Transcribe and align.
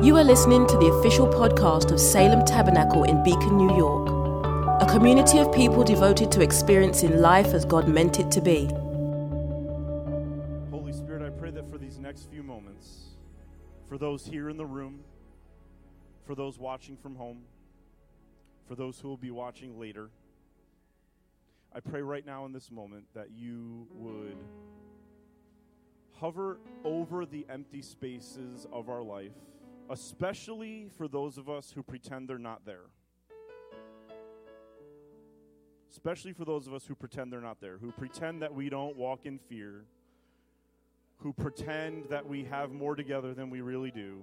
You 0.00 0.16
are 0.16 0.22
listening 0.22 0.64
to 0.68 0.76
the 0.76 0.86
official 0.86 1.26
podcast 1.26 1.90
of 1.90 1.98
Salem 1.98 2.44
Tabernacle 2.44 3.02
in 3.02 3.20
Beacon, 3.24 3.56
New 3.56 3.76
York, 3.76 4.08
a 4.80 4.86
community 4.86 5.38
of 5.38 5.52
people 5.52 5.82
devoted 5.82 6.30
to 6.30 6.40
experiencing 6.40 7.20
life 7.20 7.48
as 7.48 7.64
God 7.64 7.88
meant 7.88 8.20
it 8.20 8.30
to 8.30 8.40
be. 8.40 8.66
Holy 10.70 10.92
Spirit, 10.92 11.22
I 11.22 11.30
pray 11.30 11.50
that 11.50 11.68
for 11.68 11.78
these 11.78 11.98
next 11.98 12.30
few 12.30 12.44
moments, 12.44 13.16
for 13.88 13.98
those 13.98 14.24
here 14.24 14.48
in 14.48 14.56
the 14.56 14.64
room, 14.64 15.00
for 16.24 16.36
those 16.36 16.60
watching 16.60 16.96
from 16.96 17.16
home, 17.16 17.42
for 18.68 18.76
those 18.76 19.00
who 19.00 19.08
will 19.08 19.16
be 19.16 19.32
watching 19.32 19.80
later, 19.80 20.10
I 21.74 21.80
pray 21.80 22.02
right 22.02 22.24
now 22.24 22.46
in 22.46 22.52
this 22.52 22.70
moment 22.70 23.06
that 23.14 23.32
you 23.32 23.88
would 23.90 24.36
hover 26.20 26.60
over 26.84 27.26
the 27.26 27.44
empty 27.50 27.82
spaces 27.82 28.64
of 28.72 28.88
our 28.88 29.02
life, 29.02 29.32
especially 29.90 30.88
for 30.96 31.08
those 31.08 31.38
of 31.38 31.48
us 31.48 31.72
who 31.74 31.82
pretend 31.82 32.28
they're 32.28 32.38
not 32.38 32.64
there. 32.64 32.86
Especially 35.90 36.32
for 36.32 36.44
those 36.44 36.66
of 36.66 36.74
us 36.74 36.84
who 36.86 36.94
pretend 36.94 37.32
they're 37.32 37.40
not 37.40 37.60
there, 37.60 37.78
who 37.78 37.90
pretend 37.92 38.42
that 38.42 38.54
we 38.54 38.68
don't 38.68 38.96
walk 38.96 39.24
in 39.24 39.38
fear, 39.38 39.84
who 41.18 41.32
pretend 41.32 42.04
that 42.10 42.26
we 42.26 42.44
have 42.44 42.70
more 42.70 42.94
together 42.94 43.34
than 43.34 43.50
we 43.50 43.60
really 43.60 43.90
do. 43.90 44.22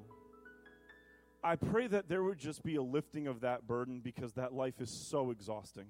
I 1.43 1.55
pray 1.55 1.87
that 1.87 2.07
there 2.07 2.23
would 2.23 2.39
just 2.39 2.63
be 2.63 2.75
a 2.75 2.81
lifting 2.81 3.27
of 3.27 3.41
that 3.41 3.67
burden 3.67 3.99
because 4.03 4.33
that 4.33 4.53
life 4.53 4.79
is 4.79 5.07
so 5.09 5.31
exhausting. 5.31 5.85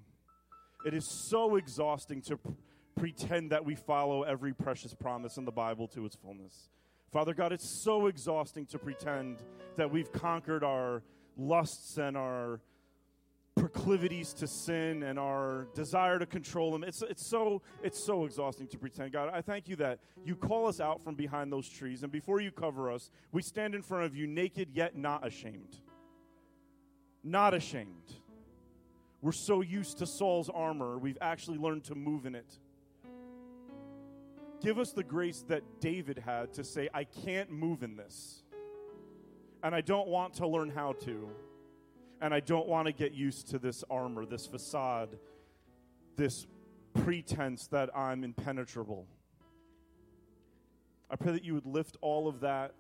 It 0.86 0.94
is 0.94 1.08
so 1.30 1.56
exhausting 1.56 2.22
to 2.24 2.38
p- 2.38 2.50
pretend 2.98 3.52
that 3.52 3.64
we 3.64 3.76
follow 3.76 4.24
every 4.24 4.54
precious 4.54 4.94
promise 4.94 5.38
in 5.38 5.46
the 5.46 5.52
Bible 5.52 5.88
to 5.90 6.06
its 6.06 6.16
fullness. 6.16 6.70
Father 7.16 7.34
God, 7.34 7.54
it's 7.54 7.70
so 7.70 8.08
exhausting 8.08 8.66
to 8.66 8.78
pretend 8.78 9.42
that 9.78 9.90
we've 9.90 10.12
conquered 10.12 10.66
our 10.66 11.02
lusts 11.38 11.98
and 11.98 12.18
our 12.18 12.60
proclivities 13.56 14.34
to 14.34 14.48
sin 14.48 15.02
and 15.02 15.18
our 15.18 15.70
desire 15.74 16.20
to 16.20 16.26
control 16.26 16.74
them. 16.74 16.84
It's, 16.84 17.02
it's, 17.04 17.26
so, 17.26 17.62
it's 17.82 18.04
so 18.04 18.26
exhausting 18.26 18.68
to 18.68 18.78
pretend. 18.78 19.14
God, 19.14 19.30
I 19.34 19.40
thank 19.40 19.70
you 19.70 19.78
that 19.78 20.00
you 20.26 20.36
call 20.36 20.68
us 20.68 20.82
out 20.82 21.06
from 21.06 21.16
behind 21.16 21.54
those 21.54 21.70
trees, 21.70 22.04
and 22.04 22.12
before 22.12 22.42
you 22.42 22.52
cover 22.52 22.92
us, 22.92 23.10
we 23.32 23.42
stand 23.42 23.76
in 23.76 23.82
front 23.82 24.04
of 24.04 24.14
you 24.14 24.28
naked 24.28 24.72
yet 24.74 24.98
not 24.98 25.26
ashamed. 25.26 25.80
Not 27.24 27.54
ashamed. 27.54 28.14
We're 29.22 29.32
so 29.32 29.62
used 29.62 30.00
to 30.00 30.06
Saul's 30.06 30.50
armor, 30.50 30.98
we've 30.98 31.18
actually 31.22 31.60
learned 31.60 31.86
to 31.86 31.96
move 31.96 32.26
in 32.26 32.36
it. 32.36 32.60
Give 34.62 34.80
us 34.80 34.92
the 34.92 35.04
grace 35.04 35.44
that 35.48 35.64
David 35.80 36.18
had 36.18 36.54
to 36.54 36.64
say, 36.64 36.90
I 36.94 37.04
can't 37.04 37.52
move 37.52 37.84
in 37.84 37.96
this. 37.96 38.44
And 39.64 39.76
I 39.76 39.82
don't 39.82 40.08
want 40.08 40.36
to 40.36 40.48
learn 40.48 40.70
how 40.70 40.94
to. 41.04 41.30
And 42.22 42.34
I 42.34 42.40
don't 42.40 42.68
want 42.68 42.88
to 42.88 42.94
get 42.94 43.14
used 43.14 43.50
to 43.50 43.60
this 43.60 43.84
armor, 43.90 44.26
this 44.26 44.48
facade, 44.48 45.18
this 46.16 46.48
pretense 46.94 47.68
that 47.68 47.96
I'm 47.96 48.24
impenetrable. 48.24 49.06
I 51.10 51.16
pray 51.18 51.34
that 51.34 51.44
you 51.44 51.54
would 51.54 51.66
lift 51.66 51.98
all 52.02 52.28
of 52.28 52.40
that 52.40 52.74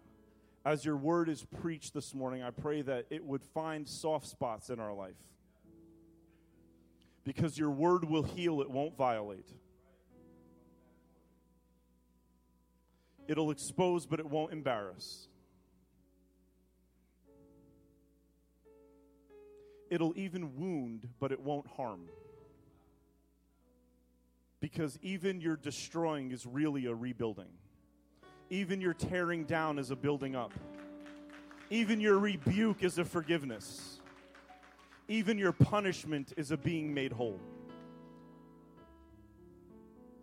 as 0.66 0.84
your 0.84 0.98
word 0.98 1.30
is 1.30 1.46
preached 1.62 1.94
this 1.94 2.16
morning. 2.16 2.42
I 2.42 2.50
pray 2.50 2.82
that 2.82 3.06
it 3.10 3.24
would 3.24 3.44
find 3.44 3.88
soft 3.88 4.28
spots 4.28 4.70
in 4.70 4.80
our 4.80 4.94
life. 4.94 5.18
Because 7.24 7.58
your 7.58 7.72
word 7.72 8.06
will 8.06 8.24
heal, 8.24 8.62
it 8.62 8.70
won't 8.70 8.98
violate. 8.98 9.50
It'll 13.28 13.52
expose, 13.52 14.06
but 14.06 14.20
it 14.20 14.26
won't 14.26 14.54
embarrass. 14.54 15.28
It'll 19.90 20.14
even 20.16 20.56
wound, 20.56 21.08
but 21.20 21.32
it 21.32 21.40
won't 21.40 21.68
harm. 21.68 22.02
Because 24.60 24.98
even 25.02 25.42
your 25.42 25.56
destroying 25.56 26.32
is 26.32 26.46
really 26.46 26.88
a 26.88 26.94
rebuilding. 26.94 27.50
Even 28.50 28.82
your 28.82 28.94
tearing 28.94 29.46
down 29.46 29.80
is 29.80 29.92
a 29.92 29.96
building 29.96 30.36
up. 30.36 30.54
Even 31.70 32.00
your 32.00 32.18
rebuke 32.20 32.84
is 32.84 32.98
a 32.98 33.06
forgiveness. 33.06 34.00
Even 35.08 35.38
your 35.38 35.52
punishment 35.52 36.34
is 36.38 36.52
a 36.52 36.58
being 36.58 36.94
made 36.94 37.12
whole. 37.12 37.40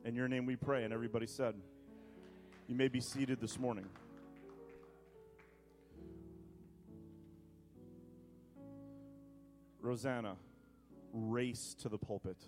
In 0.04 0.14
your 0.14 0.28
name 0.28 0.46
we 0.46 0.56
pray. 0.56 0.84
And 0.84 0.92
everybody 0.92 1.26
said, 1.26 1.54
You 2.72 2.78
may 2.78 2.88
be 2.88 3.02
seated 3.02 3.38
this 3.38 3.58
morning. 3.58 3.84
Rosanna, 9.82 10.36
race 11.12 11.76
to 11.82 11.90
the 11.90 11.98
pulpit. 11.98 12.38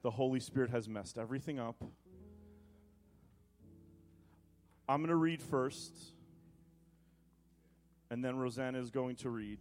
The 0.00 0.10
Holy 0.10 0.40
Spirit 0.40 0.70
has 0.70 0.88
messed 0.88 1.18
everything 1.18 1.58
up. 1.58 1.84
I'm 4.88 5.00
going 5.00 5.10
to 5.10 5.16
read 5.16 5.42
first, 5.42 5.94
and 8.08 8.24
then 8.24 8.36
Rosanna 8.36 8.80
is 8.80 8.90
going 8.90 9.16
to 9.16 9.28
read. 9.28 9.58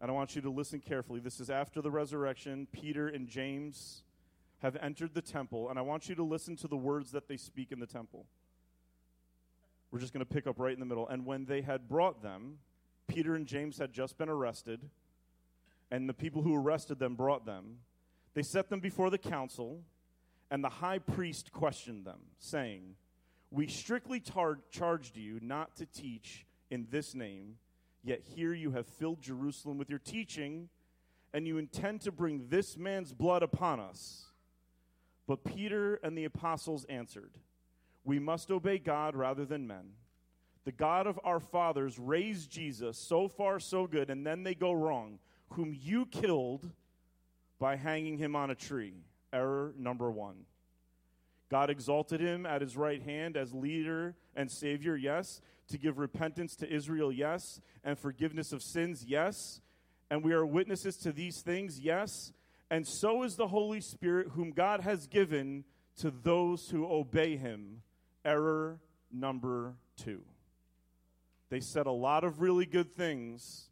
And 0.00 0.10
I 0.10 0.12
want 0.12 0.34
you 0.34 0.42
to 0.42 0.50
listen 0.50 0.80
carefully. 0.80 1.20
This 1.20 1.38
is 1.38 1.50
after 1.50 1.80
the 1.80 1.92
resurrection. 1.92 2.66
Peter 2.72 3.06
and 3.06 3.28
James 3.28 4.02
have 4.58 4.74
entered 4.82 5.14
the 5.14 5.22
temple, 5.22 5.70
and 5.70 5.78
I 5.78 5.82
want 5.82 6.08
you 6.08 6.16
to 6.16 6.24
listen 6.24 6.56
to 6.56 6.66
the 6.66 6.76
words 6.76 7.12
that 7.12 7.28
they 7.28 7.36
speak 7.36 7.70
in 7.70 7.78
the 7.78 7.86
temple. 7.86 8.26
We're 9.90 10.00
just 10.00 10.12
going 10.12 10.24
to 10.24 10.32
pick 10.32 10.46
up 10.46 10.58
right 10.58 10.72
in 10.72 10.80
the 10.80 10.86
middle. 10.86 11.08
And 11.08 11.26
when 11.26 11.44
they 11.44 11.62
had 11.62 11.88
brought 11.88 12.22
them, 12.22 12.58
Peter 13.08 13.34
and 13.34 13.46
James 13.46 13.78
had 13.78 13.92
just 13.92 14.16
been 14.18 14.28
arrested 14.28 14.88
and 15.90 16.08
the 16.08 16.14
people 16.14 16.42
who 16.42 16.54
arrested 16.54 16.98
them 16.98 17.14
brought 17.14 17.44
them. 17.44 17.78
They 18.34 18.42
set 18.42 18.70
them 18.70 18.80
before 18.80 19.10
the 19.10 19.18
council, 19.18 19.80
and 20.50 20.62
the 20.62 20.68
high 20.68 20.98
priest 20.98 21.52
questioned 21.52 22.04
them, 22.04 22.20
saying, 22.38 22.94
We 23.50 23.66
strictly 23.66 24.20
tar- 24.20 24.60
charged 24.70 25.16
you 25.16 25.40
not 25.42 25.76
to 25.76 25.86
teach 25.86 26.46
in 26.70 26.86
this 26.90 27.14
name, 27.14 27.56
yet 28.04 28.22
here 28.22 28.54
you 28.54 28.70
have 28.72 28.86
filled 28.86 29.20
Jerusalem 29.20 29.78
with 29.78 29.90
your 29.90 29.98
teaching, 29.98 30.68
and 31.34 31.46
you 31.46 31.58
intend 31.58 32.02
to 32.02 32.12
bring 32.12 32.46
this 32.48 32.76
man's 32.76 33.12
blood 33.12 33.42
upon 33.42 33.80
us. 33.80 34.26
But 35.26 35.44
Peter 35.44 35.96
and 36.02 36.16
the 36.16 36.24
apostles 36.24 36.84
answered, 36.84 37.32
We 38.04 38.18
must 38.18 38.50
obey 38.50 38.78
God 38.78 39.14
rather 39.14 39.44
than 39.44 39.66
men. 39.66 39.92
The 40.64 40.72
God 40.72 41.06
of 41.06 41.18
our 41.24 41.40
fathers 41.40 41.98
raised 41.98 42.50
Jesus, 42.50 42.98
so 42.98 43.28
far 43.28 43.58
so 43.58 43.86
good, 43.86 44.10
and 44.10 44.26
then 44.26 44.42
they 44.42 44.54
go 44.54 44.72
wrong 44.72 45.18
whom 45.50 45.74
you 45.78 46.06
killed 46.06 46.70
by 47.58 47.76
hanging 47.76 48.18
him 48.18 48.36
on 48.36 48.50
a 48.50 48.54
tree. 48.54 48.94
Error 49.32 49.74
number 49.76 50.10
one. 50.10 50.44
God 51.50 51.68
exalted 51.68 52.20
him 52.20 52.46
at 52.46 52.60
his 52.60 52.76
right 52.76 53.02
hand 53.02 53.36
as 53.36 53.52
leader 53.52 54.14
and 54.36 54.50
savior, 54.50 54.96
yes. 54.96 55.40
To 55.68 55.78
give 55.78 55.98
repentance 55.98 56.54
to 56.56 56.72
Israel, 56.72 57.10
yes. 57.10 57.60
And 57.82 57.98
forgiveness 57.98 58.52
of 58.52 58.62
sins, 58.62 59.04
yes. 59.04 59.60
And 60.10 60.24
we 60.24 60.32
are 60.32 60.46
witnesses 60.46 60.96
to 60.98 61.12
these 61.12 61.42
things, 61.42 61.80
yes. 61.80 62.32
And 62.70 62.86
so 62.86 63.24
is 63.24 63.36
the 63.36 63.48
Holy 63.48 63.80
Spirit, 63.80 64.28
whom 64.34 64.52
God 64.52 64.80
has 64.82 65.08
given 65.08 65.64
to 65.96 66.10
those 66.10 66.70
who 66.70 66.86
obey 66.86 67.36
him. 67.36 67.82
Error 68.24 68.80
number 69.12 69.74
two. 69.96 70.22
They 71.48 71.60
said 71.60 71.86
a 71.86 71.92
lot 71.92 72.24
of 72.24 72.40
really 72.40 72.66
good 72.66 72.94
things 72.94 73.70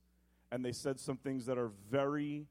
and 0.51 0.65
they 0.65 0.73
said 0.73 0.99
some 0.99 1.17
things 1.17 1.47
that 1.47 1.59
are 1.59 1.71
very, 1.91 2.47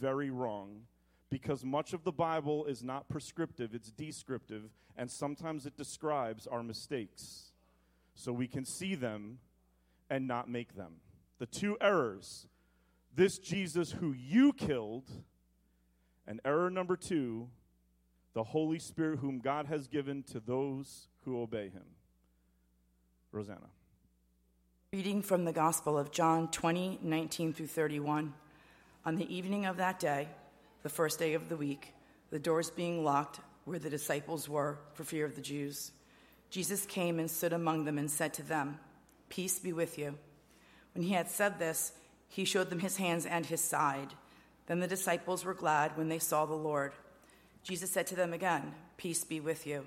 very 0.00 0.30
wrong 0.30 0.82
because 1.30 1.64
much 1.64 1.92
of 1.92 2.04
the 2.04 2.12
Bible 2.12 2.66
is 2.66 2.82
not 2.82 3.08
prescriptive, 3.08 3.74
it's 3.74 3.90
descriptive, 3.90 4.64
and 4.96 5.10
sometimes 5.10 5.66
it 5.66 5.76
describes 5.76 6.46
our 6.46 6.62
mistakes. 6.62 7.52
So 8.14 8.32
we 8.32 8.46
can 8.46 8.64
see 8.64 8.94
them 8.94 9.38
and 10.10 10.26
not 10.26 10.48
make 10.48 10.76
them. 10.76 10.96
The 11.38 11.46
two 11.46 11.76
errors 11.80 12.46
this 13.14 13.38
Jesus 13.38 13.92
who 13.92 14.12
you 14.12 14.52
killed, 14.52 15.10
and 16.26 16.40
error 16.44 16.70
number 16.70 16.96
two, 16.96 17.48
the 18.32 18.44
Holy 18.44 18.78
Spirit 18.78 19.18
whom 19.18 19.38
God 19.38 19.66
has 19.66 19.86
given 19.86 20.22
to 20.24 20.40
those 20.40 21.08
who 21.24 21.40
obey 21.40 21.64
him. 21.64 21.84
Rosanna. 23.30 23.70
Reading 24.92 25.22
from 25.22 25.44
the 25.44 25.52
Gospel 25.52 25.98
of 25.98 26.10
John 26.10 26.48
20, 26.48 26.98
19 27.02 27.52
through 27.52 27.66
31. 27.66 28.34
On 29.04 29.16
the 29.16 29.34
evening 29.34 29.66
of 29.66 29.78
that 29.78 29.98
day, 29.98 30.28
the 30.82 30.88
first 30.88 31.18
day 31.18 31.34
of 31.34 31.48
the 31.48 31.56
week, 31.56 31.94
the 32.30 32.38
doors 32.38 32.70
being 32.70 33.04
locked 33.04 33.40
where 33.64 33.78
the 33.78 33.90
disciples 33.90 34.48
were 34.48 34.78
for 34.94 35.04
fear 35.04 35.24
of 35.24 35.34
the 35.34 35.40
Jews, 35.40 35.92
Jesus 36.50 36.84
came 36.84 37.18
and 37.18 37.30
stood 37.30 37.52
among 37.52 37.84
them 37.84 37.96
and 37.96 38.10
said 38.10 38.34
to 38.34 38.42
them, 38.42 38.78
Peace 39.28 39.58
be 39.58 39.72
with 39.72 39.98
you. 39.98 40.18
When 40.94 41.04
he 41.04 41.14
had 41.14 41.30
said 41.30 41.58
this, 41.58 41.92
he 42.28 42.44
showed 42.44 42.68
them 42.68 42.80
his 42.80 42.98
hands 42.98 43.24
and 43.24 43.46
his 43.46 43.62
side. 43.62 44.12
Then 44.66 44.80
the 44.80 44.86
disciples 44.86 45.44
were 45.44 45.54
glad 45.54 45.96
when 45.96 46.08
they 46.08 46.18
saw 46.18 46.44
the 46.44 46.54
Lord. 46.54 46.92
Jesus 47.62 47.90
said 47.90 48.06
to 48.08 48.16
them 48.16 48.32
again, 48.32 48.74
Peace 48.96 49.24
be 49.24 49.40
with 49.40 49.66
you. 49.66 49.86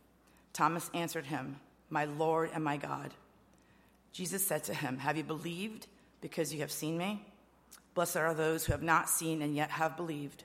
Thomas 0.53 0.89
answered 0.93 1.25
him, 1.25 1.59
My 1.89 2.05
Lord 2.05 2.51
and 2.53 2.63
my 2.63 2.77
God. 2.77 3.13
Jesus 4.11 4.45
said 4.45 4.65
to 4.65 4.73
him, 4.73 4.97
Have 4.97 5.17
you 5.17 5.23
believed 5.23 5.87
because 6.19 6.53
you 6.53 6.61
have 6.61 6.71
seen 6.71 6.97
me? 6.97 7.25
Blessed 7.93 8.17
are 8.17 8.33
those 8.33 8.65
who 8.65 8.71
have 8.71 8.83
not 8.83 9.09
seen 9.09 9.41
and 9.41 9.55
yet 9.55 9.69
have 9.71 9.97
believed. 9.97 10.43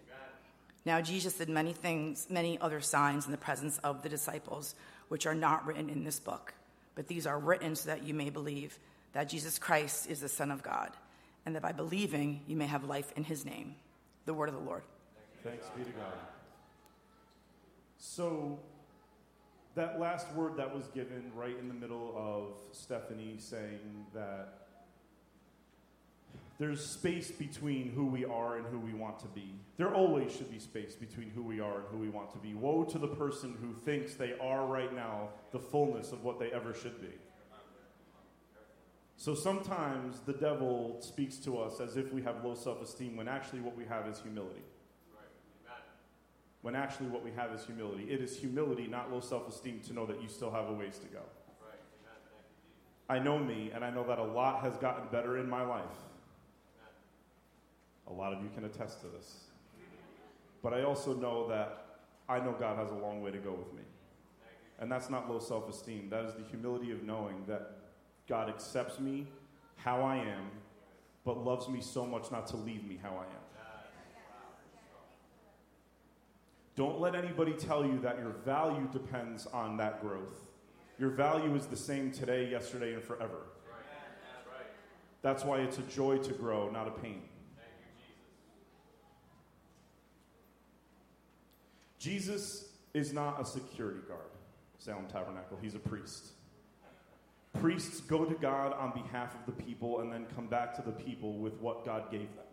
Now 0.85 1.01
Jesus 1.01 1.35
did 1.35 1.49
many 1.49 1.73
things, 1.73 2.29
many 2.31 2.59
other 2.61 2.81
signs 2.81 3.27
in 3.27 3.33
the 3.33 3.39
presence 3.39 3.79
of 3.79 4.03
the 4.03 4.09
disciples, 4.09 4.75
which 5.09 5.27
are 5.27 5.35
not 5.35 5.67
written 5.67 5.91
in 5.91 6.05
this 6.05 6.21
book, 6.21 6.55
but 6.95 7.09
these 7.09 7.27
are 7.27 7.39
written 7.39 7.75
so 7.75 7.91
that 7.91 8.05
you 8.05 8.15
may 8.15 8.31
believe 8.31 8.79
that 9.13 9.29
Jesus 9.29 9.59
Christ 9.59 10.09
is 10.09 10.21
the 10.21 10.29
Son 10.29 10.51
of 10.51 10.63
God, 10.63 10.91
and 11.45 11.55
that 11.57 11.63
by 11.63 11.73
believing 11.73 12.43
you 12.47 12.57
may 12.57 12.67
have 12.67 12.85
life 12.85 13.13
in 13.17 13.25
his 13.25 13.45
name. 13.45 13.75
The 14.27 14.35
word 14.35 14.49
of 14.49 14.55
the 14.55 14.61
Lord. 14.61 14.83
Thanks 15.43 15.67
be 15.77 15.85
to 15.85 15.91
God. 15.91 16.13
So, 17.99 18.59
that 19.77 20.01
last 20.01 20.33
word 20.33 20.57
that 20.57 20.75
was 20.75 20.89
given 20.89 21.31
right 21.35 21.57
in 21.59 21.69
the 21.69 21.75
middle 21.75 22.15
of 22.17 22.75
Stephanie 22.75 23.37
saying 23.39 24.07
that 24.15 24.67
there's 26.59 26.85
space 26.85 27.31
between 27.31 27.91
who 27.91 28.07
we 28.07 28.25
are 28.25 28.57
and 28.57 28.67
who 28.69 28.79
we 28.79 28.95
want 28.95 29.21
to 29.21 29.27
be. 29.29 29.55
There 29.77 29.95
always 29.95 30.33
should 30.33 30.51
be 30.51 30.59
space 30.59 30.95
between 30.95 31.31
who 31.31 31.43
we 31.43 31.61
are 31.61 31.81
and 31.81 31.85
who 31.91 31.99
we 31.99 32.09
want 32.09 32.31
to 32.33 32.39
be. 32.39 32.55
Woe 32.55 32.85
to 32.85 32.99
the 32.99 33.07
person 33.07 33.55
who 33.61 33.75
thinks 33.75 34.15
they 34.15 34.33
are 34.41 34.65
right 34.65 34.95
now 34.95 35.29
the 35.53 35.59
fullness 35.59 36.13
of 36.13 36.25
what 36.25 36.41
they 36.41 36.51
ever 36.53 36.73
should 36.73 36.99
be. 37.03 37.13
So 39.19 39.35
sometimes 39.35 40.21
the 40.21 40.33
devil 40.33 40.97
speaks 41.01 41.37
to 41.39 41.59
us 41.59 41.81
as 41.81 41.99
if 41.99 42.13
we 42.15 42.23
have 42.23 42.43
low 42.43 42.55
self 42.55 42.83
esteem 42.83 43.17
when 43.17 43.29
actually 43.29 43.61
what 43.61 43.77
we 43.77 43.85
have 43.85 44.07
is 44.07 44.21
humility. 44.21 44.63
When 46.67 46.75
actually 46.75 47.07
what 47.07 47.23
we 47.23 47.31
have 47.37 47.53
is 47.53 47.65
humility. 47.65 48.09
It 48.11 48.21
is 48.21 48.37
humility, 48.37 48.89
not 48.89 49.13
low 49.13 49.21
self 49.21 49.49
esteem, 49.49 49.83
to 49.87 49.93
know 49.93 50.05
that 50.05 50.21
you 50.21 50.27
still 50.27 50.51
have 50.51 50.69
a 50.69 50.73
ways 50.73 50.99
to 50.99 51.07
go. 51.07 51.21
I 53.09 53.21
know 53.21 53.39
me, 53.39 53.71
and 53.73 53.85
I 53.85 53.91
know 53.91 54.03
that 54.03 54.19
a 54.19 54.25
lot 54.25 54.63
has 54.63 54.77
gotten 54.79 55.07
better 55.13 55.39
in 55.39 55.49
my 55.49 55.65
life. 55.65 55.85
A 58.09 58.13
lot 58.13 58.33
of 58.33 58.43
you 58.43 58.51
can 58.53 58.65
attest 58.65 59.01
to 59.03 59.07
this. 59.07 59.45
But 60.61 60.75
I 60.75 60.83
also 60.83 61.15
know 61.15 61.47
that 61.47 62.01
I 62.29 62.41
know 62.41 62.51
God 62.59 62.77
has 62.79 62.91
a 62.91 62.97
long 62.97 63.23
way 63.23 63.31
to 63.31 63.39
go 63.39 63.53
with 63.53 63.73
me. 63.73 63.83
And 64.81 64.91
that's 64.91 65.09
not 65.09 65.31
low 65.31 65.39
self 65.39 65.71
esteem. 65.71 66.09
That 66.11 66.25
is 66.25 66.35
the 66.35 66.43
humility 66.51 66.91
of 66.91 67.05
knowing 67.05 67.45
that 67.47 67.77
God 68.29 68.49
accepts 68.49 68.99
me 68.99 69.29
how 69.77 70.03
I 70.03 70.17
am, 70.17 70.51
but 71.25 71.45
loves 71.45 71.69
me 71.69 71.81
so 71.81 72.05
much 72.05 72.33
not 72.33 72.49
to 72.49 72.57
leave 72.57 72.85
me 72.85 72.99
how 73.01 73.11
I 73.11 73.23
am. 73.23 73.46
Don't 76.77 77.01
let 77.01 77.15
anybody 77.15 77.55
tell 77.55 77.85
you 77.87 77.99
that 78.01 78.19
your 78.19 78.33
value 78.45 78.87
depends 78.93 79.47
on 79.47 79.79
that 79.79 80.03
growth. 80.03 80.45
Your 80.99 81.11
value 81.11 81.55
is 81.55 81.67
the 81.67 81.77
same 81.77 82.13
today, 82.13 82.49
yesterday, 82.51 82.93
and 82.95 83.03
forever. 83.03 83.47
That's 85.23 85.43
why 85.43 85.59
it's 85.59 85.79
a 85.79 85.83
joy 85.83 86.19
to 86.19 86.33
grow, 86.35 86.71
not 86.71 86.87
a 86.87 86.91
pain. 86.91 87.23
Jesus 91.99 92.69
is 92.95 93.13
not 93.13 93.41
a 93.41 93.45
security 93.45 94.01
guard, 94.07 94.21
Salem 94.79 95.07
Tabernacle. 95.07 95.59
He's 95.61 95.75
a 95.75 95.79
priest. 95.79 96.33
Priests 97.61 98.01
go 98.01 98.25
to 98.25 98.35
God 98.35 98.75
on 98.75 98.93
behalf 98.93 99.35
of 99.35 99.47
the 99.47 99.65
people 99.65 100.01
and 100.01 100.13
then 100.13 100.27
come 100.35 100.47
back 100.47 100.75
to 100.77 100.83
the 100.83 100.93
people 100.93 101.39
with 101.39 101.55
what 101.55 101.85
God 101.85 102.11
gave 102.11 102.29
them. 102.37 102.45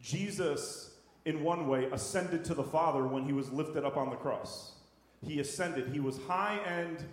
Jesus, 0.00 0.91
in 1.24 1.42
one 1.42 1.68
way, 1.68 1.86
ascended 1.92 2.44
to 2.46 2.54
the 2.54 2.64
Father 2.64 3.06
when 3.06 3.24
he 3.24 3.32
was 3.32 3.50
lifted 3.52 3.84
up 3.84 3.96
on 3.96 4.10
the 4.10 4.16
cross. 4.16 4.72
He 5.24 5.38
ascended. 5.40 5.88
He 5.88 6.00
was 6.00 6.18
high 6.26 6.58
end 6.66 7.04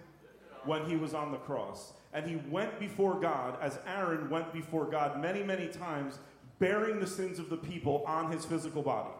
when 0.66 0.86
he 0.86 0.96
was 0.96 1.14
on 1.14 1.32
the 1.32 1.38
cross. 1.38 1.94
And 2.14 2.26
he 2.28 2.38
went 2.50 2.80
before 2.80 3.20
God 3.20 3.58
as 3.62 3.78
Aaron 3.86 4.30
went 4.30 4.52
before 4.52 4.86
God 4.86 5.22
many, 5.22 5.44
many 5.44 5.68
times, 5.68 6.18
bearing 6.58 7.00
the 7.00 7.08
sins 7.08 7.38
of 7.38 7.50
the 7.50 7.58
people 7.58 8.04
on 8.08 8.32
his 8.32 8.46
physical 8.46 8.82
body. 8.82 9.14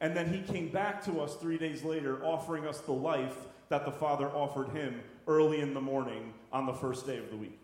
And 0.00 0.16
then 0.16 0.32
he 0.32 0.42
came 0.52 0.68
back 0.68 1.02
to 1.04 1.20
us 1.20 1.36
three 1.36 1.56
days 1.56 1.82
later, 1.82 2.22
offering 2.24 2.66
us 2.66 2.80
the 2.80 2.92
life 2.92 3.36
that 3.68 3.84
the 3.86 3.92
Father 3.92 4.26
offered 4.28 4.68
him 4.70 5.00
early 5.26 5.60
in 5.60 5.72
the 5.72 5.80
morning 5.80 6.34
on 6.52 6.66
the 6.66 6.74
first 6.74 7.06
day 7.06 7.16
of 7.18 7.30
the 7.30 7.36
week. 7.36 7.58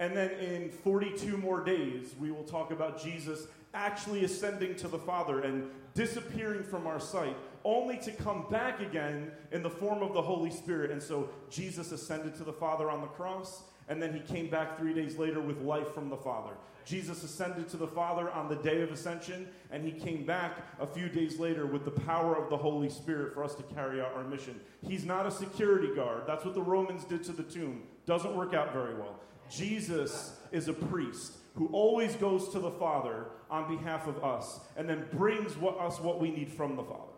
And 0.00 0.16
then 0.16 0.30
in 0.32 0.70
42 0.70 1.36
more 1.36 1.62
days, 1.62 2.14
we 2.18 2.30
will 2.30 2.42
talk 2.42 2.72
about 2.72 3.02
Jesus 3.02 3.46
actually 3.74 4.24
ascending 4.24 4.74
to 4.76 4.88
the 4.88 4.98
Father 4.98 5.40
and 5.40 5.70
disappearing 5.94 6.62
from 6.62 6.86
our 6.86 7.00
sight, 7.00 7.36
only 7.64 7.98
to 7.98 8.12
come 8.12 8.46
back 8.50 8.80
again 8.80 9.30
in 9.52 9.62
the 9.62 9.70
form 9.70 10.02
of 10.02 10.14
the 10.14 10.22
Holy 10.22 10.50
Spirit. 10.50 10.90
And 10.90 11.02
so 11.02 11.28
Jesus 11.50 11.92
ascended 11.92 12.34
to 12.36 12.44
the 12.44 12.52
Father 12.52 12.90
on 12.90 13.00
the 13.00 13.06
cross, 13.06 13.62
and 13.88 14.00
then 14.00 14.12
he 14.12 14.20
came 14.20 14.48
back 14.48 14.78
three 14.78 14.94
days 14.94 15.18
later 15.18 15.40
with 15.40 15.60
life 15.62 15.92
from 15.92 16.08
the 16.08 16.16
Father. 16.16 16.52
Jesus 16.84 17.22
ascended 17.22 17.68
to 17.68 17.76
the 17.76 17.86
Father 17.86 18.30
on 18.30 18.48
the 18.48 18.56
day 18.56 18.80
of 18.82 18.90
ascension, 18.90 19.46
and 19.70 19.84
he 19.84 19.92
came 19.92 20.24
back 20.24 20.58
a 20.80 20.86
few 20.86 21.08
days 21.08 21.38
later 21.38 21.66
with 21.66 21.84
the 21.84 21.90
power 21.90 22.34
of 22.34 22.48
the 22.50 22.56
Holy 22.56 22.88
Spirit 22.88 23.34
for 23.34 23.44
us 23.44 23.54
to 23.54 23.62
carry 23.62 24.00
out 24.00 24.14
our 24.16 24.24
mission. 24.24 24.58
He's 24.86 25.04
not 25.04 25.26
a 25.26 25.30
security 25.30 25.94
guard. 25.94 26.22
That's 26.26 26.44
what 26.44 26.54
the 26.54 26.62
Romans 26.62 27.04
did 27.04 27.22
to 27.24 27.32
the 27.32 27.42
tomb. 27.42 27.82
Doesn't 28.06 28.34
work 28.34 28.54
out 28.54 28.72
very 28.72 28.94
well. 28.94 29.20
Jesus 29.50 30.38
is 30.52 30.68
a 30.68 30.72
priest 30.72 31.34
who 31.54 31.66
always 31.68 32.14
goes 32.16 32.48
to 32.50 32.58
the 32.58 32.70
Father 32.70 33.26
on 33.50 33.76
behalf 33.76 34.06
of 34.06 34.22
us 34.22 34.60
and 34.76 34.88
then 34.88 35.06
brings 35.12 35.56
what, 35.56 35.78
us 35.78 36.00
what 36.00 36.20
we 36.20 36.30
need 36.30 36.50
from 36.50 36.76
the 36.76 36.82
Father. 36.82 37.12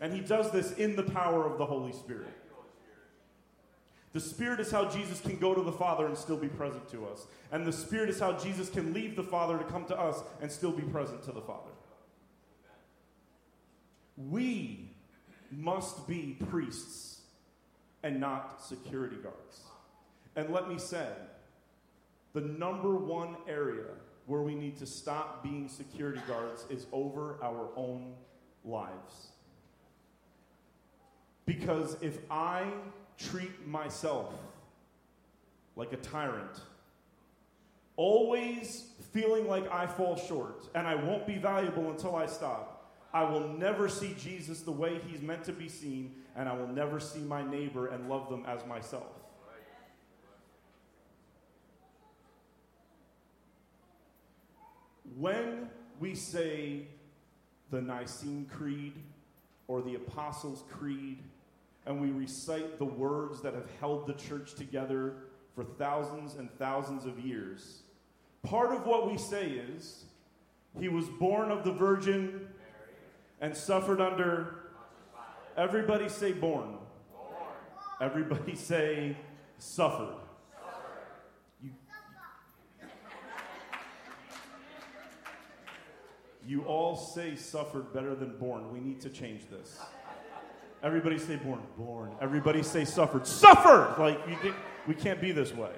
And 0.00 0.12
he 0.12 0.20
does 0.20 0.50
this 0.50 0.72
in 0.72 0.96
the 0.96 1.02
power 1.02 1.46
of 1.46 1.58
the 1.58 1.66
Holy 1.66 1.92
Spirit. 1.92 2.28
The 4.12 4.20
Spirit 4.20 4.58
is 4.58 4.70
how 4.70 4.88
Jesus 4.88 5.20
can 5.20 5.38
go 5.38 5.54
to 5.54 5.62
the 5.62 5.70
Father 5.70 6.06
and 6.06 6.16
still 6.16 6.36
be 6.36 6.48
present 6.48 6.88
to 6.90 7.06
us. 7.06 7.26
And 7.52 7.64
the 7.64 7.72
Spirit 7.72 8.10
is 8.10 8.18
how 8.18 8.32
Jesus 8.32 8.68
can 8.68 8.92
leave 8.92 9.14
the 9.14 9.22
Father 9.22 9.56
to 9.56 9.64
come 9.64 9.84
to 9.86 9.98
us 9.98 10.22
and 10.40 10.50
still 10.50 10.72
be 10.72 10.82
present 10.82 11.22
to 11.24 11.32
the 11.32 11.40
Father. 11.40 11.70
We 14.16 14.90
must 15.52 16.08
be 16.08 16.36
priests 16.48 17.20
and 18.02 18.18
not 18.18 18.62
security 18.62 19.16
guards. 19.16 19.60
And 20.34 20.50
let 20.50 20.68
me 20.68 20.78
say, 20.78 21.06
the 22.32 22.40
number 22.40 22.94
one 22.94 23.36
area 23.48 23.86
where 24.26 24.42
we 24.42 24.54
need 24.54 24.76
to 24.78 24.86
stop 24.86 25.42
being 25.42 25.68
security 25.68 26.20
guards 26.28 26.64
is 26.70 26.86
over 26.92 27.36
our 27.42 27.68
own 27.76 28.12
lives. 28.64 29.28
Because 31.46 31.96
if 32.00 32.18
I 32.30 32.64
treat 33.18 33.66
myself 33.66 34.32
like 35.74 35.92
a 35.92 35.96
tyrant, 35.96 36.60
always 37.96 38.84
feeling 39.12 39.48
like 39.48 39.70
I 39.72 39.86
fall 39.86 40.16
short 40.16 40.68
and 40.74 40.86
I 40.86 40.94
won't 40.94 41.26
be 41.26 41.38
valuable 41.38 41.90
until 41.90 42.14
I 42.14 42.26
stop, 42.26 42.80
I 43.12 43.24
will 43.24 43.48
never 43.48 43.88
see 43.88 44.14
Jesus 44.18 44.60
the 44.60 44.70
way 44.70 45.00
he's 45.08 45.20
meant 45.20 45.42
to 45.44 45.52
be 45.52 45.68
seen, 45.68 46.14
and 46.36 46.48
I 46.48 46.52
will 46.52 46.68
never 46.68 47.00
see 47.00 47.18
my 47.18 47.42
neighbor 47.42 47.88
and 47.88 48.08
love 48.08 48.30
them 48.30 48.44
as 48.46 48.64
myself. 48.66 49.19
When 55.16 55.68
we 55.98 56.14
say 56.14 56.88
the 57.70 57.80
Nicene 57.80 58.46
Creed 58.50 58.94
or 59.68 59.82
the 59.82 59.94
Apostles' 59.94 60.64
Creed, 60.70 61.18
and 61.86 62.00
we 62.00 62.10
recite 62.10 62.78
the 62.78 62.84
words 62.84 63.40
that 63.42 63.54
have 63.54 63.68
held 63.80 64.06
the 64.06 64.14
church 64.14 64.54
together 64.54 65.14
for 65.54 65.64
thousands 65.64 66.34
and 66.34 66.50
thousands 66.58 67.06
of 67.06 67.18
years, 67.18 67.82
Part 68.42 68.72
of 68.72 68.86
what 68.86 69.10
we 69.10 69.18
say 69.18 69.48
is 69.48 70.04
he 70.78 70.88
was 70.88 71.06
born 71.06 71.50
of 71.50 71.62
the 71.62 71.72
Virgin 71.72 72.48
and 73.40 73.54
suffered 73.54 74.00
under. 74.00 74.56
Everybody 75.56 76.08
say 76.08 76.32
born. 76.32 76.78
Everybody 78.00 78.54
say 78.56 79.16
suffered. 79.58 80.14
You, 81.62 81.70
you 86.50 86.62
all 86.64 86.96
say 86.96 87.36
suffered 87.36 87.92
better 87.92 88.16
than 88.16 88.36
born. 88.36 88.72
We 88.72 88.80
need 88.80 89.00
to 89.02 89.08
change 89.08 89.42
this. 89.48 89.78
Everybody 90.82 91.16
say 91.16 91.36
born. 91.36 91.60
Born. 91.78 92.10
Everybody 92.20 92.64
say 92.64 92.84
suffered. 92.84 93.24
Suffered! 93.24 93.94
Like, 94.00 94.24
can, 94.40 94.54
we 94.88 94.94
can't 94.94 95.20
be 95.20 95.30
this 95.30 95.54
way. 95.54 95.70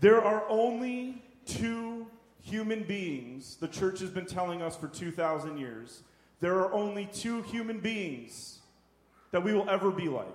There 0.00 0.20
are 0.20 0.42
only 0.48 1.22
two 1.46 2.08
human 2.42 2.82
beings, 2.82 3.56
the 3.56 3.68
church 3.68 4.00
has 4.00 4.10
been 4.10 4.26
telling 4.26 4.60
us 4.60 4.76
for 4.76 4.88
2,000 4.88 5.56
years. 5.56 6.02
There 6.40 6.56
are 6.56 6.72
only 6.72 7.08
two 7.12 7.42
human 7.42 7.78
beings 7.78 8.58
that 9.30 9.42
we 9.42 9.54
will 9.54 9.70
ever 9.70 9.92
be 9.92 10.08
like. 10.08 10.26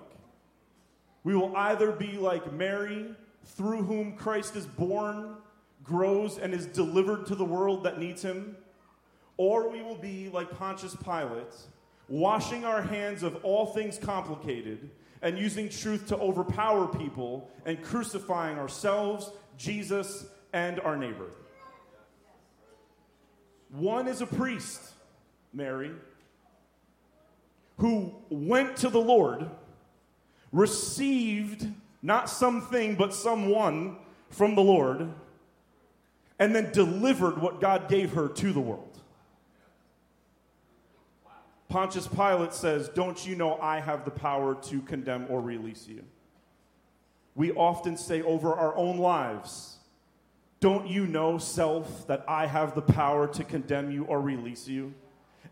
We 1.24 1.36
will 1.36 1.54
either 1.54 1.92
be 1.92 2.12
like 2.16 2.50
Mary, 2.54 3.14
through 3.44 3.82
whom 3.82 4.16
Christ 4.16 4.56
is 4.56 4.64
born, 4.64 5.36
grows, 5.82 6.38
and 6.38 6.52
is 6.52 6.66
delivered 6.66 7.26
to 7.26 7.34
the 7.34 7.44
world 7.44 7.84
that 7.84 7.98
needs 7.98 8.22
him, 8.22 8.56
or 9.36 9.70
we 9.70 9.82
will 9.82 9.96
be 9.96 10.28
like 10.28 10.50
Pontius 10.50 10.96
Pilate, 10.96 11.54
washing 12.08 12.64
our 12.64 12.82
hands 12.82 13.22
of 13.22 13.42
all 13.44 13.66
things 13.66 13.98
complicated 13.98 14.90
and 15.22 15.38
using 15.38 15.68
truth 15.68 16.06
to 16.08 16.16
overpower 16.18 16.86
people 16.86 17.50
and 17.66 17.82
crucifying 17.82 18.58
ourselves, 18.58 19.30
Jesus, 19.56 20.26
and 20.52 20.80
our 20.80 20.96
neighbor. 20.96 21.26
One 23.70 24.08
is 24.08 24.20
a 24.20 24.26
priest, 24.26 24.80
Mary, 25.52 25.92
who 27.78 28.14
went 28.28 28.76
to 28.78 28.88
the 28.88 29.00
Lord, 29.00 29.48
received 30.52 31.66
not 32.02 32.28
something, 32.28 32.96
but 32.96 33.14
someone 33.14 33.96
from 34.30 34.54
the 34.54 34.62
Lord, 34.62 35.12
and 36.40 36.56
then 36.56 36.72
delivered 36.72 37.40
what 37.40 37.60
God 37.60 37.88
gave 37.88 38.14
her 38.14 38.26
to 38.26 38.52
the 38.52 38.60
world. 38.60 38.98
Pontius 41.68 42.08
Pilate 42.08 42.54
says, 42.54 42.88
Don't 42.88 43.24
you 43.24 43.36
know 43.36 43.60
I 43.60 43.78
have 43.78 44.04
the 44.04 44.10
power 44.10 44.56
to 44.62 44.80
condemn 44.80 45.26
or 45.28 45.40
release 45.40 45.86
you? 45.86 46.02
We 47.36 47.52
often 47.52 47.96
say 47.96 48.22
over 48.22 48.52
our 48.52 48.74
own 48.74 48.98
lives, 48.98 49.76
Don't 50.58 50.88
you 50.88 51.06
know, 51.06 51.38
self, 51.38 52.06
that 52.08 52.24
I 52.26 52.46
have 52.46 52.74
the 52.74 52.82
power 52.82 53.28
to 53.28 53.44
condemn 53.44 53.92
you 53.92 54.04
or 54.04 54.20
release 54.20 54.66
you? 54.66 54.94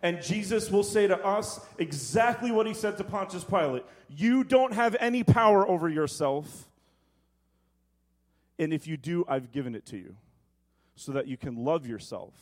And 0.02 0.22
Jesus 0.22 0.70
will 0.70 0.82
say 0.82 1.06
to 1.06 1.24
us 1.24 1.60
exactly 1.76 2.50
what 2.50 2.66
he 2.66 2.74
said 2.74 2.96
to 2.96 3.04
Pontius 3.04 3.44
Pilate 3.44 3.84
You 4.08 4.42
don't 4.42 4.72
have 4.72 4.96
any 4.98 5.22
power 5.22 5.68
over 5.68 5.88
yourself. 5.88 6.66
And 8.58 8.72
if 8.72 8.88
you 8.88 8.96
do, 8.96 9.24
I've 9.28 9.52
given 9.52 9.76
it 9.76 9.86
to 9.86 9.98
you 9.98 10.16
so 10.98 11.12
that 11.12 11.28
you 11.28 11.36
can 11.36 11.64
love 11.64 11.86
yourself, 11.86 12.34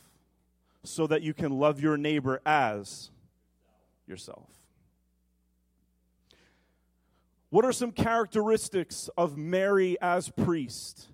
so 0.82 1.06
that 1.06 1.20
you 1.20 1.34
can 1.34 1.58
love 1.58 1.78
your 1.78 1.98
neighbor 1.98 2.40
as 2.46 3.10
yourself. 4.06 4.48
What 7.50 7.66
are 7.66 7.72
some 7.72 7.92
characteristics 7.92 9.10
of 9.14 9.36
Mary 9.36 9.98
as 10.00 10.30
priest? 10.30 11.08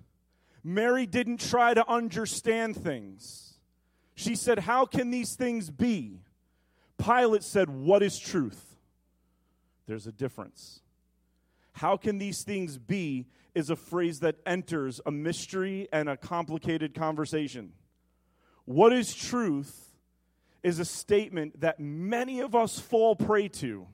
Mary 0.63 1.05
didn't 1.05 1.41
try 1.41 1.75
to 1.75 1.87
understand 1.91 2.77
things. 2.77 3.55
She 4.15 4.37
said, 4.37 4.61
How 4.61 4.87
can 4.87 5.11
these 5.11 5.35
things 5.35 5.69
be? 5.69 6.21
Pilate 6.97 7.43
said, 7.43 7.69
What 7.69 8.05
is 8.05 8.21
truth? 8.21 8.77
There's 9.89 10.07
a 10.07 10.13
difference. 10.13 10.79
How 11.73 11.97
can 11.97 12.19
these 12.19 12.45
things 12.45 12.79
be 12.79 13.27
is 13.55 13.71
a 13.71 13.77
phrase 13.77 14.21
that 14.21 14.37
enters 14.47 15.01
a 15.05 15.11
mystery 15.11 15.89
and 15.93 16.09
a 16.09 16.17
complicated 16.17 16.95
conversation. 16.95 17.73
What 18.65 18.93
is 18.93 19.15
truth 19.15 19.95
is 20.63 20.79
a 20.79 20.85
statement 20.85 21.61
that 21.61 21.81
many 21.81 22.41
of 22.41 22.55
us 22.55 22.79
fall 22.79 23.17
prey 23.17 23.49
to, 23.49 23.87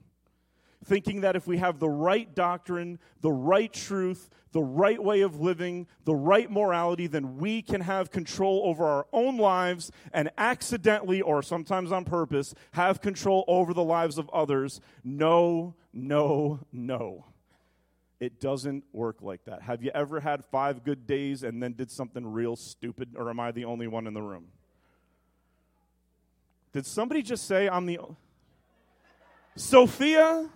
thinking 0.85 1.21
that 1.21 1.35
if 1.35 1.47
we 1.47 1.57
have 1.57 1.79
the 1.79 1.89
right 1.89 2.33
doctrine, 2.33 2.99
the 3.21 3.31
right 3.31 3.73
truth, 3.73 4.29
the 4.51 4.61
right 4.61 5.03
way 5.03 5.21
of 5.21 5.39
living, 5.39 5.87
the 6.05 6.15
right 6.15 6.49
morality, 6.49 7.07
then 7.07 7.37
we 7.37 7.61
can 7.61 7.81
have 7.81 8.11
control 8.11 8.63
over 8.65 8.85
our 8.85 9.07
own 9.11 9.37
lives 9.37 9.91
and 10.13 10.29
accidentally, 10.37 11.21
or 11.21 11.41
sometimes 11.41 11.91
on 11.91 12.05
purpose, 12.05 12.53
have 12.71 13.01
control 13.01 13.43
over 13.47 13.73
the 13.73 13.83
lives 13.83 14.17
of 14.17 14.29
others. 14.29 14.79
No, 15.03 15.75
no, 15.91 16.59
no. 16.71 17.25
It 18.19 18.41
doesn't 18.41 18.83
work 18.91 19.21
like 19.21 19.45
that. 19.45 19.61
Have 19.61 19.81
you 19.81 19.91
ever 19.95 20.19
had 20.19 20.43
five 20.45 20.83
good 20.83 21.07
days 21.07 21.43
and 21.43 21.63
then 21.63 21.73
did 21.73 21.89
something 21.89 22.25
real 22.25 22.55
stupid, 22.55 23.15
or 23.15 23.29
am 23.29 23.39
I 23.39 23.51
the 23.51 23.65
only 23.65 23.87
one 23.87 24.07
in 24.07 24.13
the 24.13 24.21
room? 24.21 24.47
Did 26.73 26.85
somebody 26.85 27.21
just 27.21 27.47
say 27.47 27.69
I'm 27.69 27.85
the. 27.85 27.99
Sophia? 29.55 30.49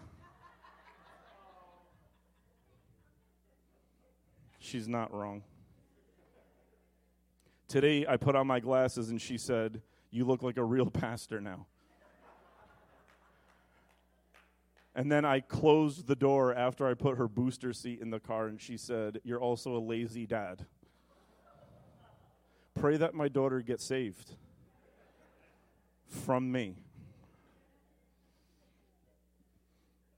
She's 4.60 4.88
not 4.88 5.14
wrong. 5.14 5.44
Today 7.68 8.06
I 8.08 8.18
put 8.18 8.36
on 8.36 8.46
my 8.46 8.60
glasses 8.60 9.10
and 9.10 9.22
she 9.22 9.38
said, 9.38 9.82
You 10.12 10.26
look 10.26 10.44
like 10.44 10.58
a 10.58 10.64
real 10.64 10.90
pastor 10.92 11.42
now. 11.42 11.66
And 14.96 15.12
then 15.12 15.26
I 15.26 15.40
closed 15.40 16.08
the 16.08 16.16
door 16.16 16.54
after 16.54 16.88
I 16.88 16.94
put 16.94 17.18
her 17.18 17.28
booster 17.28 17.74
seat 17.74 18.00
in 18.00 18.12
the 18.12 18.20
car 18.20 18.48
and 18.48 18.62
she 18.62 18.78
said, 18.78 19.20
You're 19.24 19.42
also 19.42 19.76
a 19.76 19.80
lazy 19.80 20.28
dad. 20.28 20.66
Pray 22.76 22.98
that 22.98 23.14
my 23.14 23.28
daughter 23.28 23.62
gets 23.62 23.84
saved 23.84 24.36
from 26.08 26.52
me. 26.52 26.76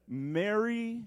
Mary 0.07 1.03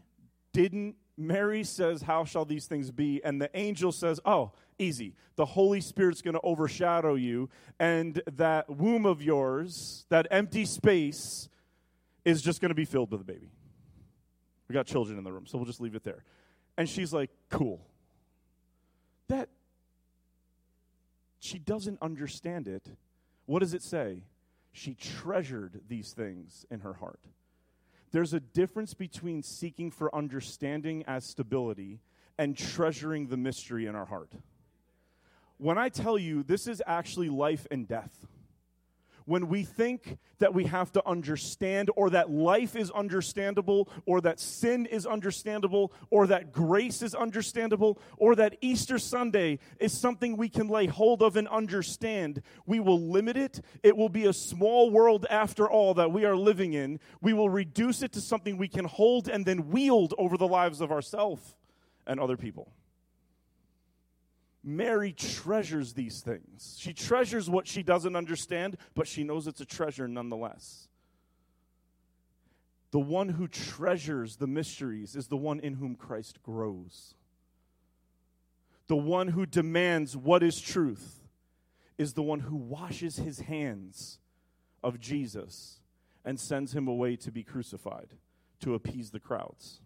didn't, 0.53 0.97
Mary 1.17 1.63
says, 1.63 2.03
How 2.03 2.25
shall 2.25 2.45
these 2.47 2.67
things 2.67 2.91
be? 2.91 3.23
And 3.23 3.41
the 3.41 3.51
angel 3.55 3.93
says, 3.93 4.19
Oh, 4.25 4.53
easy. 4.79 5.15
The 5.37 5.45
Holy 5.45 5.81
Spirit's 5.81 6.23
going 6.23 6.35
to 6.35 6.41
overshadow 6.41 7.15
you, 7.15 7.49
and 7.79 8.21
that 8.33 8.69
womb 8.69 9.07
of 9.07 9.23
yours, 9.23 10.05
that 10.09 10.27
empty 10.31 10.65
space, 10.65 11.49
is 12.25 12.43
just 12.43 12.61
going 12.61 12.71
to 12.71 12.75
be 12.75 12.85
filled 12.85 13.13
with 13.13 13.21
a 13.21 13.25
baby. 13.25 13.51
We 14.69 14.75
got 14.75 14.87
children 14.87 15.19
in 15.19 15.25
the 15.25 15.33
room, 15.33 15.47
so 15.47 15.59
we'll 15.59 15.67
just 15.67 15.81
leave 15.81 15.95
it 15.95 16.05
there. 16.05 16.25
And 16.77 16.89
she's 16.89 17.13
like, 17.13 17.31
Cool. 17.51 17.81
That, 19.29 19.49
she 21.41 21.59
doesn't 21.59 22.01
understand 22.01 22.67
it. 22.67 22.87
What 23.47 23.61
does 23.61 23.75
it 23.75 23.83
say? 23.83 24.23
she 24.79 24.95
treasured 24.95 25.81
these 25.89 26.13
things 26.13 26.65
in 26.71 26.81
her 26.81 26.95
heart. 26.95 27.21
There's 28.13 28.33
a 28.33 28.41
difference 28.41 28.95
between 28.95 29.43
seeking 29.43 29.91
for 29.91 30.15
understanding 30.15 31.05
as 31.07 31.25
stability 31.25 32.01
and 32.39 32.57
treasuring 32.57 33.27
the 33.27 33.37
mystery 33.37 33.87
in 33.87 33.95
our 33.95 34.07
heart. 34.07 34.33
When 35.59 35.77
I 35.77 35.89
tell 35.89 36.17
you 36.17 36.43
this 36.43 36.67
is 36.67 36.81
actually 36.87 37.29
life 37.29 37.67
and 37.71 37.87
death, 37.87 38.27
when 39.29 39.49
we 39.49 39.63
think 39.63 40.17
that 40.39 40.55
we 40.55 40.65
have 40.65 40.91
to 40.91 41.07
understand, 41.07 41.91
or 41.97 42.09
that 42.09 42.31
life 42.31 42.75
is 42.75 42.91
understandable, 42.93 43.87
or 44.07 44.23
that 44.23 44.41
sin 44.41 44.87
is 44.87 45.05
understandable, 45.05 45.93
or 46.11 46.27
that 46.27 46.51
grace 46.51 47.03
is 47.03 47.15
understandable, 47.15 47.99
or 48.17 48.35
that 48.35 48.57
Easter 48.63 48.99
Sunday 48.99 49.59
is 49.79 49.93
something 49.93 50.37
we 50.39 50.49
can 50.49 50.67
lay 50.67 50.87
hold 50.87 51.23
of 51.23 51.37
and 51.37 51.47
understand, 51.49 52.41
we 52.65 52.81
will 52.81 53.01
limit 53.01 53.37
it. 53.37 53.61
It 53.83 53.99
will 53.99 54.09
be 54.09 54.25
a 54.25 54.33
small 54.33 54.91
world 54.91 55.27
after 55.29 55.69
all 55.69 55.93
that 55.95 56.11
we 56.11 56.25
are 56.25 56.37
living 56.37 56.73
in. 56.73 56.99
We 57.21 57.35
will 57.35 57.51
reduce 57.51 58.03
it 58.03 58.13
to 58.13 58.23
something 58.23 58.57
we 58.57 58.69
can 58.69 58.87
hold 58.87 59.29
and 59.29 59.45
then 59.45 59.69
wield 59.69 60.15
over 60.17 60.39
the 60.39 60.49
lives 60.49 60.81
of 60.81 60.91
ourselves 60.91 61.55
and 62.07 62.19
other 62.19 62.39
people. 62.39 62.73
Mary 64.69 65.13
treasures 65.13 65.95
these 65.95 66.21
things. 66.21 66.77
She 66.79 66.93
treasures 66.93 67.49
what 67.49 67.67
she 67.67 67.83
doesn't 67.83 68.15
understand, 68.15 68.77
but 68.95 69.09
she 69.09 69.25
knows 69.25 69.47
it's 69.47 69.63
a 69.63 69.65
treasure 69.65 70.07
nonetheless. 70.07 70.89
The 72.91 73.01
one 73.01 73.31
who 73.31 73.49
treasures 73.49 74.37
the 74.37 74.47
mysteries 74.47 75.17
is 75.17 75.29
the 75.29 75.39
one 75.39 75.59
in 75.61 75.75
whom 75.75 75.95
Christ 75.95 76.43
grows. 76.43 77.15
The 78.89 78.97
one 78.97 79.29
who 79.29 79.47
demands 79.47 80.19
what 80.19 80.43
is 80.43 80.61
truth 80.61 81.21
is 81.97 82.13
the 82.13 82.23
one 82.23 82.41
who 82.41 82.57
washes 82.57 83.17
his 83.17 83.41
hands 83.41 84.19
of 84.85 85.01
Jesus 85.01 85.81
and 86.27 86.39
sends 86.39 86.75
him 86.75 86.89
away 86.89 87.17
to 87.17 87.33
be 87.33 87.43
crucified 87.43 88.09
to 88.61 88.75
appease 88.75 89.13
the 89.13 89.21
crowds. 89.21 89.81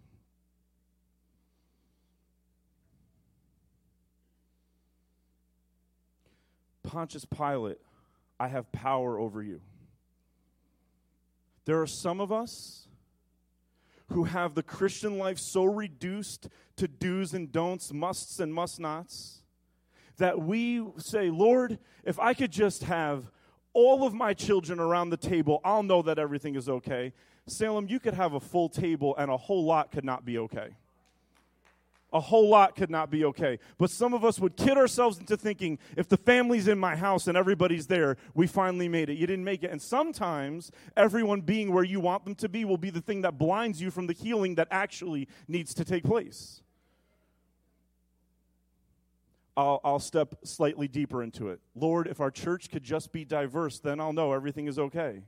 Pontius 6.93 7.25
Pilate, 7.25 7.79
I 8.39 8.49
have 8.49 8.71
power 8.71 9.19
over 9.19 9.43
you. 9.43 9.63
There 11.65 11.81
are 11.81 11.87
some 11.87 12.21
of 12.21 12.31
us 12.31 12.87
who 14.09 14.25
have 14.25 14.55
the 14.55 14.63
Christian 14.63 15.17
life 15.17 15.39
so 15.39 15.65
reduced 15.65 16.51
to 16.77 16.87
do's 16.87 17.33
and 17.33 17.51
don'ts, 17.51 17.95
musts 17.95 18.41
and 18.41 18.53
must 18.53 18.79
nots, 18.79 19.43
that 20.19 20.43
we 20.43 20.85
say, 20.99 21.31
Lord, 21.31 21.79
if 22.05 22.21
I 22.21 22.35
could 22.35 22.53
just 22.53 22.83
have 22.83 23.31
all 23.73 24.05
of 24.07 24.13
my 24.13 24.35
children 24.35 24.79
around 24.79 25.09
the 25.09 25.17
table, 25.17 25.63
I'll 25.65 25.83
know 25.83 26.03
that 26.03 26.19
everything 26.19 26.57
is 26.57 26.69
okay. 26.69 27.15
Salem, 27.47 27.87
you 27.89 28.01
could 28.01 28.13
have 28.13 28.35
a 28.35 28.41
full 28.41 28.69
table 28.69 29.17
and 29.17 29.31
a 29.31 29.37
whole 29.39 29.65
lot 29.65 29.93
could 29.93 30.05
not 30.05 30.27
be 30.27 30.37
okay. 30.37 30.77
A 32.13 32.21
whole 32.21 32.49
lot 32.49 32.77
could 32.77 32.91
not 32.91 33.11
be 33.11 33.25
okay. 33.25 33.59
But 33.79 33.91
some 33.91 34.13
of 34.13 34.25
us 34.25 34.39
would 34.39 34.57
kid 34.57 34.77
ourselves 34.77 35.19
into 35.19 35.37
thinking 35.37 35.79
if 35.97 36.09
the 36.09 36.19
family's 36.19 36.69
in 36.69 36.79
my 36.79 36.95
house 36.95 37.27
and 37.27 37.39
everybody's 37.39 37.87
there, 37.87 38.17
we 38.35 38.47
finally 38.47 38.89
made 38.89 39.09
it. 39.09 39.15
You 39.15 39.27
didn't 39.27 39.45
make 39.45 39.63
it. 39.63 39.71
And 39.71 39.81
sometimes 39.81 40.71
everyone 40.97 41.41
being 41.41 41.73
where 41.73 41.85
you 41.85 42.01
want 42.01 42.25
them 42.25 42.35
to 42.37 42.49
be 42.49 42.65
will 42.65 42.77
be 42.77 42.91
the 42.91 43.01
thing 43.01 43.23
that 43.23 43.39
blinds 43.39 43.81
you 43.81 43.91
from 43.91 44.07
the 44.07 44.13
healing 44.13 44.57
that 44.57 44.69
actually 44.71 45.27
needs 45.49 45.73
to 45.75 45.85
take 45.85 46.05
place. 46.05 46.61
I'll, 49.57 49.81
I'll 49.85 49.99
step 49.99 50.35
slightly 50.45 50.89
deeper 50.89 51.23
into 51.23 51.49
it. 51.49 51.61
Lord, 51.75 52.07
if 52.07 52.21
our 52.21 52.31
church 52.31 52.71
could 52.71 52.83
just 52.83 53.13
be 53.13 53.25
diverse, 53.25 53.79
then 53.79 54.01
I'll 54.01 54.13
know 54.13 54.33
everything 54.33 54.67
is 54.67 54.79
okay. 54.79 55.23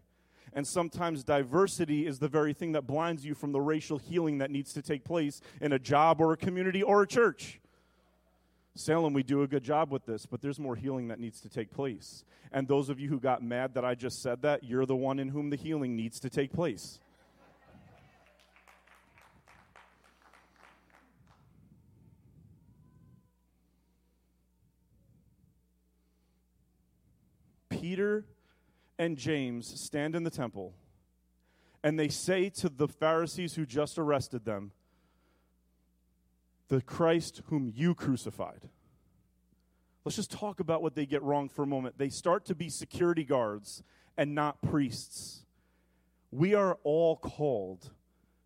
And 0.55 0.67
sometimes 0.67 1.25
diversity 1.25 2.07
is 2.07 2.21
the 2.21 2.29
very 2.29 2.53
thing 2.53 2.73
that 2.73 2.87
blinds 2.87 3.25
you 3.25 3.35
from 3.35 3.51
the 3.51 3.61
racial 3.61 3.99
healing 3.99 4.39
that 4.39 4.53
needs 4.53 4.73
to 4.75 4.83
take 4.83 5.05
place 5.05 5.41
in 5.61 5.73
a 5.73 5.79
job 5.81 6.21
or 6.21 6.33
a 6.33 6.37
community 6.37 6.83
or 6.83 7.03
a 7.03 7.07
church. 7.09 7.61
Salem, 8.77 9.13
we 9.13 9.23
do 9.23 9.43
a 9.43 9.49
good 9.49 9.65
job 9.65 9.91
with 9.91 10.07
this, 10.07 10.27
but 10.27 10.41
there's 10.41 10.59
more 10.61 10.77
healing 10.77 11.09
that 11.09 11.19
needs 11.19 11.41
to 11.41 11.49
take 11.49 11.73
place. 11.73 12.25
And 12.53 12.69
those 12.69 12.89
of 12.89 13.01
you 13.01 13.09
who 13.09 13.19
got 13.19 13.43
mad 13.43 13.75
that 13.75 13.85
I 13.85 13.97
just 13.97 14.23
said 14.23 14.43
that, 14.43 14.63
you're 14.63 14.87
the 14.87 14.97
one 14.97 15.19
in 15.19 15.29
whom 15.29 15.51
the 15.51 15.57
healing 15.57 15.97
needs 15.97 16.21
to 16.21 16.31
take 16.31 16.53
place. 16.53 17.01
Peter 27.69 28.25
and 28.99 29.17
James 29.17 29.81
stand 29.81 30.15
in 30.15 30.25
the 30.25 30.31
temple 30.31 30.75
and 31.85 31.99
they 31.99 32.09
say 32.09 32.49
to 32.49 32.71
the 32.71 32.89
Pharisees 32.89 33.55
who 33.55 33.67
just 33.67 33.99
arrested 33.99 34.47
them, 34.47 34.73
The 36.69 36.81
Christ 36.81 37.43
whom 37.47 37.71
you 37.73 37.95
crucified. 37.95 38.71
Let's 40.05 40.17
just 40.17 40.31
talk 40.31 40.61
about 40.61 40.83
what 40.83 40.95
they 40.95 41.07
get 41.07 41.23
wrong 41.23 41.49
for 41.49 41.63
a 41.63 41.67
moment. 41.67 41.99
They 41.99 42.09
start 42.09 42.47
to 42.47 42.55
be 42.55 42.71
security 42.71 43.23
guards 43.23 43.83
and 44.17 44.35
not 44.35 44.63
priests. 44.63 45.45
We 46.31 46.55
are 46.55 46.79
all 46.85 47.17
called 47.17 47.91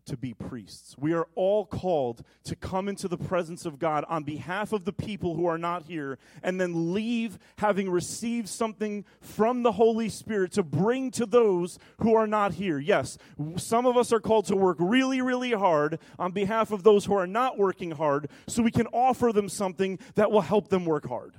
to 0.09 0.17
be 0.17 0.33
priests. 0.33 0.95
We 0.97 1.13
are 1.13 1.27
all 1.35 1.65
called 1.65 2.23
to 2.43 2.55
come 2.55 2.89
into 2.89 3.07
the 3.07 3.17
presence 3.17 3.65
of 3.65 3.77
God 3.77 4.05
on 4.09 4.23
behalf 4.23 4.73
of 4.73 4.83
the 4.83 4.91
people 4.91 5.35
who 5.35 5.45
are 5.45 5.57
not 5.57 5.83
here 5.83 6.17
and 6.41 6.59
then 6.59 6.93
leave 6.93 7.37
having 7.59 7.89
received 7.89 8.49
something 8.49 9.05
from 9.21 9.63
the 9.63 9.71
Holy 9.71 10.09
Spirit 10.09 10.51
to 10.53 10.63
bring 10.63 11.11
to 11.11 11.25
those 11.25 11.77
who 11.99 12.15
are 12.15 12.27
not 12.27 12.53
here. 12.53 12.79
Yes, 12.79 13.17
some 13.57 13.85
of 13.85 13.97
us 13.97 14.11
are 14.11 14.19
called 14.19 14.45
to 14.45 14.55
work 14.55 14.77
really, 14.79 15.21
really 15.21 15.51
hard 15.51 15.99
on 16.17 16.31
behalf 16.31 16.71
of 16.71 16.81
those 16.81 17.05
who 17.05 17.13
are 17.13 17.27
not 17.27 17.57
working 17.57 17.91
hard 17.91 18.29
so 18.47 18.63
we 18.63 18.71
can 18.71 18.87
offer 18.87 19.31
them 19.31 19.47
something 19.47 19.99
that 20.15 20.31
will 20.31 20.41
help 20.41 20.69
them 20.69 20.85
work 20.85 21.07
hard. 21.07 21.35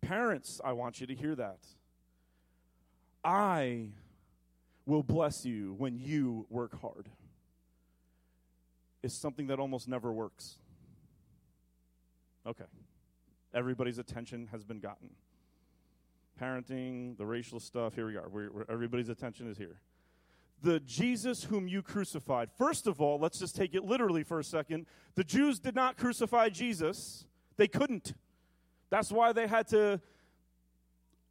Parents, 0.00 0.60
I 0.64 0.72
want 0.72 1.00
you 1.00 1.06
to 1.06 1.14
hear 1.14 1.34
that. 1.34 1.58
I 3.24 3.90
will 4.86 5.02
bless 5.02 5.44
you 5.44 5.74
when 5.78 5.98
you 5.98 6.46
work 6.50 6.80
hard 6.80 7.08
is 9.02 9.12
something 9.12 9.48
that 9.48 9.58
almost 9.58 9.88
never 9.88 10.12
works. 10.12 10.58
Okay. 12.46 12.64
Everybody's 13.54 13.98
attention 13.98 14.48
has 14.52 14.64
been 14.64 14.80
gotten. 14.80 15.10
Parenting, 16.40 17.16
the 17.18 17.26
racial 17.26 17.60
stuff, 17.60 17.94
here 17.94 18.06
we 18.06 18.16
are. 18.16 18.28
We're, 18.28 18.50
we're, 18.50 18.64
everybody's 18.68 19.08
attention 19.08 19.50
is 19.50 19.58
here. 19.58 19.80
The 20.62 20.80
Jesus 20.80 21.44
whom 21.44 21.66
you 21.68 21.82
crucified. 21.82 22.48
First 22.56 22.86
of 22.86 23.00
all, 23.00 23.18
let's 23.18 23.38
just 23.38 23.56
take 23.56 23.74
it 23.74 23.84
literally 23.84 24.22
for 24.22 24.38
a 24.38 24.44
second. 24.44 24.86
The 25.16 25.24
Jews 25.24 25.58
did 25.58 25.74
not 25.74 25.96
crucify 25.96 26.48
Jesus, 26.48 27.26
they 27.56 27.68
couldn't. 27.68 28.14
That's 28.90 29.10
why 29.10 29.32
they 29.32 29.46
had 29.46 29.68
to 29.68 30.00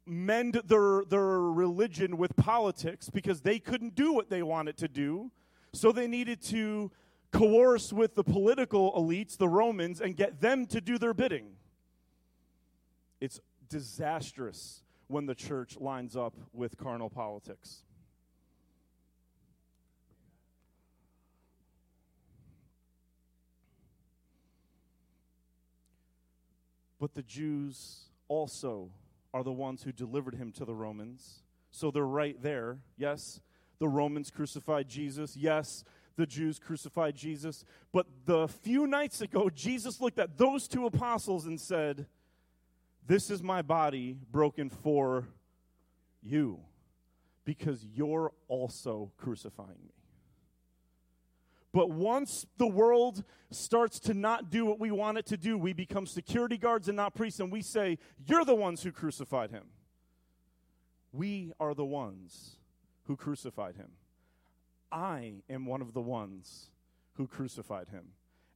mend 0.06 0.60
their, 0.66 1.04
their 1.04 1.40
religion 1.40 2.16
with 2.16 2.36
politics 2.36 3.08
because 3.10 3.40
they 3.42 3.58
couldn't 3.58 3.94
do 3.94 4.12
what 4.12 4.30
they 4.30 4.42
wanted 4.42 4.76
to 4.78 4.88
do. 4.88 5.30
So 5.72 5.92
they 5.92 6.06
needed 6.06 6.42
to 6.44 6.90
coerce 7.32 7.92
with 7.92 8.14
the 8.14 8.24
political 8.24 8.92
elites, 8.92 9.36
the 9.36 9.48
Romans, 9.48 10.00
and 10.00 10.16
get 10.16 10.40
them 10.40 10.66
to 10.66 10.80
do 10.80 10.98
their 10.98 11.14
bidding. 11.14 11.52
It's 13.20 13.40
disastrous 13.68 14.82
when 15.06 15.26
the 15.26 15.34
church 15.34 15.78
lines 15.78 16.16
up 16.16 16.34
with 16.52 16.76
carnal 16.76 17.08
politics. 17.08 17.84
But 26.98 27.14
the 27.14 27.22
Jews 27.22 28.10
also 28.28 28.90
are 29.34 29.42
the 29.42 29.52
ones 29.52 29.82
who 29.82 29.92
delivered 29.92 30.34
him 30.34 30.52
to 30.52 30.64
the 30.64 30.74
Romans. 30.74 31.42
So 31.70 31.90
they're 31.90 32.04
right 32.04 32.40
there. 32.42 32.78
Yes, 32.96 33.40
the 33.78 33.88
Romans 33.88 34.30
crucified 34.30 34.88
Jesus. 34.88 35.36
Yes, 35.36 35.84
the 36.16 36.26
Jews 36.26 36.58
crucified 36.58 37.14
Jesus. 37.14 37.64
But 37.92 38.06
the 38.26 38.48
few 38.48 38.86
nights 38.86 39.20
ago, 39.20 39.50
Jesus 39.50 40.00
looked 40.00 40.18
at 40.18 40.36
those 40.36 40.68
two 40.68 40.86
apostles 40.86 41.46
and 41.46 41.60
said, 41.60 42.06
This 43.06 43.30
is 43.30 43.42
my 43.42 43.62
body 43.62 44.18
broken 44.30 44.68
for 44.68 45.28
you, 46.22 46.60
because 47.44 47.84
you're 47.84 48.32
also 48.48 49.10
crucifying 49.16 49.80
me. 49.86 50.01
But 51.72 51.90
once 51.90 52.46
the 52.58 52.66
world 52.66 53.24
starts 53.50 53.98
to 54.00 54.14
not 54.14 54.50
do 54.50 54.66
what 54.66 54.78
we 54.78 54.90
want 54.90 55.18
it 55.18 55.26
to 55.26 55.36
do, 55.36 55.56
we 55.56 55.72
become 55.72 56.06
security 56.06 56.58
guards 56.58 56.88
and 56.88 56.96
not 56.96 57.14
priests, 57.14 57.40
and 57.40 57.50
we 57.50 57.62
say, 57.62 57.98
You're 58.26 58.44
the 58.44 58.54
ones 58.54 58.82
who 58.82 58.92
crucified 58.92 59.50
him. 59.50 59.64
We 61.12 61.52
are 61.58 61.74
the 61.74 61.84
ones 61.84 62.56
who 63.04 63.16
crucified 63.16 63.76
him. 63.76 63.92
I 64.90 65.34
am 65.48 65.64
one 65.64 65.80
of 65.80 65.94
the 65.94 66.00
ones 66.00 66.70
who 67.14 67.26
crucified 67.26 67.88
him. 67.88 68.04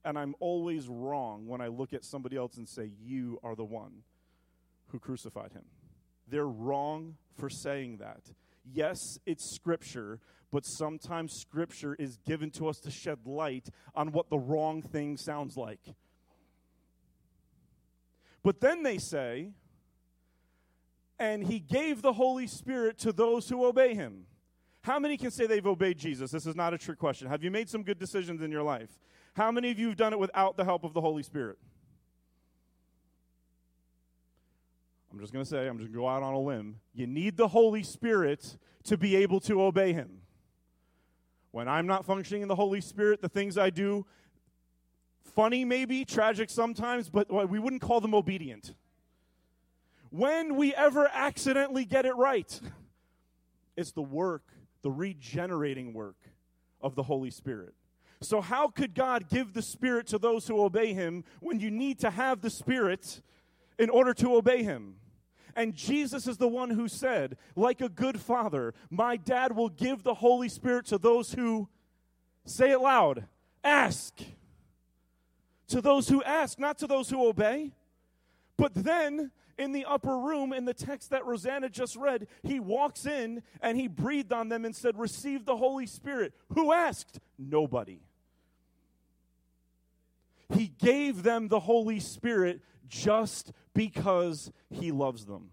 And 0.05 0.17
I'm 0.17 0.35
always 0.39 0.87
wrong 0.87 1.47
when 1.47 1.59
I 1.59 1.67
look 1.67 1.93
at 1.93 2.05
somebody 2.05 2.37
else 2.37 2.57
and 2.57 2.69
say, 2.69 2.91
You 3.01 3.39
are 3.43 3.55
the 3.55 3.65
one 3.65 4.03
who 4.89 4.99
crucified 4.99 5.53
him. 5.53 5.65
They're 6.27 6.47
wrong 6.47 7.15
for 7.35 7.49
saying 7.49 7.97
that. 7.97 8.21
Yes, 8.71 9.19
it's 9.25 9.49
scripture, 9.49 10.19
but 10.51 10.65
sometimes 10.65 11.33
scripture 11.33 11.95
is 11.95 12.17
given 12.25 12.51
to 12.51 12.67
us 12.67 12.79
to 12.81 12.91
shed 12.91 13.19
light 13.25 13.69
on 13.95 14.11
what 14.11 14.29
the 14.29 14.37
wrong 14.37 14.81
thing 14.81 15.17
sounds 15.17 15.57
like. 15.57 15.81
But 18.43 18.61
then 18.61 18.83
they 18.83 18.97
say, 18.97 19.49
and 21.19 21.43
he 21.43 21.59
gave 21.59 22.01
the 22.01 22.13
Holy 22.13 22.47
Spirit 22.47 22.97
to 22.99 23.11
those 23.11 23.49
who 23.49 23.65
obey 23.65 23.93
him. 23.93 24.25
How 24.81 24.99
many 24.99 25.17
can 25.17 25.31
say 25.31 25.47
they've 25.47 25.65
obeyed 25.65 25.97
Jesus? 25.97 26.31
This 26.31 26.45
is 26.45 26.55
not 26.55 26.73
a 26.73 26.77
trick 26.77 26.97
question. 26.97 27.27
Have 27.27 27.43
you 27.43 27.51
made 27.51 27.69
some 27.69 27.83
good 27.83 27.99
decisions 27.99 28.41
in 28.41 28.51
your 28.51 28.63
life? 28.63 28.97
How 29.35 29.51
many 29.51 29.69
of 29.71 29.79
you 29.79 29.89
have 29.89 29.97
done 29.97 30.13
it 30.13 30.19
without 30.19 30.55
the 30.55 30.63
help 30.63 30.83
of 30.83 30.93
the 30.93 31.01
Holy 31.01 31.23
Spirit? 31.23 31.57
I'm 35.17 35.21
just 35.21 35.33
going 35.33 35.43
to 35.43 35.49
say, 35.49 35.67
I'm 35.67 35.79
just 35.79 35.91
going 35.91 35.93
to 35.93 35.97
go 35.97 36.07
out 36.07 36.21
on 36.21 36.35
a 36.35 36.39
limb. 36.39 36.75
You 36.93 37.07
need 37.07 37.37
the 37.37 37.47
Holy 37.47 37.81
Spirit 37.81 38.55
to 38.83 38.99
be 38.99 39.15
able 39.15 39.39
to 39.39 39.63
obey 39.63 39.91
him. 39.91 40.21
When 41.49 41.67
I'm 41.67 41.87
not 41.87 42.05
functioning 42.05 42.43
in 42.43 42.47
the 42.47 42.53
Holy 42.53 42.81
Spirit, 42.81 43.23
the 43.23 43.27
things 43.27 43.57
I 43.57 43.71
do, 43.71 44.05
funny 45.35 45.65
maybe, 45.65 46.05
tragic 46.05 46.51
sometimes, 46.51 47.09
but 47.09 47.49
we 47.49 47.57
wouldn't 47.57 47.81
call 47.81 47.99
them 47.99 48.13
obedient. 48.13 48.75
When 50.11 50.55
we 50.55 50.75
ever 50.75 51.09
accidentally 51.11 51.85
get 51.85 52.05
it 52.05 52.15
right, 52.15 52.61
it's 53.75 53.93
the 53.93 54.03
work, 54.03 54.43
the 54.83 54.91
regenerating 54.91 55.93
work 55.93 56.17
of 56.79 56.93
the 56.93 57.01
Holy 57.01 57.31
Spirit. 57.31 57.73
So, 58.21 58.39
how 58.39 58.67
could 58.67 58.93
God 58.93 59.29
give 59.29 59.53
the 59.53 59.63
Spirit 59.63 60.05
to 60.07 60.19
those 60.19 60.47
who 60.47 60.61
obey 60.61 60.93
Him 60.93 61.23
when 61.39 61.59
you 61.59 61.71
need 61.71 61.97
to 62.01 62.11
have 62.11 62.41
the 62.41 62.51
Spirit 62.51 63.23
in 63.79 63.89
order 63.89 64.13
to 64.13 64.35
obey 64.35 64.61
Him? 64.61 64.97
And 65.57 65.73
Jesus 65.73 66.27
is 66.27 66.37
the 66.37 66.47
one 66.47 66.69
who 66.69 66.87
said, 66.87 67.35
like 67.55 67.81
a 67.81 67.89
good 67.89 68.21
father, 68.21 68.75
my 68.91 69.17
dad 69.17 69.55
will 69.55 69.69
give 69.69 70.03
the 70.03 70.13
Holy 70.13 70.49
Spirit 70.49 70.85
to 70.85 70.99
those 70.99 71.33
who, 71.33 71.67
say 72.45 72.71
it 72.71 72.79
loud, 72.79 73.25
ask. 73.63 74.13
To 75.69 75.81
those 75.81 76.09
who 76.09 76.21
ask, 76.21 76.59
not 76.59 76.77
to 76.77 76.87
those 76.87 77.09
who 77.09 77.27
obey. 77.27 77.73
But 78.55 78.75
then 78.75 79.31
in 79.57 79.71
the 79.71 79.85
upper 79.85 80.15
room, 80.19 80.53
in 80.53 80.65
the 80.65 80.75
text 80.75 81.09
that 81.09 81.25
Rosanna 81.25 81.69
just 81.69 81.95
read, 81.95 82.27
he 82.43 82.59
walks 82.59 83.07
in 83.07 83.41
and 83.59 83.79
he 83.79 83.87
breathed 83.87 84.31
on 84.31 84.49
them 84.49 84.63
and 84.63 84.75
said, 84.75 84.95
Receive 84.95 85.45
the 85.45 85.57
Holy 85.57 85.87
Spirit. 85.87 86.33
Who 86.53 86.71
asked? 86.71 87.19
Nobody. 87.39 88.01
He 90.53 90.67
gave 90.67 91.23
them 91.23 91.47
the 91.47 91.61
Holy 91.61 91.99
Spirit 91.99 92.61
just 92.87 93.51
because 93.73 94.51
he 94.69 94.91
loves 94.91 95.25
them. 95.25 95.49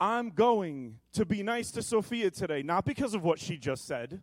I'm 0.00 0.30
going 0.30 0.98
to 1.12 1.24
be 1.24 1.42
nice 1.42 1.70
to 1.72 1.82
Sophia 1.82 2.30
today, 2.30 2.62
not 2.62 2.84
because 2.84 3.14
of 3.14 3.22
what 3.22 3.38
she 3.38 3.56
just 3.56 3.86
said, 3.86 4.20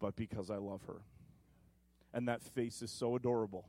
but 0.00 0.16
because 0.16 0.50
I 0.50 0.56
love 0.56 0.82
her. 0.86 1.00
And 2.12 2.28
that 2.28 2.42
face 2.42 2.82
is 2.82 2.90
so 2.90 3.16
adorable. 3.16 3.68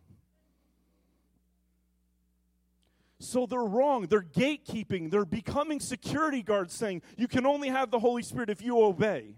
So 3.20 3.46
they're 3.46 3.60
wrong. 3.60 4.08
They're 4.08 4.22
gatekeeping. 4.22 5.10
They're 5.10 5.26
becoming 5.26 5.80
security 5.80 6.44
guards 6.44 6.74
saying, 6.74 7.02
you 7.18 7.28
can 7.28 7.46
only 7.46 7.70
have 7.70 7.90
the 7.90 8.00
Holy 8.00 8.22
Spirit 8.22 8.50
if 8.50 8.62
you 8.62 8.82
obey. 8.84 9.38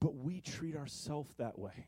But 0.00 0.16
we 0.16 0.40
treat 0.40 0.76
ourselves 0.76 1.32
that 1.36 1.58
way. 1.58 1.86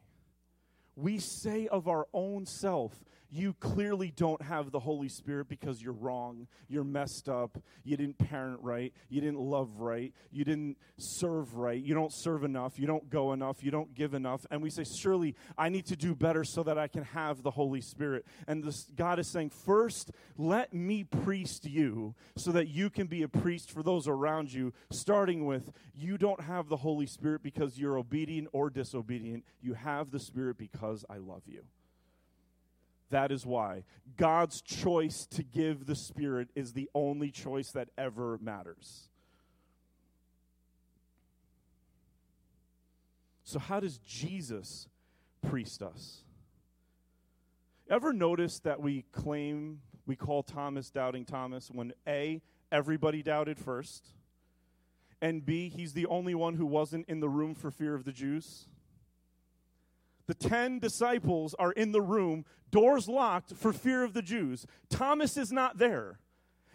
We 0.95 1.19
say 1.19 1.67
of 1.67 1.89
our 1.89 2.07
own 2.15 2.47
self, 2.47 2.93
you 3.31 3.55
clearly 3.55 4.13
don't 4.15 4.41
have 4.43 4.71
the 4.71 4.81
Holy 4.81 5.09
Spirit 5.09 5.49
because 5.49 5.83
you're 5.83 5.93
wrong, 5.93 6.47
you're 6.69 6.85
messed 6.85 7.29
up, 7.29 7.59
you 7.85 7.97
didn't 7.97 8.19
parent 8.19 8.61
right, 8.63 8.93
you 9.09 9.21
didn't 9.21 9.41
love 9.41 9.81
right, 9.81 10.13
you 10.31 10.45
didn't 10.45 10.77
serve 10.99 11.55
right, 11.55 11.83
you 11.83 11.95
don't 11.95 12.13
serve 12.13 12.45
enough, 12.45 12.79
you 12.79 12.87
don't 12.87 13.11
go 13.11 13.33
enough, 13.33 13.63
you 13.63 13.71
don't 13.71 13.95
give 13.95 14.15
enough. 14.15 14.47
And 14.51 14.63
we 14.63 14.71
say, 14.71 14.85
Surely 14.85 15.35
I 15.59 15.69
need 15.69 15.87
to 15.87 15.97
do 15.97 16.15
better 16.15 16.45
so 16.45 16.63
that 16.63 16.79
I 16.79 16.89
can 16.89 17.05
have 17.05 17.43
the 17.43 17.51
Holy 17.51 17.81
Spirit. 17.81 18.25
And 18.47 18.63
this, 18.63 18.87
God 18.95 19.19
is 19.19 19.31
saying, 19.31 19.51
First, 19.51 20.11
let 20.37 20.73
me 20.73 21.05
priest 21.05 21.67
you 21.67 22.15
so 22.37 22.53
that 22.53 22.69
you 22.69 22.91
can 22.91 23.07
be 23.07 23.23
a 23.23 23.29
priest 23.29 23.71
for 23.71 23.83
those 23.83 24.07
around 24.09 24.53
you, 24.53 24.73
starting 24.91 25.47
with, 25.47 25.73
You 25.95 26.19
don't 26.19 26.41
have 26.41 26.69
the 26.69 26.77
Holy 26.77 27.07
Spirit 27.07 27.43
because 27.43 27.79
you're 27.79 27.99
obedient 27.99 28.49
or 28.53 28.71
disobedient. 28.71 29.45
You 29.61 29.75
have 29.75 30.11
the 30.11 30.21
Spirit 30.21 30.59
because 30.59 31.05
I 31.11 31.19
love 31.19 31.43
you. 31.47 31.63
That 33.11 33.31
is 33.31 33.47
why 33.47 33.85
God's 34.17 34.61
choice 34.61 35.27
to 35.27 35.43
give 35.43 35.87
the 35.87 35.95
Spirit 35.95 36.49
is 36.55 36.73
the 36.73 36.91
only 36.95 37.31
choice 37.31 37.71
that 37.73 37.89
ever 37.97 38.39
matters. 38.43 39.09
So, 43.45 43.61
how 43.61 43.79
does 43.79 43.99
Jesus 43.99 44.89
priest 45.49 45.83
us? 45.83 46.25
Ever 47.89 48.13
notice 48.13 48.59
that 48.61 48.81
we 48.81 49.05
claim, 49.13 49.81
we 50.05 50.17
call 50.17 50.43
Thomas 50.43 50.91
doubting 50.91 51.25
Thomas 51.25 51.71
when 51.71 51.93
A, 52.09 52.43
everybody 52.73 53.23
doubted 53.23 53.61
first, 53.61 54.09
and 55.23 55.47
B, 55.47 55.69
he's 55.69 55.93
the 55.93 56.07
only 56.07 56.35
one 56.35 56.55
who 56.55 56.67
wasn't 56.67 57.09
in 57.09 57.21
the 57.21 57.29
room 57.29 57.55
for 57.55 57.71
fear 57.71 57.95
of 57.95 58.05
the 58.05 58.13
Jews? 58.13 58.67
The 60.27 60.35
ten 60.35 60.79
disciples 60.79 61.55
are 61.59 61.73
in 61.73 61.93
the 61.93 62.03
room, 62.03 62.45
doors 62.71 63.09
locked 63.09 63.55
for 63.55 63.73
fear 63.73 64.03
of 64.03 64.13
the 64.13 64.23
Jews. 64.23 64.67
Thomas 64.89 65.37
is 65.37 65.53
not 65.53 65.79
there. 65.79 66.19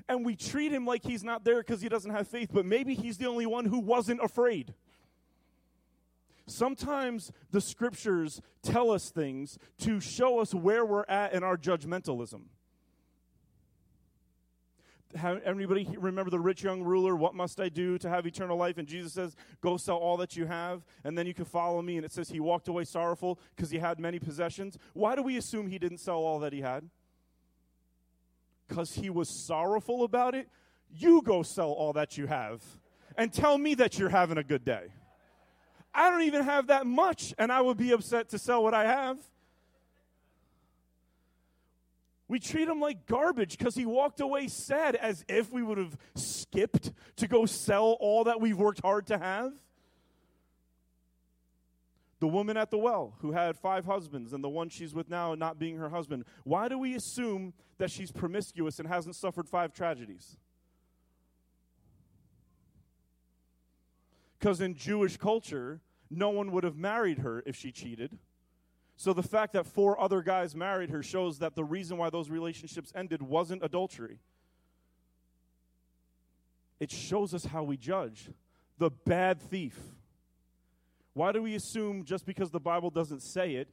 And 0.07 0.25
we 0.25 0.35
treat 0.35 0.71
him 0.71 0.85
like 0.85 1.03
he's 1.03 1.23
not 1.23 1.43
there 1.43 1.59
because 1.59 1.81
he 1.81 1.89
doesn't 1.89 2.11
have 2.11 2.27
faith, 2.27 2.49
but 2.51 2.65
maybe 2.65 2.95
he's 2.95 3.17
the 3.17 3.27
only 3.27 3.45
one 3.45 3.65
who 3.65 3.79
wasn't 3.79 4.23
afraid. 4.23 4.73
Sometimes 6.47 7.31
the 7.51 7.61
scriptures 7.61 8.41
tell 8.61 8.91
us 8.91 9.09
things 9.09 9.57
to 9.79 9.99
show 9.99 10.39
us 10.39 10.53
where 10.53 10.85
we're 10.85 11.05
at 11.07 11.33
in 11.33 11.43
our 11.43 11.55
judgmentalism 11.55 12.43
have 15.15 15.41
anybody 15.45 15.87
remember 15.97 16.29
the 16.29 16.39
rich 16.39 16.63
young 16.63 16.81
ruler? 16.81 17.15
What 17.15 17.35
must 17.35 17.59
I 17.59 17.69
do 17.69 17.97
to 17.99 18.09
have 18.09 18.25
eternal 18.25 18.57
life? 18.57 18.77
And 18.77 18.87
Jesus 18.87 19.13
says, 19.13 19.35
Go 19.61 19.77
sell 19.77 19.97
all 19.97 20.17
that 20.17 20.35
you 20.35 20.45
have, 20.45 20.85
and 21.03 21.17
then 21.17 21.27
you 21.27 21.33
can 21.33 21.45
follow 21.45 21.81
me. 21.81 21.97
And 21.97 22.05
it 22.05 22.11
says 22.11 22.29
he 22.29 22.39
walked 22.39 22.67
away 22.67 22.85
sorrowful 22.85 23.39
because 23.55 23.69
he 23.69 23.79
had 23.79 23.99
many 23.99 24.19
possessions. 24.19 24.77
Why 24.93 25.15
do 25.15 25.23
we 25.23 25.37
assume 25.37 25.67
he 25.67 25.79
didn't 25.79 25.99
sell 25.99 26.17
all 26.17 26.39
that 26.39 26.53
he 26.53 26.61
had? 26.61 26.89
Because 28.67 28.93
he 28.95 29.09
was 29.09 29.29
sorrowful 29.29 30.03
about 30.03 30.35
it? 30.35 30.47
You 30.93 31.21
go 31.21 31.43
sell 31.43 31.71
all 31.71 31.93
that 31.93 32.17
you 32.17 32.27
have 32.27 32.61
and 33.17 33.31
tell 33.31 33.57
me 33.57 33.75
that 33.75 33.99
you're 33.99 34.09
having 34.09 34.37
a 34.37 34.43
good 34.43 34.65
day. 34.65 34.87
I 35.93 36.09
don't 36.09 36.23
even 36.23 36.43
have 36.43 36.67
that 36.67 36.85
much, 36.85 37.33
and 37.37 37.51
I 37.51 37.61
would 37.61 37.77
be 37.77 37.91
upset 37.91 38.29
to 38.29 38.37
sell 38.37 38.63
what 38.63 38.73
I 38.73 38.85
have. 38.85 39.17
We 42.31 42.39
treat 42.39 42.69
him 42.69 42.79
like 42.79 43.07
garbage 43.07 43.57
because 43.57 43.75
he 43.75 43.85
walked 43.85 44.21
away 44.21 44.47
sad 44.47 44.95
as 44.95 45.25
if 45.27 45.51
we 45.51 45.61
would 45.61 45.77
have 45.77 45.97
skipped 46.15 46.93
to 47.17 47.27
go 47.27 47.45
sell 47.45 47.97
all 47.99 48.23
that 48.23 48.39
we've 48.39 48.57
worked 48.57 48.79
hard 48.81 49.07
to 49.07 49.17
have. 49.17 49.51
The 52.21 52.29
woman 52.29 52.55
at 52.55 52.71
the 52.71 52.77
well 52.77 53.15
who 53.19 53.33
had 53.33 53.57
five 53.57 53.83
husbands 53.83 54.31
and 54.31 54.41
the 54.41 54.47
one 54.47 54.69
she's 54.69 54.93
with 54.93 55.09
now 55.09 55.35
not 55.35 55.59
being 55.59 55.75
her 55.75 55.89
husband. 55.89 56.23
Why 56.45 56.69
do 56.69 56.77
we 56.77 56.95
assume 56.95 57.51
that 57.79 57.91
she's 57.91 58.13
promiscuous 58.13 58.79
and 58.79 58.87
hasn't 58.87 59.17
suffered 59.17 59.49
five 59.49 59.73
tragedies? 59.73 60.37
Because 64.39 64.61
in 64.61 64.75
Jewish 64.75 65.17
culture, 65.17 65.81
no 66.09 66.29
one 66.29 66.53
would 66.53 66.63
have 66.63 66.77
married 66.77 67.17
her 67.17 67.43
if 67.45 67.57
she 67.57 67.73
cheated. 67.73 68.17
So 69.01 69.13
the 69.13 69.23
fact 69.23 69.53
that 69.53 69.65
four 69.65 69.99
other 69.99 70.21
guys 70.21 70.55
married 70.55 70.91
her 70.91 71.01
shows 71.01 71.39
that 71.39 71.55
the 71.55 71.63
reason 71.63 71.97
why 71.97 72.11
those 72.11 72.29
relationships 72.29 72.93
ended 72.93 73.23
wasn't 73.23 73.63
adultery. 73.65 74.19
It 76.79 76.91
shows 76.91 77.33
us 77.33 77.45
how 77.45 77.63
we 77.63 77.77
judge. 77.77 78.29
The 78.77 78.91
bad 78.91 79.41
thief. 79.41 79.75
Why 81.15 81.31
do 81.31 81.41
we 81.41 81.55
assume 81.55 82.05
just 82.05 82.27
because 82.27 82.51
the 82.51 82.59
Bible 82.59 82.91
doesn't 82.91 83.23
say 83.23 83.55
it? 83.55 83.69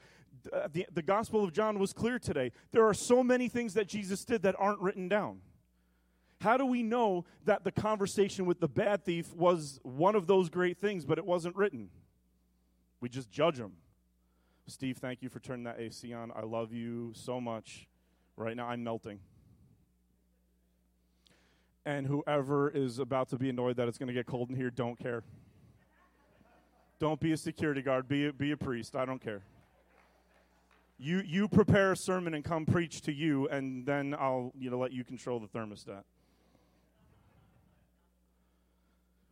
Uh, 0.51 0.69
the, 0.73 0.87
the 0.95 1.03
Gospel 1.03 1.45
of 1.45 1.53
John 1.53 1.79
was 1.79 1.93
clear 1.93 2.19
today. 2.19 2.51
There 2.73 2.88
are 2.88 2.95
so 2.95 3.23
many 3.23 3.51
things 3.51 3.75
that 3.75 3.87
Jesus 3.87 4.25
did 4.25 4.41
that 4.45 4.55
aren't 4.59 4.81
written 4.81 5.11
down. 5.11 5.43
How 6.41 6.57
do 6.57 6.64
we 6.64 6.83
know 6.83 7.27
that 7.45 7.64
the 7.64 7.73
conversation 7.73 8.47
with 8.47 8.61
the 8.61 8.69
bad 8.69 9.05
thief 9.05 9.35
was 9.35 9.79
one 9.83 10.14
of 10.14 10.27
those 10.27 10.49
great 10.49 10.79
things, 10.79 11.05
but 11.05 11.19
it 11.19 11.27
wasn't 11.27 11.55
written? 11.55 11.91
We 13.03 13.11
just 13.11 13.31
judge 13.31 13.59
him. 13.59 13.73
Steve, 14.70 14.98
thank 14.98 15.22
you 15.22 15.31
for 15.31 15.40
turning 15.40 15.64
that 15.64 15.81
AC 15.81 16.12
on. 16.12 16.31
I 16.37 16.42
love 16.42 16.74
you 16.74 17.12
so 17.14 17.40
much. 17.40 17.88
Right 18.37 18.54
now, 18.54 18.68
I'm 18.68 18.85
melting. 18.85 19.18
And 21.87 22.07
whoever 22.07 22.68
is 22.68 22.98
about 22.98 23.31
to 23.31 23.38
be 23.38 23.48
annoyed 23.48 23.76
that 23.76 23.88
it's 23.88 23.96
going 23.96 24.09
to 24.09 24.12
get 24.12 24.26
cold 24.26 24.50
in 24.50 24.57
here, 24.57 24.70
don't 24.70 24.98
care. 24.98 25.22
Don't 26.98 27.18
be 27.18 27.33
a 27.33 27.37
security 27.38 27.81
guard. 27.81 28.09
Be 28.09 28.26
a, 28.26 28.33
be 28.33 28.52
a 28.52 28.59
priest. 28.59 28.94
I 28.94 29.07
don't 29.07 29.22
care. 29.22 29.40
You, 30.98 31.22
you 31.24 31.48
prepare 31.48 31.92
a 31.92 31.96
sermon 31.96 32.35
and 32.35 32.44
come 32.44 32.66
preach 32.66 33.00
to 33.02 33.12
you, 33.12 33.48
and 33.48 33.87
then 33.87 34.14
I'll 34.18 34.52
you 34.59 34.68
know, 34.68 34.78
let 34.78 34.92
you 34.92 35.02
control 35.02 35.40
the 35.40 35.46
thermostat. 35.46 36.02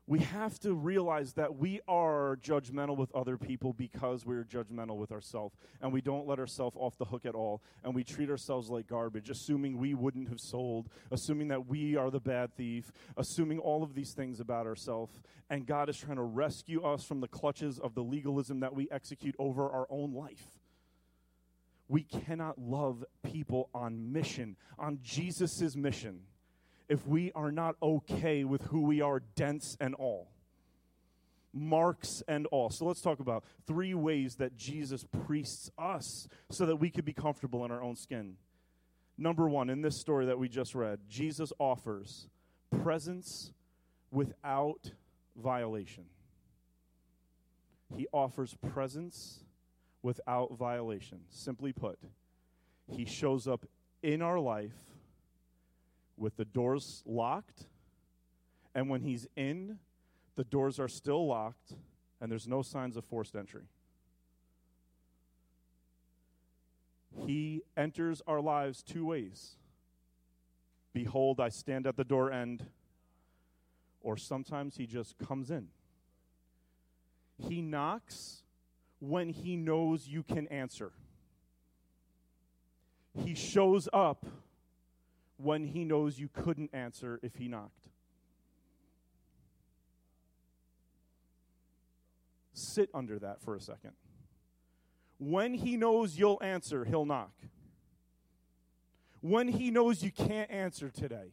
We 0.09 0.21
have 0.21 0.61
to 0.61 0.73
realize 0.73 1.33
that 1.33 1.57
we 1.57 1.81
are 1.88 2.38
judgmental 2.40 2.97
with 2.97 3.12
other 3.12 3.37
people 3.37 3.73
because 3.73 4.25
we're 4.25 4.45
judgmental 4.45 4.97
with 4.97 5.11
ourselves. 5.11 5.57
And 5.81 5.92
we 5.92 6.01
don't 6.01 6.29
let 6.29 6.38
ourselves 6.38 6.77
off 6.79 6.97
the 6.97 7.07
hook 7.07 7.27
at 7.27 7.35
all. 7.35 7.61
And 7.83 7.92
we 7.92 8.05
treat 8.05 8.31
ourselves 8.31 8.71
like 8.71 8.87
garbage, 8.87 9.31
assuming 9.31 9.79
we 9.79 9.95
wouldn't 9.95 10.29
have 10.29 10.38
sold, 10.38 10.88
assuming 11.11 11.49
that 11.49 11.66
we 11.66 11.97
are 11.97 12.11
the 12.11 12.21
bad 12.21 12.55
thief, 12.55 12.92
assuming 13.16 13.59
all 13.59 13.83
of 13.83 13.95
these 13.95 14.12
things 14.12 14.38
about 14.38 14.66
ourselves. 14.66 15.21
And 15.51 15.66
God 15.66 15.88
is 15.88 15.97
trying 15.97 16.16
to 16.19 16.23
rescue 16.23 16.85
us 16.85 17.03
from 17.03 17.21
the 17.21 17.29
clutches 17.29 17.81
of 17.81 17.97
the 17.97 18.03
legalism 18.03 18.61
that 18.61 18.75
we 18.75 18.88
execute 18.92 19.35
over 19.40 19.69
our 19.69 19.88
own 19.90 20.14
life. 20.14 20.47
We 21.88 22.05
cannot 22.05 22.59
love 22.59 23.05
people 23.25 23.71
on 23.75 24.12
mission, 24.12 24.57
on 24.79 25.01
Jesus' 25.03 25.75
mission 25.75 26.21
if 26.88 27.07
we 27.07 27.33
are 27.33 27.51
not 27.51 27.77
okay 27.83 28.44
with 28.44 28.62
who 28.64 28.83
we 28.83 29.01
are, 29.01 29.20
dents 29.35 29.77
and 29.81 29.94
all. 29.94 30.29
Marks 31.53 32.22
and 32.29 32.46
all. 32.46 32.70
So 32.70 32.85
let's 32.85 33.01
talk 33.01 33.18
about 33.18 33.44
three 33.66 33.94
ways 33.94 34.37
that 34.37 34.57
Jesus 34.57 35.05
priests 35.27 35.70
us 35.79 36.29
so 36.51 36.66
that 36.66 36.77
we 36.77 36.90
could 36.90 37.05
be 37.05 37.12
comfortable 37.12 37.64
in 37.64 37.70
our 37.70 37.83
own 37.83 37.96
skin. 37.96 38.37
Number 39.18 39.49
one, 39.49 39.70
in 39.70 39.81
this 39.81 39.99
story 39.99 40.27
that 40.27 40.38
we 40.38 40.49
just 40.49 40.75
read, 40.75 41.01
Jesus 41.09 41.53
offers 41.59 42.29
presence 42.83 43.53
without 44.11 44.92
violation. 45.35 46.05
He 47.94 48.07
offers 48.12 48.55
presence 48.72 49.44
without 50.03 50.57
violation. 50.57 51.20
Simply 51.31 51.72
put, 51.72 51.99
he 52.90 53.05
shows 53.05 53.49
up 53.49 53.64
in 54.03 54.22
our 54.22 54.38
life 54.38 54.75
with 56.17 56.37
the 56.37 56.45
doors 56.45 57.03
locked, 57.07 57.67
and 58.75 58.89
when 58.89 59.03
he's 59.03 59.27
in, 59.37 59.79
the 60.37 60.45
doors 60.45 60.79
are 60.79 60.89
still 60.89 61.27
locked, 61.27 61.73
and 62.21 62.31
there's 62.31 62.49
no 62.49 62.63
signs 62.63 62.97
of 62.97 63.05
forced 63.05 63.35
entry. 63.37 63.65
He 67.25 67.63
enters 67.77 68.23
our 68.27 68.41
lives 68.41 68.83
two 68.83 69.07
ways. 69.07 69.57
Behold, 70.93 71.41
I 71.41 71.49
stand 71.49 71.87
at 71.87 71.97
the 71.97 72.05
door 72.05 72.31
end. 72.31 72.67
Or 74.01 74.17
sometimes 74.17 74.77
he 74.77 74.87
just 74.87 75.19
comes 75.19 75.51
in. 75.51 75.69
He 77.39 77.61
knocks 77.61 78.43
when 79.01 79.29
he 79.31 79.57
knows 79.57 80.07
you 80.07 80.23
can 80.23 80.47
answer. 80.49 80.93
He 83.13 83.35
shows 83.35 83.89
up 83.93 84.25
when 85.37 85.64
he 85.64 85.85
knows 85.85 86.18
you 86.18 86.29
couldn't 86.29 86.70
answer 86.72 87.20
if 87.22 87.37
he 87.37 87.49
knocked. 87.49 87.88
Sit 92.53 92.88
under 92.94 93.18
that 93.18 93.42
for 93.42 93.55
a 93.55 93.61
second. 93.61 93.92
When 95.18 95.55
he 95.55 95.77
knows 95.77 96.18
you'll 96.18 96.42
answer, 96.42 96.85
he'll 96.85 97.05
knock. 97.05 97.33
When 99.20 99.49
he 99.49 99.70
knows 99.70 100.03
you 100.03 100.11
can't 100.11 100.51
answer 100.51 100.90
today, 100.90 101.33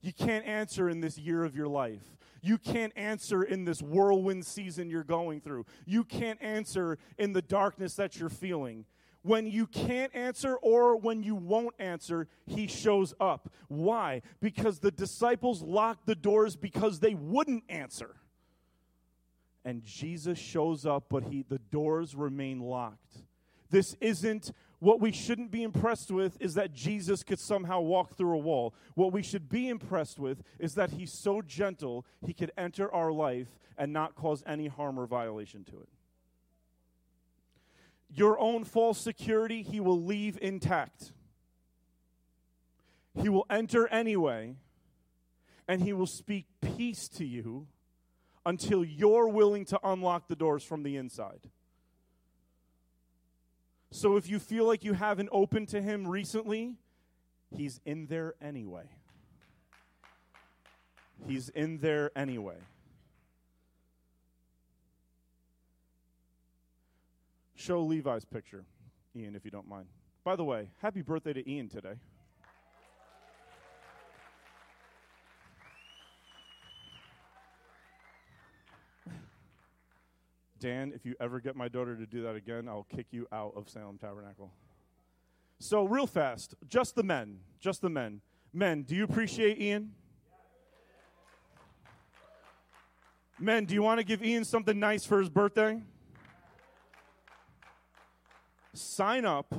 you 0.00 0.12
can't 0.12 0.46
answer 0.46 0.88
in 0.88 1.00
this 1.00 1.18
year 1.18 1.44
of 1.44 1.56
your 1.56 1.68
life. 1.68 2.16
You 2.42 2.58
can't 2.58 2.92
answer 2.94 3.42
in 3.42 3.64
this 3.64 3.80
whirlwind 3.80 4.44
season 4.44 4.90
you're 4.90 5.02
going 5.02 5.40
through. 5.40 5.64
You 5.86 6.04
can't 6.04 6.40
answer 6.42 6.98
in 7.16 7.32
the 7.32 7.42
darkness 7.42 7.94
that 7.94 8.18
you're 8.18 8.28
feeling. 8.28 8.84
When 9.24 9.46
you 9.46 9.66
can't 9.66 10.14
answer 10.14 10.56
or 10.56 10.98
when 10.98 11.22
you 11.22 11.34
won't 11.34 11.74
answer, 11.78 12.28
he 12.44 12.66
shows 12.66 13.14
up. 13.18 13.50
Why? 13.68 14.20
Because 14.38 14.80
the 14.80 14.90
disciples 14.90 15.62
locked 15.62 16.04
the 16.04 16.14
doors 16.14 16.56
because 16.56 17.00
they 17.00 17.14
wouldn't 17.14 17.64
answer. 17.70 18.16
And 19.64 19.82
Jesus 19.82 20.38
shows 20.38 20.84
up, 20.84 21.06
but 21.08 21.24
he, 21.24 21.42
the 21.48 21.58
doors 21.58 22.14
remain 22.14 22.60
locked. 22.60 23.16
This 23.70 23.96
isn't 23.98 24.52
what 24.78 25.00
we 25.00 25.10
shouldn't 25.10 25.50
be 25.50 25.62
impressed 25.62 26.10
with 26.10 26.36
is 26.38 26.52
that 26.54 26.74
Jesus 26.74 27.22
could 27.22 27.38
somehow 27.38 27.80
walk 27.80 28.16
through 28.18 28.34
a 28.34 28.38
wall. 28.38 28.74
What 28.94 29.10
we 29.10 29.22
should 29.22 29.48
be 29.48 29.70
impressed 29.70 30.18
with 30.18 30.42
is 30.58 30.74
that 30.74 30.90
he's 30.90 31.10
so 31.10 31.40
gentle, 31.40 32.04
he 32.26 32.34
could 32.34 32.52
enter 32.58 32.92
our 32.92 33.10
life 33.10 33.58
and 33.78 33.90
not 33.90 34.14
cause 34.14 34.42
any 34.46 34.66
harm 34.66 35.00
or 35.00 35.06
violation 35.06 35.64
to 35.64 35.78
it. 35.78 35.88
Your 38.14 38.38
own 38.38 38.64
false 38.64 38.98
security, 38.98 39.62
he 39.62 39.80
will 39.80 40.00
leave 40.00 40.38
intact. 40.40 41.12
He 43.20 43.28
will 43.28 43.46
enter 43.50 43.88
anyway, 43.88 44.54
and 45.66 45.82
he 45.82 45.92
will 45.92 46.06
speak 46.06 46.46
peace 46.60 47.08
to 47.08 47.24
you 47.24 47.66
until 48.46 48.84
you're 48.84 49.28
willing 49.28 49.64
to 49.64 49.80
unlock 49.82 50.28
the 50.28 50.36
doors 50.36 50.62
from 50.62 50.82
the 50.82 50.96
inside. 50.96 51.48
So 53.90 54.16
if 54.16 54.28
you 54.28 54.38
feel 54.38 54.66
like 54.66 54.84
you 54.84 54.92
haven't 54.92 55.28
opened 55.32 55.68
to 55.68 55.80
him 55.80 56.06
recently, 56.06 56.74
he's 57.56 57.80
in 57.84 58.06
there 58.06 58.34
anyway. 58.42 58.84
He's 61.26 61.48
in 61.48 61.78
there 61.78 62.10
anyway. 62.16 62.56
Show 67.64 67.80
Levi's 67.80 68.26
picture, 68.26 68.66
Ian, 69.16 69.34
if 69.34 69.42
you 69.42 69.50
don't 69.50 69.66
mind. 69.66 69.86
By 70.22 70.36
the 70.36 70.44
way, 70.44 70.68
happy 70.82 71.00
birthday 71.00 71.32
to 71.32 71.50
Ian 71.50 71.70
today. 71.70 71.94
Dan, 80.60 80.92
if 80.94 81.06
you 81.06 81.14
ever 81.18 81.40
get 81.40 81.56
my 81.56 81.68
daughter 81.68 81.96
to 81.96 82.04
do 82.04 82.22
that 82.24 82.34
again, 82.34 82.68
I'll 82.68 82.86
kick 82.94 83.06
you 83.12 83.26
out 83.32 83.54
of 83.56 83.70
Salem 83.70 83.96
Tabernacle. 83.96 84.52
So, 85.58 85.84
real 85.84 86.06
fast, 86.06 86.54
just 86.68 86.94
the 86.94 87.02
men, 87.02 87.38
just 87.60 87.80
the 87.80 87.88
men. 87.88 88.20
Men, 88.52 88.82
do 88.82 88.94
you 88.94 89.04
appreciate 89.04 89.58
Ian? 89.58 89.92
Men, 93.38 93.64
do 93.64 93.72
you 93.72 93.82
want 93.82 94.00
to 94.00 94.04
give 94.04 94.22
Ian 94.22 94.44
something 94.44 94.78
nice 94.78 95.06
for 95.06 95.18
his 95.18 95.30
birthday? 95.30 95.80
Sign 98.74 99.24
up 99.24 99.54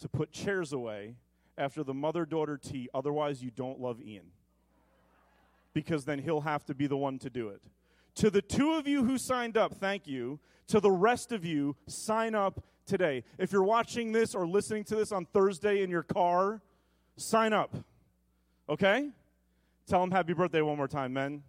to 0.00 0.08
put 0.08 0.30
chairs 0.30 0.72
away 0.72 1.14
after 1.56 1.82
the 1.82 1.94
mother 1.94 2.24
daughter 2.24 2.56
tea, 2.56 2.88
otherwise, 2.94 3.42
you 3.42 3.50
don't 3.50 3.80
love 3.80 4.00
Ian. 4.00 4.26
Because 5.74 6.04
then 6.04 6.18
he'll 6.18 6.40
have 6.42 6.64
to 6.66 6.74
be 6.74 6.86
the 6.86 6.96
one 6.96 7.18
to 7.18 7.30
do 7.30 7.48
it. 7.48 7.60
To 8.16 8.30
the 8.30 8.42
two 8.42 8.74
of 8.74 8.88
you 8.88 9.04
who 9.04 9.18
signed 9.18 9.56
up, 9.56 9.74
thank 9.74 10.06
you. 10.06 10.40
To 10.68 10.80
the 10.80 10.90
rest 10.90 11.32
of 11.32 11.44
you, 11.44 11.76
sign 11.86 12.34
up 12.34 12.62
today. 12.86 13.24
If 13.38 13.52
you're 13.52 13.62
watching 13.62 14.12
this 14.12 14.34
or 14.34 14.46
listening 14.46 14.84
to 14.84 14.96
this 14.96 15.12
on 15.12 15.26
Thursday 15.26 15.82
in 15.82 15.90
your 15.90 16.02
car, 16.02 16.60
sign 17.16 17.52
up. 17.52 17.74
Okay? 18.68 19.10
Tell 19.86 20.00
them 20.00 20.10
happy 20.10 20.32
birthday 20.32 20.60
one 20.60 20.76
more 20.76 20.88
time, 20.88 21.12
men. 21.12 21.42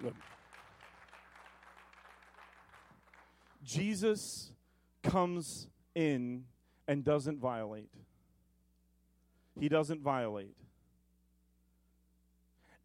Good. 0.00 0.14
Jesus 3.64 4.51
comes 5.02 5.68
in 5.94 6.44
and 6.88 7.04
doesn't 7.04 7.38
violate. 7.38 7.90
He 9.58 9.68
doesn't 9.68 10.00
violate. 10.00 10.56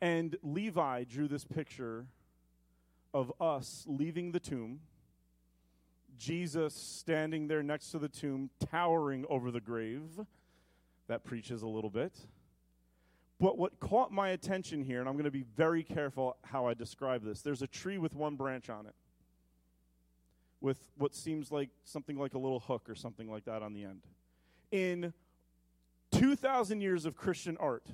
And 0.01 0.36
Levi 0.43 1.06
drew 1.06 1.27
this 1.27 1.43
picture 1.43 2.06
of 3.13 3.32
us 3.41 3.84
leaving 3.88 4.32
the 4.32 4.39
tomb, 4.39 4.80
Jesus 6.17 6.73
standing 6.73 7.47
there 7.47 7.63
next 7.63 7.91
to 7.91 7.99
the 7.99 8.10
tomb, 8.10 8.49
towering 8.71 9.25
over 9.30 9.49
the 9.49 9.62
grave. 9.62 10.19
That 11.08 11.23
preaches 11.23 11.62
a 11.62 11.67
little 11.67 11.89
bit. 11.89 12.13
But 13.39 13.58
what 13.58 13.80
caught 13.80 14.12
my 14.12 14.30
attention 14.30 14.84
here, 14.84 14.99
and 14.99 15.08
I'm 15.08 15.15
going 15.15 15.25
to 15.25 15.32
be 15.32 15.45
very 15.56 15.84
careful 15.84 16.38
how 16.43 16.65
I 16.65 16.73
describe 16.73 17.23
this 17.23 17.41
there's 17.41 17.62
a 17.62 17.67
tree 17.67 17.97
with 17.97 18.13
one 18.13 18.36
branch 18.36 18.69
on 18.69 18.86
it, 18.88 18.95
with 20.62 20.78
what 20.98 21.15
seems 21.15 21.52
like 21.52 21.70
something 21.84 22.17
like 22.17 22.34
a 22.34 22.38
little 22.38 22.60
hook 22.60 22.89
or 22.89 22.96
something 22.96 23.30
like 23.30 23.46
that 23.46 23.62
on 23.62 23.74
the 23.74 23.84
end. 23.84 24.02
In 24.72 25.13
2,000 26.12 26.82
years 26.82 27.06
of 27.06 27.15
Christian 27.15 27.58
art, 27.58 27.86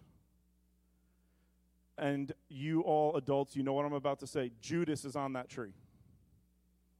and 1.97 2.31
you 2.49 2.81
all 2.81 3.15
adults, 3.15 3.55
you 3.55 3.63
know 3.63 3.73
what 3.73 3.85
I'm 3.85 3.93
about 3.93 4.19
to 4.21 4.27
say. 4.27 4.51
Judas 4.61 5.05
is 5.05 5.15
on 5.15 5.33
that 5.33 5.49
tree. 5.49 5.73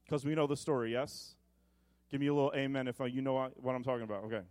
Because 0.04 0.24
we 0.24 0.34
know 0.34 0.46
the 0.46 0.56
story, 0.56 0.92
yes? 0.92 1.34
Give 2.10 2.20
me 2.20 2.28
a 2.28 2.34
little 2.34 2.52
amen 2.54 2.86
if 2.86 3.00
you 3.00 3.22
know 3.22 3.50
what 3.56 3.74
I'm 3.74 3.82
talking 3.82 4.04
about. 4.04 4.24
Okay. 4.24 4.42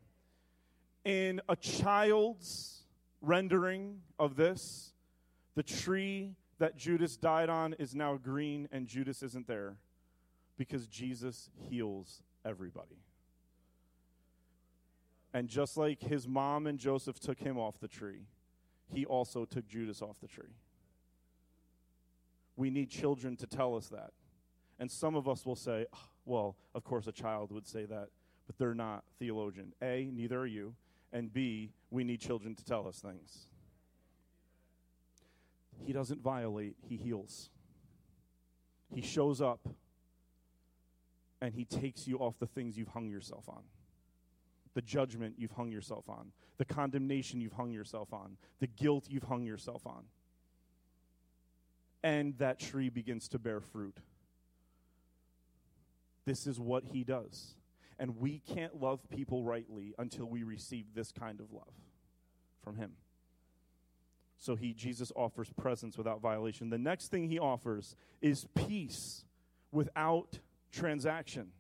In 1.06 1.42
a 1.48 1.56
child's 1.56 2.84
rendering 3.22 4.02
of 4.20 4.36
this, 4.36 4.92
the 5.56 5.64
tree 5.64 6.36
that 6.60 6.76
Judas 6.76 7.16
died 7.16 7.50
on 7.50 7.74
is 7.74 7.96
now 7.96 8.18
green 8.18 8.68
and 8.72 8.88
Judas 8.88 9.24
isn't 9.24 9.48
there 9.48 9.76
because 10.58 10.88
Jesus 10.88 11.50
heals 11.70 12.22
everybody. 12.46 13.04
And 15.34 15.48
just 15.48 15.78
like 15.78 16.02
his 16.02 16.28
mom 16.28 16.68
and 16.68 16.78
Joseph 16.78 17.20
took 17.20 17.40
him 17.40 17.58
off 17.58 17.80
the 17.80 17.88
tree, 17.88 18.28
he 18.94 19.06
also 19.06 19.46
took 19.46 19.68
Judas 19.68 20.02
off 20.02 20.20
the 20.22 20.28
tree. 20.28 20.56
We 22.56 22.70
need 22.70 22.90
children 22.90 23.36
to 23.38 23.48
tell 23.48 23.76
us 23.76 23.88
that. 23.88 24.12
And 24.80 24.92
some 24.92 25.16
of 25.16 25.28
us 25.28 25.46
will 25.46 25.56
say, 25.56 25.88
oh, 25.94 25.98
well, 26.26 26.56
of 26.76 26.84
course 26.84 27.08
a 27.08 27.12
child 27.12 27.52
would 27.52 27.68
say 27.68 27.86
that, 27.86 28.10
but 28.46 28.58
they're 28.58 28.76
not 28.76 29.04
theologian. 29.18 29.74
A, 29.82 30.10
neither 30.14 30.40
are 30.40 30.46
you. 30.46 30.76
And 31.12 31.34
B, 31.34 31.72
we 31.90 32.04
need 32.04 32.20
children 32.20 32.56
to 32.56 32.66
tell 32.66 32.88
us 32.88 33.00
things. 33.00 33.48
He 35.84 35.94
doesn't 35.94 36.22
violate, 36.22 36.76
he 36.82 36.96
heals. 36.96 37.50
He 38.94 39.02
shows 39.02 39.42
up 39.42 39.68
and 41.44 41.54
he 41.54 41.66
takes 41.66 42.08
you 42.08 42.18
off 42.18 42.40
the 42.40 42.48
things 42.48 42.78
you've 42.78 42.88
hung 42.88 43.10
yourself 43.10 43.44
on 43.48 43.62
the 44.74 44.82
judgment 44.82 45.36
you've 45.38 45.52
hung 45.52 45.72
yourself 45.72 46.10
on, 46.10 46.32
the 46.58 46.66
condemnation 46.66 47.40
you've 47.40 47.54
hung 47.54 47.72
yourself 47.72 48.12
on, 48.12 48.38
the 48.60 48.68
guilt 48.68 49.06
you've 49.08 49.24
hung 49.24 49.44
yourself 49.44 49.86
on. 49.86 50.04
And 52.04 52.38
that 52.40 52.60
tree 52.60 52.90
begins 52.90 53.28
to 53.30 53.40
bear 53.40 53.62
fruit. 53.62 53.98
This 56.26 56.48
is 56.48 56.60
what 56.60 56.86
he 56.86 57.04
does. 57.04 57.56
And 58.00 58.18
we 58.18 58.40
can't 58.40 58.82
love 58.82 59.00
people 59.10 59.44
rightly 59.44 59.94
until 60.00 60.26
we 60.26 60.44
receive 60.44 60.86
this 60.96 61.12
kind 61.12 61.40
of 61.40 61.52
love 61.54 61.74
from 62.64 62.76
him. 62.76 62.94
So 64.40 64.56
he 64.56 64.74
Jesus 64.74 65.12
offers 65.16 65.50
presence 65.52 65.98
without 65.98 66.20
violation. 66.20 66.70
The 66.70 66.78
next 66.78 67.12
thing 67.12 67.30
he 67.30 67.40
offers 67.40 67.96
is 68.22 68.48
peace 68.56 69.24
without 69.72 70.40
transaction. 70.74 71.52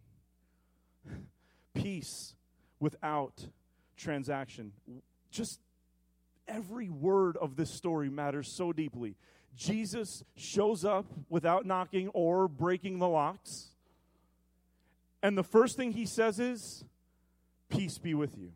peace 1.73 2.35
without 2.79 3.47
transaction. 3.95 4.73
Just 5.31 5.59
every 6.47 6.89
word 6.89 7.37
of 7.37 7.55
this 7.55 7.69
story 7.73 8.09
matters 8.09 8.51
so 8.55 8.73
deeply. 8.73 9.15
Jesus 9.55 10.23
shows 10.35 10.83
up 10.83 11.05
without 11.29 11.65
knocking 11.65 12.09
or 12.09 12.47
breaking 12.47 12.99
the 12.99 13.07
locks. 13.07 13.69
And 15.21 15.37
the 15.37 15.43
first 15.43 15.77
thing 15.77 15.91
he 15.91 16.05
says 16.05 16.39
is, 16.39 16.83
Peace 17.69 17.97
be 17.97 18.13
with 18.13 18.37
you. 18.37 18.51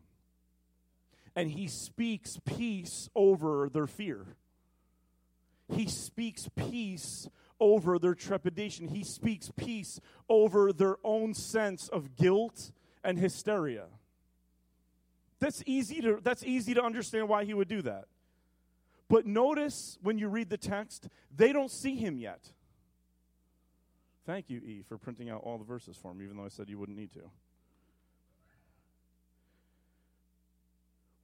And 1.34 1.50
he 1.50 1.66
speaks 1.66 2.38
peace 2.44 3.08
over 3.14 3.68
their 3.72 3.86
fear. 3.86 4.26
He 5.72 5.86
speaks 5.88 6.48
peace 6.56 7.28
over 7.60 7.98
their 7.98 8.14
trepidation. 8.14 8.88
He 8.88 9.04
speaks 9.04 9.50
peace 9.56 10.00
over 10.28 10.72
their 10.72 10.96
own 11.04 11.34
sense 11.34 11.88
of 11.88 12.16
guilt 12.16 12.72
and 13.04 13.18
hysteria. 13.18 13.86
That's 15.40 15.62
easy 15.66 16.00
to 16.00 16.18
that's 16.22 16.44
easy 16.44 16.74
to 16.74 16.82
understand 16.82 17.28
why 17.28 17.44
he 17.44 17.54
would 17.54 17.68
do 17.68 17.82
that. 17.82 18.06
But 19.08 19.26
notice 19.26 19.98
when 20.02 20.18
you 20.18 20.28
read 20.28 20.50
the 20.50 20.58
text, 20.58 21.08
they 21.34 21.52
don't 21.52 21.70
see 21.70 21.96
him 21.96 22.18
yet. 22.18 22.40
Thank 24.26 24.50
you, 24.50 24.58
E, 24.58 24.82
for 24.86 24.98
printing 24.98 25.30
out 25.30 25.40
all 25.42 25.56
the 25.56 25.64
verses 25.64 25.96
for 25.96 26.12
me, 26.12 26.24
even 26.24 26.36
though 26.36 26.44
I 26.44 26.48
said 26.48 26.68
you 26.68 26.78
wouldn't 26.78 26.98
need 26.98 27.12
to. 27.14 27.30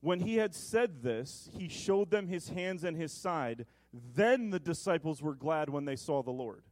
When 0.01 0.21
he 0.21 0.37
had 0.37 0.55
said 0.55 1.03
this, 1.03 1.51
he 1.59 1.69
showed 1.69 2.11
them 2.11 2.29
his 2.29 2.49
hands 2.51 2.85
and 2.85 2.97
his 2.97 3.13
side. 3.13 3.67
Then 4.15 4.51
the 4.51 4.59
disciples 4.59 5.23
were 5.23 5.35
glad 5.35 5.71
when 5.71 5.85
they 5.85 5.97
saw 5.97 6.23
the 6.23 6.33
Lord. 6.33 6.65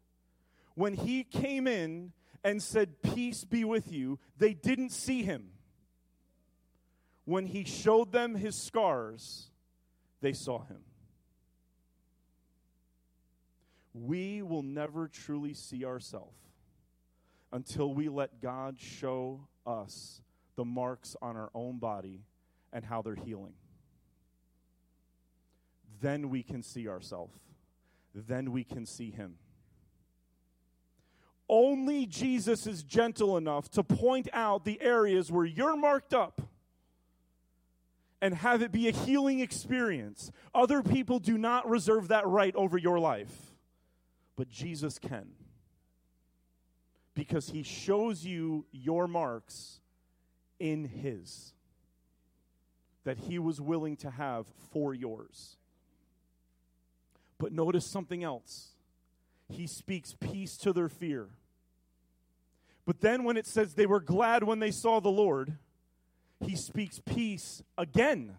When 0.75 0.95
he 0.95 1.23
came 1.23 1.69
in 1.69 2.13
and 2.43 2.61
said, 2.61 3.03
Peace 3.03 3.45
be 3.45 3.65
with 3.65 3.93
you, 3.93 4.19
they 4.39 4.55
didn't 4.55 4.91
see 4.91 5.23
him. 5.23 5.51
When 7.25 7.47
he 7.47 7.65
showed 7.65 8.11
them 8.11 8.35
his 8.35 8.57
scars, 8.57 9.51
they 10.21 10.33
saw 10.33 10.65
him. 10.65 10.81
We 13.95 14.43
will 14.43 14.63
never 14.63 15.07
truly 15.07 15.55
see 15.55 15.85
ourselves 15.85 16.39
until 17.53 17.95
we 17.95 18.09
let 18.09 18.41
God 18.41 18.79
show 18.81 19.47
us 19.67 20.23
the 20.57 20.65
marks 20.65 21.15
on 21.23 21.37
our 21.37 21.51
own 21.55 21.79
body 21.79 22.23
and 22.73 22.85
how 22.85 23.03
they're 23.03 23.15
healing. 23.15 23.53
Then 26.03 26.29
we 26.29 26.43
can 26.43 26.62
see 26.62 26.87
ourselves. 26.87 27.38
Then 28.15 28.53
we 28.53 28.65
can 28.65 28.85
see 28.85 29.11
Him. 29.11 29.37
Only 31.49 32.05
Jesus 32.05 32.67
is 32.67 32.83
gentle 32.83 33.38
enough 33.38 33.71
to 33.71 33.83
point 33.83 34.29
out 34.35 34.67
the 34.67 34.81
areas 34.83 35.33
where 35.33 35.47
you're 35.47 35.77
marked 35.77 36.12
up 36.12 36.43
and 38.21 38.35
have 38.35 38.61
it 38.61 38.73
be 38.73 38.88
a 38.88 38.93
healing 38.93 39.41
experience. 39.41 40.31
Other 40.55 40.83
people 40.83 41.19
do 41.19 41.38
not 41.38 41.67
reserve 41.69 42.09
that 42.09 42.27
right 42.27 42.55
over 42.55 42.77
your 42.77 42.99
life 42.99 43.53
but 44.37 44.49
Jesus 44.49 44.99
can. 44.99 45.29
Because 47.15 47.51
he 47.51 47.62
shows 47.62 48.25
you 48.25 48.67
your 48.73 49.07
marks 49.07 49.81
in 50.59 50.85
his 50.85 51.53
that 53.05 53.19
he 53.19 53.38
was 53.38 53.61
willing 53.61 53.97
to 53.97 54.11
have 54.11 54.47
for 54.73 54.95
yours. 54.95 55.59
But 57.42 57.52
notice 57.52 57.85
something 57.85 58.22
else. 58.22 58.68
He 59.48 59.66
speaks 59.66 60.14
peace 60.20 60.57
to 60.59 60.72
their 60.72 60.88
fear. 60.88 61.26
But 62.87 63.00
then 63.00 63.24
when 63.24 63.37
it 63.37 63.48
says 63.48 63.74
they 63.74 63.85
were 63.85 63.98
glad 63.98 64.44
when 64.44 64.61
they 64.61 64.70
saw 64.70 65.00
the 65.00 65.11
Lord, 65.11 65.59
he 66.38 66.55
speaks 66.55 67.00
peace 67.00 67.64
again. 67.76 68.37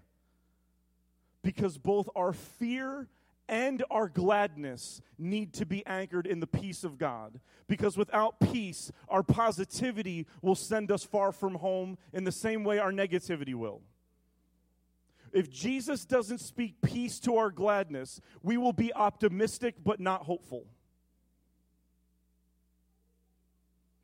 Because 1.42 1.78
both 1.78 2.08
our 2.16 2.32
fear 2.32 3.10
and 3.50 3.84
our 3.92 4.08
gladness 4.08 5.02
need 5.20 5.52
to 5.56 5.66
be 5.66 5.86
anchored 5.86 6.26
in 6.26 6.40
the 6.40 6.48
peace 6.48 6.86
of 6.86 6.98
God. 6.98 7.42
Because 7.68 7.98
without 7.98 8.40
peace, 8.40 8.90
our 9.10 9.22
positivity 9.22 10.28
will 10.42 10.56
send 10.56 10.90
us 10.94 11.04
far 11.04 11.34
from 11.34 11.56
home 11.56 11.98
in 12.14 12.24
the 12.24 12.32
same 12.32 12.64
way 12.64 12.80
our 12.80 12.94
negativity 12.94 13.54
will. 13.54 13.82
If 15.34 15.50
Jesus 15.50 16.06
doesn't 16.06 16.38
speak 16.38 16.80
peace 16.82 17.20
to 17.22 17.38
our 17.38 17.50
gladness, 17.50 18.22
we 18.44 18.56
will 18.56 18.72
be 18.72 18.94
optimistic 18.94 19.76
but 19.84 20.00
not 20.00 20.24
hopeful. 20.24 20.66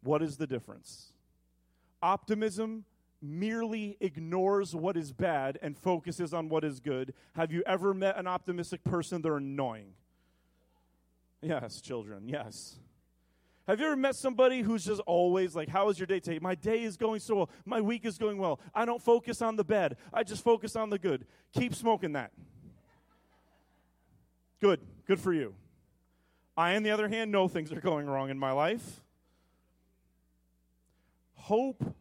What 0.01 0.23
is 0.23 0.37
the 0.37 0.47
difference? 0.47 1.13
Optimism 2.01 2.85
merely 3.21 3.97
ignores 3.99 4.73
what 4.73 4.97
is 4.97 5.11
bad 5.13 5.59
and 5.61 5.77
focuses 5.77 6.33
on 6.33 6.49
what 6.49 6.63
is 6.63 6.79
good. 6.79 7.13
Have 7.35 7.51
you 7.51 7.61
ever 7.65 7.93
met 7.93 8.17
an 8.17 8.25
optimistic 8.25 8.83
person? 8.83 9.21
They're 9.21 9.37
annoying. 9.37 9.93
Yes, 11.41 11.79
children, 11.81 12.27
yes. 12.27 12.79
Have 13.69 13.79
you 13.79 13.85
ever 13.85 13.95
met 13.95 14.15
somebody 14.15 14.61
who's 14.61 14.83
just 14.83 14.99
always 15.01 15.55
like, 15.55 15.69
How 15.69 15.89
is 15.89 15.99
your 15.99 16.07
day 16.07 16.19
today? 16.19 16.39
My 16.41 16.55
day 16.55 16.81
is 16.81 16.97
going 16.97 17.19
so 17.19 17.35
well. 17.35 17.49
My 17.65 17.79
week 17.79 18.03
is 18.03 18.17
going 18.17 18.39
well. 18.39 18.59
I 18.73 18.83
don't 18.83 18.99
focus 18.99 19.43
on 19.43 19.57
the 19.57 19.63
bad, 19.63 19.95
I 20.11 20.23
just 20.23 20.43
focus 20.43 20.75
on 20.75 20.89
the 20.89 20.97
good. 20.97 21.27
Keep 21.53 21.75
smoking 21.75 22.13
that. 22.13 22.31
Good. 24.59 24.79
Good 25.05 25.19
for 25.19 25.33
you. 25.33 25.53
I, 26.57 26.75
on 26.77 26.81
the 26.81 26.89
other 26.89 27.07
hand, 27.07 27.31
know 27.31 27.47
things 27.47 27.71
are 27.71 27.79
going 27.79 28.07
wrong 28.07 28.31
in 28.31 28.39
my 28.39 28.51
life. 28.51 29.01
Hope 31.35 31.95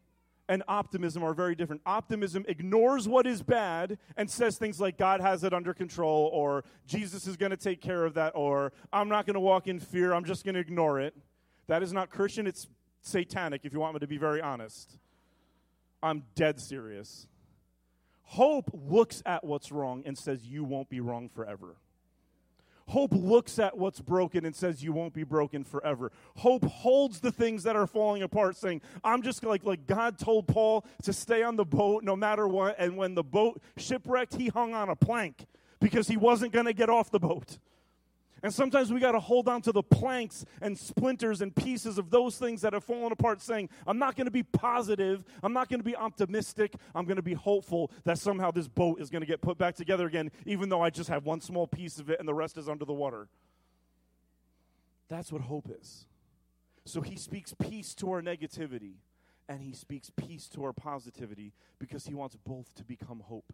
and 0.49 0.63
optimism 0.69 1.23
are 1.23 1.35
very 1.35 1.55
different. 1.55 1.83
Optimism 1.85 2.47
ignores 2.49 3.07
what 3.07 3.27
is 3.27 3.43
bad 3.43 3.99
and 4.17 4.31
says 4.31 4.57
things 4.57 4.81
like 4.81 4.97
God 4.97 5.21
has 5.21 5.45
it 5.45 5.53
under 5.53 5.75
control 5.75 6.31
or 6.33 6.65
Jesus 6.87 7.27
is 7.27 7.37
going 7.37 7.51
to 7.51 7.59
take 7.59 7.83
care 7.83 8.07
of 8.07 8.15
that 8.15 8.33
or 8.35 8.73
I'm 8.91 9.11
not 9.11 9.27
going 9.27 9.35
to 9.35 9.41
walk 9.41 9.67
in 9.69 9.79
fear, 9.79 10.15
I'm 10.15 10.25
just 10.25 10.47
going 10.47 10.55
to 10.55 10.61
ignore 10.61 10.99
it. 10.99 11.15
That 11.69 11.83
is 11.83 11.93
not 11.93 12.11
Christian, 12.11 12.47
it's 12.47 12.67
satanic 13.03 13.61
if 13.65 13.73
you 13.73 13.81
want 13.81 13.95
me 13.95 14.01
to 14.01 14.07
be 14.07 14.19
very 14.19 14.41
honest. 14.41 14.99
I'm 16.03 16.25
dead 16.35 16.61
serious. 16.61 17.29
Hope 18.23 18.71
looks 18.73 19.23
at 19.25 19.45
what's 19.45 19.73
wrong 19.73 20.03
and 20.05 20.17
says 20.17 20.45
you 20.45 20.65
won't 20.65 20.89
be 20.91 21.01
wrong 21.01 21.29
forever. 21.29 21.77
Hope 22.89 23.13
looks 23.13 23.59
at 23.59 23.77
what's 23.77 24.01
broken 24.01 24.47
and 24.47 24.57
says 24.57 24.83
you 24.83 24.95
won't 24.95 25.13
be 25.13 25.23
broken 25.23 25.63
forever. 25.63 26.11
Hope 26.37 26.65
holds 26.65 27.21
the 27.21 27.31
things 27.31 27.65
that 27.65 27.77
are 27.77 27.87
falling 27.87 28.23
apart, 28.23 28.57
saying, 28.57 28.81
I'm 29.05 29.21
just 29.21 29.45
like, 29.45 29.63
like 29.65 29.87
God 29.87 30.19
told 30.19 30.47
Paul 30.49 30.87
to 31.03 31.13
stay 31.13 31.43
on 31.43 31.57
the 31.57 31.67
boat 31.67 32.03
no 32.03 32.17
matter 32.17 32.49
what. 32.49 32.77
And 32.79 32.97
when 32.97 33.15
the 33.15 33.23
boat 33.23 33.61
shipwrecked, 33.77 34.37
he 34.37 34.49
hung 34.49 34.73
on 34.73 34.89
a 34.89 34.97
plank 34.97 35.47
because 35.81 36.09
he 36.09 36.17
wasn't 36.17 36.53
going 36.53 36.65
to 36.65 36.73
get 36.73 36.89
off 36.89 37.11
the 37.11 37.21
boat. 37.21 37.59
And 38.43 38.55
sometimes 38.55 38.93
we 38.93 39.01
got 39.01 39.13
to 39.13 39.21
hold 39.21 39.49
on 39.49 39.63
to 39.63 39.73
the 39.73 39.83
planks 39.83 40.45
and 40.61 40.79
splinters 40.79 41.41
and 41.41 41.55
pieces 41.55 41.99
of 41.99 42.11
those 42.11 42.37
things 42.37 42.61
that 42.63 42.73
have 42.73 42.85
fallen 42.85 43.13
apart, 43.13 43.41
saying, 43.43 43.69
I'm 43.87 43.99
not 43.99 44.17
going 44.17 44.27
to 44.27 44.31
be 44.31 44.43
positive. 44.45 45.25
I'm 45.43 45.53
not 45.53 45.69
going 45.69 45.81
to 45.81 45.85
be 45.85 45.97
optimistic. 45.97 46.75
I'm 46.95 47.05
going 47.05 47.17
to 47.17 47.23
be 47.23 47.35
hopeful 47.35 47.91
that 48.05 48.19
somehow 48.19 48.51
this 48.51 48.69
boat 48.69 49.01
is 49.01 49.11
going 49.11 49.23
to 49.23 49.27
get 49.27 49.41
put 49.41 49.59
back 49.59 49.75
together 49.75 50.07
again, 50.07 50.31
even 50.47 50.69
though 50.69 50.83
I 50.83 50.91
just 50.91 51.09
have 51.09 51.25
one 51.25 51.41
small 51.41 51.67
piece 51.67 51.99
of 51.99 52.11
it 52.11 52.21
and 52.21 52.29
the 52.29 52.35
rest 52.35 52.57
is 52.57 52.69
under 52.69 52.85
the 52.85 52.93
water. 52.93 53.29
That's 55.09 55.33
what 55.33 55.43
hope 55.43 55.71
is. 55.81 56.07
So 56.85 57.01
he 57.01 57.17
speaks 57.17 57.55
peace 57.55 57.95
to 57.97 58.11
our 58.13 58.23
negativity 58.23 58.95
and 59.49 59.63
he 59.63 59.73
speaks 59.73 60.11
peace 60.15 60.49
to 60.49 60.65
our 60.65 60.73
positivity 60.73 61.53
because 61.79 62.07
he 62.07 62.15
wants 62.15 62.37
both 62.47 62.75
to 62.77 62.85
become 62.85 63.21
hope. 63.21 63.53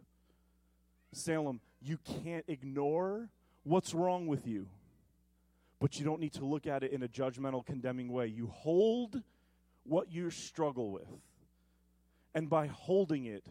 Salem, 1.13 1.61
you 1.81 1.97
can't 2.23 2.45
ignore 2.47 3.29
what's 3.65 3.93
wrong 3.93 4.27
with 4.27 4.47
you. 4.47 4.67
But 5.79 5.99
you 5.99 6.05
don't 6.05 6.21
need 6.21 6.33
to 6.33 6.45
look 6.45 6.65
at 6.65 6.83
it 6.83 6.93
in 6.93 7.03
a 7.03 7.07
judgmental, 7.07 7.65
condemning 7.65 8.07
way. 8.11 8.27
You 8.27 8.47
hold 8.47 9.21
what 9.83 10.09
you 10.09 10.29
struggle 10.29 10.91
with. 10.91 11.09
And 12.33 12.49
by 12.49 12.67
holding 12.67 13.25
it, 13.25 13.45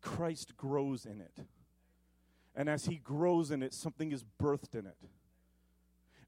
Christ 0.00 0.56
grows 0.56 1.04
in 1.04 1.20
it. 1.20 1.46
And 2.54 2.68
as 2.68 2.84
he 2.84 2.96
grows 2.96 3.50
in 3.50 3.62
it, 3.62 3.74
something 3.74 4.12
is 4.12 4.24
birthed 4.40 4.74
in 4.74 4.86
it. 4.86 4.96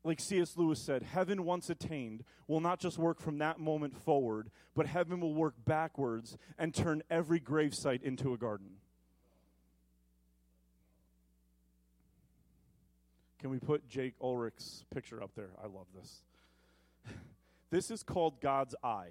Like 0.02 0.20
C.S. 0.20 0.56
Lewis 0.56 0.80
said, 0.80 1.02
heaven 1.02 1.44
once 1.44 1.68
attained 1.68 2.24
will 2.46 2.61
not 2.61 2.78
just 2.78 2.96
work 2.96 3.20
from 3.20 3.38
that 3.38 3.58
moment 3.58 3.96
forward, 3.96 4.50
but 4.74 4.86
heaven 4.86 5.20
will 5.20 5.34
work 5.34 5.54
backwards 5.64 6.36
and 6.58 6.72
turn 6.72 7.02
every 7.11 7.40
gravesite 7.40 8.02
into 8.02 8.32
a 8.32 8.38
garden. 8.38 8.76
Can 13.39 13.51
we 13.51 13.59
put 13.59 13.89
Jake 13.89 14.14
Ulrich's 14.22 14.84
picture 14.93 15.22
up 15.22 15.30
there? 15.34 15.51
I 15.59 15.66
love 15.66 15.87
this. 15.95 16.22
this 17.70 17.91
is 17.91 18.03
called 18.03 18.41
God's 18.41 18.74
eye. 18.82 19.11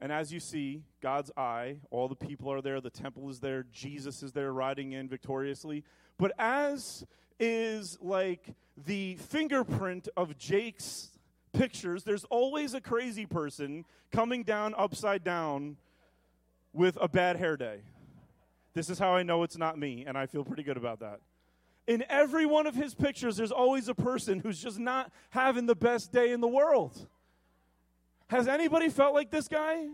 And 0.00 0.10
as 0.10 0.32
you 0.32 0.40
see, 0.40 0.82
God's 1.00 1.30
eye, 1.36 1.76
all 1.90 2.08
the 2.08 2.16
people 2.16 2.52
are 2.52 2.60
there, 2.60 2.80
the 2.80 2.90
temple 2.90 3.30
is 3.30 3.40
there, 3.40 3.64
Jesus 3.72 4.22
is 4.22 4.32
there 4.32 4.52
riding 4.52 4.92
in 4.92 5.08
victoriously. 5.08 5.84
But 6.18 6.32
as 6.38 7.06
is 7.38 7.96
like 8.00 8.54
the 8.86 9.16
fingerprint 9.16 10.08
of 10.16 10.36
Jake's 10.36 11.10
pictures, 11.52 12.02
there's 12.02 12.24
always 12.24 12.74
a 12.74 12.80
crazy 12.80 13.24
person 13.24 13.84
coming 14.10 14.42
down 14.42 14.74
upside 14.76 15.22
down 15.22 15.76
with 16.72 16.98
a 17.00 17.08
bad 17.08 17.36
hair 17.36 17.56
day. 17.56 17.80
This 18.74 18.90
is 18.90 18.98
how 18.98 19.14
I 19.14 19.22
know 19.22 19.44
it's 19.44 19.56
not 19.56 19.78
me, 19.78 20.04
and 20.06 20.18
I 20.18 20.26
feel 20.26 20.44
pretty 20.44 20.64
good 20.64 20.76
about 20.76 21.00
that. 21.00 21.20
In 21.86 22.04
every 22.08 22.46
one 22.46 22.66
of 22.66 22.74
his 22.74 22.94
pictures, 22.94 23.36
there's 23.36 23.52
always 23.52 23.88
a 23.88 23.94
person 23.94 24.40
who's 24.40 24.60
just 24.60 24.78
not 24.78 25.12
having 25.30 25.66
the 25.66 25.74
best 25.74 26.12
day 26.12 26.32
in 26.32 26.40
the 26.40 26.48
world. 26.48 27.08
Has 28.28 28.48
anybody 28.48 28.88
felt 28.88 29.14
like 29.14 29.30
this 29.30 29.48
guy? 29.48 29.88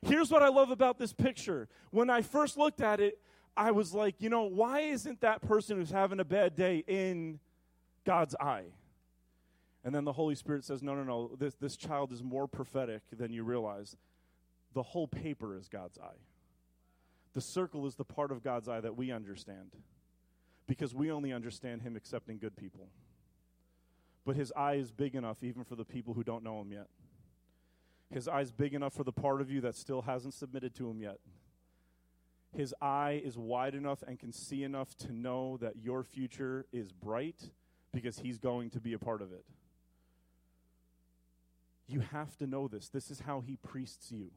Here's 0.00 0.30
what 0.30 0.42
I 0.42 0.48
love 0.48 0.70
about 0.70 0.98
this 0.98 1.12
picture. 1.12 1.68
When 1.90 2.10
I 2.10 2.22
first 2.22 2.56
looked 2.56 2.80
at 2.80 2.98
it, 2.98 3.18
I 3.56 3.70
was 3.70 3.92
like, 3.92 4.16
you 4.18 4.30
know, 4.30 4.44
why 4.44 4.80
isn't 4.80 5.20
that 5.20 5.42
person 5.42 5.76
who's 5.76 5.90
having 5.90 6.18
a 6.18 6.24
bad 6.24 6.56
day 6.56 6.82
in 6.86 7.38
God's 8.04 8.34
eye? 8.40 8.64
And 9.84 9.94
then 9.94 10.04
the 10.04 10.12
Holy 10.12 10.34
Spirit 10.34 10.64
says, 10.64 10.82
no, 10.82 10.94
no, 10.94 11.02
no, 11.02 11.30
this, 11.38 11.54
this 11.54 11.76
child 11.76 12.12
is 12.12 12.22
more 12.22 12.48
prophetic 12.48 13.02
than 13.12 13.32
you 13.32 13.44
realize. 13.44 13.96
The 14.74 14.82
whole 14.82 15.06
paper 15.06 15.56
is 15.56 15.68
God's 15.68 15.98
eye. 15.98 16.20
The 17.34 17.40
circle 17.40 17.86
is 17.86 17.96
the 17.96 18.04
part 18.04 18.32
of 18.32 18.42
God's 18.42 18.68
eye 18.68 18.80
that 18.80 18.96
we 18.96 19.10
understand 19.10 19.76
because 20.72 20.94
we 20.94 21.10
only 21.10 21.34
understand 21.34 21.82
Him 21.82 21.96
accepting 21.96 22.38
good 22.38 22.56
people. 22.56 22.88
But 24.24 24.36
His 24.36 24.54
eye 24.56 24.76
is 24.76 24.90
big 24.90 25.14
enough 25.14 25.36
even 25.42 25.64
for 25.64 25.76
the 25.76 25.84
people 25.84 26.14
who 26.14 26.24
don't 26.24 26.42
know 26.42 26.62
Him 26.62 26.72
yet. 26.72 26.86
His 28.10 28.26
eye 28.26 28.40
is 28.40 28.52
big 28.52 28.72
enough 28.72 28.94
for 28.94 29.04
the 29.04 29.12
part 29.12 29.42
of 29.42 29.50
you 29.50 29.60
that 29.60 29.74
still 29.74 30.00
hasn't 30.00 30.32
submitted 30.32 30.74
to 30.76 30.88
Him 30.88 30.98
yet. 31.02 31.18
His 32.56 32.74
eye 32.80 33.20
is 33.22 33.36
wide 33.36 33.74
enough 33.74 34.02
and 34.08 34.18
can 34.18 34.32
see 34.32 34.64
enough 34.64 34.96
to 34.96 35.12
know 35.12 35.58
that 35.58 35.76
your 35.76 36.02
future 36.04 36.64
is 36.72 36.90
bright 36.90 37.50
because 37.92 38.20
He's 38.20 38.38
going 38.38 38.70
to 38.70 38.80
be 38.80 38.94
a 38.94 38.98
part 38.98 39.20
of 39.20 39.30
it. 39.30 39.44
You 41.86 42.00
have 42.00 42.34
to 42.38 42.46
know 42.46 42.66
this. 42.66 42.88
This 42.88 43.10
is 43.10 43.20
how 43.20 43.42
He 43.46 43.56
priests 43.56 44.10
you. 44.10 44.30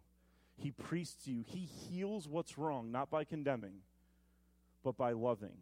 He 0.58 0.72
priests 0.72 1.28
you. 1.28 1.46
He 1.48 1.60
heals 1.62 2.28
what's 2.28 2.58
wrong, 2.58 2.92
not 2.92 3.10
by 3.10 3.24
condemning, 3.24 3.84
but 4.84 4.98
by 4.98 5.14
loving. 5.14 5.60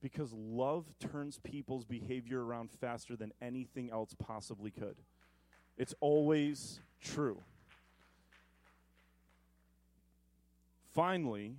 Because 0.00 0.32
love 0.32 0.86
turns 1.00 1.38
people's 1.42 1.84
behavior 1.84 2.44
around 2.44 2.70
faster 2.70 3.16
than 3.16 3.32
anything 3.42 3.90
else 3.90 4.14
possibly 4.18 4.70
could. 4.70 4.96
It's 5.76 5.94
always 6.00 6.80
true. 7.00 7.40
Finally, 10.94 11.54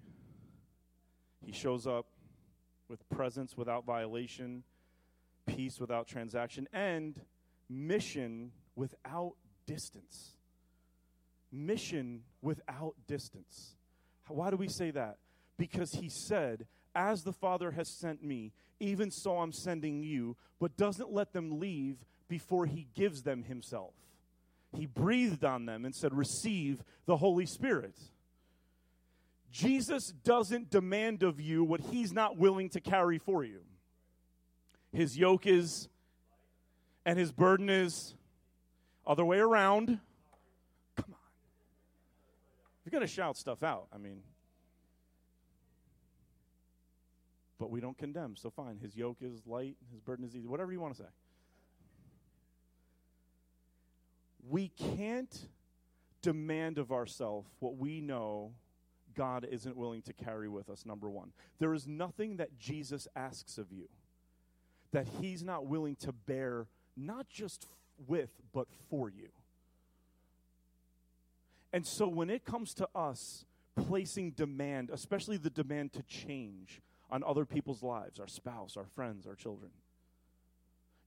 he 1.46 1.52
shows 1.52 1.88
up 1.88 2.06
with 2.90 3.08
presence 3.10 3.56
without 3.56 3.86
violation, 3.86 4.64
peace 5.46 5.80
without 5.80 6.08
transaction, 6.08 6.68
and 6.74 7.22
mission 7.70 8.52
without 8.76 9.34
distance. 9.66 10.36
Mission 11.52 12.22
without 12.42 12.96
distance. 13.08 13.76
Why 14.28 14.50
do 14.52 14.58
we 14.58 14.68
say 14.68 14.92
that? 14.92 15.18
Because 15.58 15.92
he 15.92 16.10
said, 16.10 16.68
As 17.00 17.24
the 17.24 17.32
Father 17.32 17.72
has 17.72 17.88
sent 17.88 18.22
me, 18.22 18.52
even 18.82 19.10
so 19.10 19.38
I'm 19.40 19.54
sending 19.54 20.04
you, 20.04 20.36
but 20.60 20.76
doesn't 20.76 21.14
let 21.14 21.32
them 21.32 21.58
leave 21.58 21.96
before 22.28 22.66
he 22.66 22.88
gives 22.94 23.22
them 23.22 23.44
himself. 23.44 23.94
He 24.76 24.86
breathed 24.86 25.46
on 25.46 25.66
them 25.66 25.86
and 25.86 25.96
said, 25.96 26.14
Receive 26.14 26.84
the 27.06 27.16
Holy 27.16 27.46
Spirit. 27.46 27.98
Jesus 29.50 30.08
doesn't 30.26 30.72
demand 30.72 31.24
of 31.24 31.40
you 31.40 31.64
what 31.64 31.80
he's 31.80 32.12
not 32.12 32.38
willing 32.38 32.68
to 32.72 32.82
carry 32.82 33.18
for 33.18 33.46
you. 33.46 33.62
His 34.92 35.18
yoke 35.18 35.48
is, 35.48 35.88
and 37.06 37.18
his 37.18 37.32
burden 37.32 37.70
is 37.70 38.14
other 39.08 39.24
way 39.24 39.40
around. 39.40 39.88
Come 40.98 41.06
on. 41.08 41.16
You're 42.84 42.92
going 42.92 43.08
to 43.08 43.08
shout 43.08 43.38
stuff 43.38 43.64
out. 43.64 43.88
I 43.94 43.98
mean, 43.98 44.20
but 47.60 47.70
we 47.70 47.82
don't 47.82 47.98
condemn, 47.98 48.36
so 48.36 48.50
fine. 48.50 48.80
His 48.82 48.96
yoke 48.96 49.18
is 49.22 49.46
light, 49.46 49.76
his 49.92 50.00
burden 50.00 50.26
is 50.26 50.36
easy, 50.36 50.48
whatever 50.48 50.72
you 50.72 50.80
want 50.80 50.96
to 50.96 51.04
say. 51.04 51.10
We 54.50 54.70
can't 54.70 55.48
demand 56.22 56.78
of 56.78 56.92
ourselves 56.92 57.50
what 57.60 57.78
we 57.78 58.02
know 58.02 58.54
God 59.16 59.46
isn't 59.50 59.76
willing 59.76 60.02
to 60.04 60.14
carry 60.14 60.48
with 60.48 60.70
us, 60.70 60.86
number 60.86 61.10
one. 61.10 61.34
There 61.60 61.74
is 61.74 61.86
nothing 61.86 62.38
that 62.38 62.58
Jesus 62.58 63.08
asks 63.16 63.58
of 63.58 63.72
you 63.72 63.90
that 64.92 65.08
he's 65.22 65.44
not 65.44 65.68
willing 65.68 65.96
to 65.98 66.12
bear, 66.12 66.66
not 66.98 67.30
just 67.30 67.68
with, 68.08 68.30
but 68.54 68.68
for 68.90 69.10
you. 69.10 69.30
And 71.72 71.86
so 71.86 72.08
when 72.08 72.30
it 72.30 72.46
comes 72.46 72.74
to 72.76 72.90
us 72.96 73.46
placing 73.76 74.32
demand, 74.32 74.90
especially 74.90 75.38
the 75.38 75.52
demand 75.52 75.94
to 75.94 76.04
change 76.04 76.82
on 77.10 77.24
other 77.24 77.46
people's 77.46 77.84
lives, 77.84 78.20
our 78.20 78.28
spouse, 78.28 78.78
our 78.78 78.86
friends, 78.96 79.26
our 79.26 79.36
children, 79.36 79.72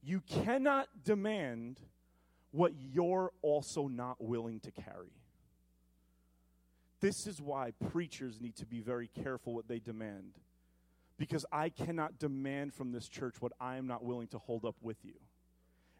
you 0.02 0.20
cannot 0.20 0.88
demand 1.04 1.80
what 2.50 2.72
you're 2.74 3.32
also 3.40 3.88
not 3.88 4.22
willing 4.22 4.60
to 4.60 4.70
carry. 4.70 5.12
This 7.00 7.26
is 7.26 7.40
why 7.40 7.72
preachers 7.90 8.40
need 8.40 8.56
to 8.56 8.66
be 8.66 8.80
very 8.80 9.08
careful 9.08 9.54
what 9.54 9.68
they 9.68 9.78
demand. 9.78 10.34
Because 11.18 11.44
I 11.52 11.68
cannot 11.68 12.18
demand 12.18 12.74
from 12.74 12.92
this 12.92 13.08
church 13.08 13.36
what 13.40 13.52
I 13.60 13.76
am 13.76 13.86
not 13.86 14.04
willing 14.04 14.28
to 14.28 14.38
hold 14.38 14.64
up 14.64 14.76
with 14.82 15.04
you. 15.04 15.14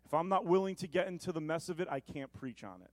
If 0.05 0.15
I'm 0.15 0.29
not 0.29 0.47
willing 0.47 0.75
to 0.77 0.87
get 0.87 1.09
into 1.09 1.33
the 1.33 1.41
mess 1.41 1.69
of 1.69 1.81
it, 1.81 1.89
I 1.91 2.01
can't 2.01 2.33
preach 2.33 2.65
on 2.65 2.83
it. 2.83 2.91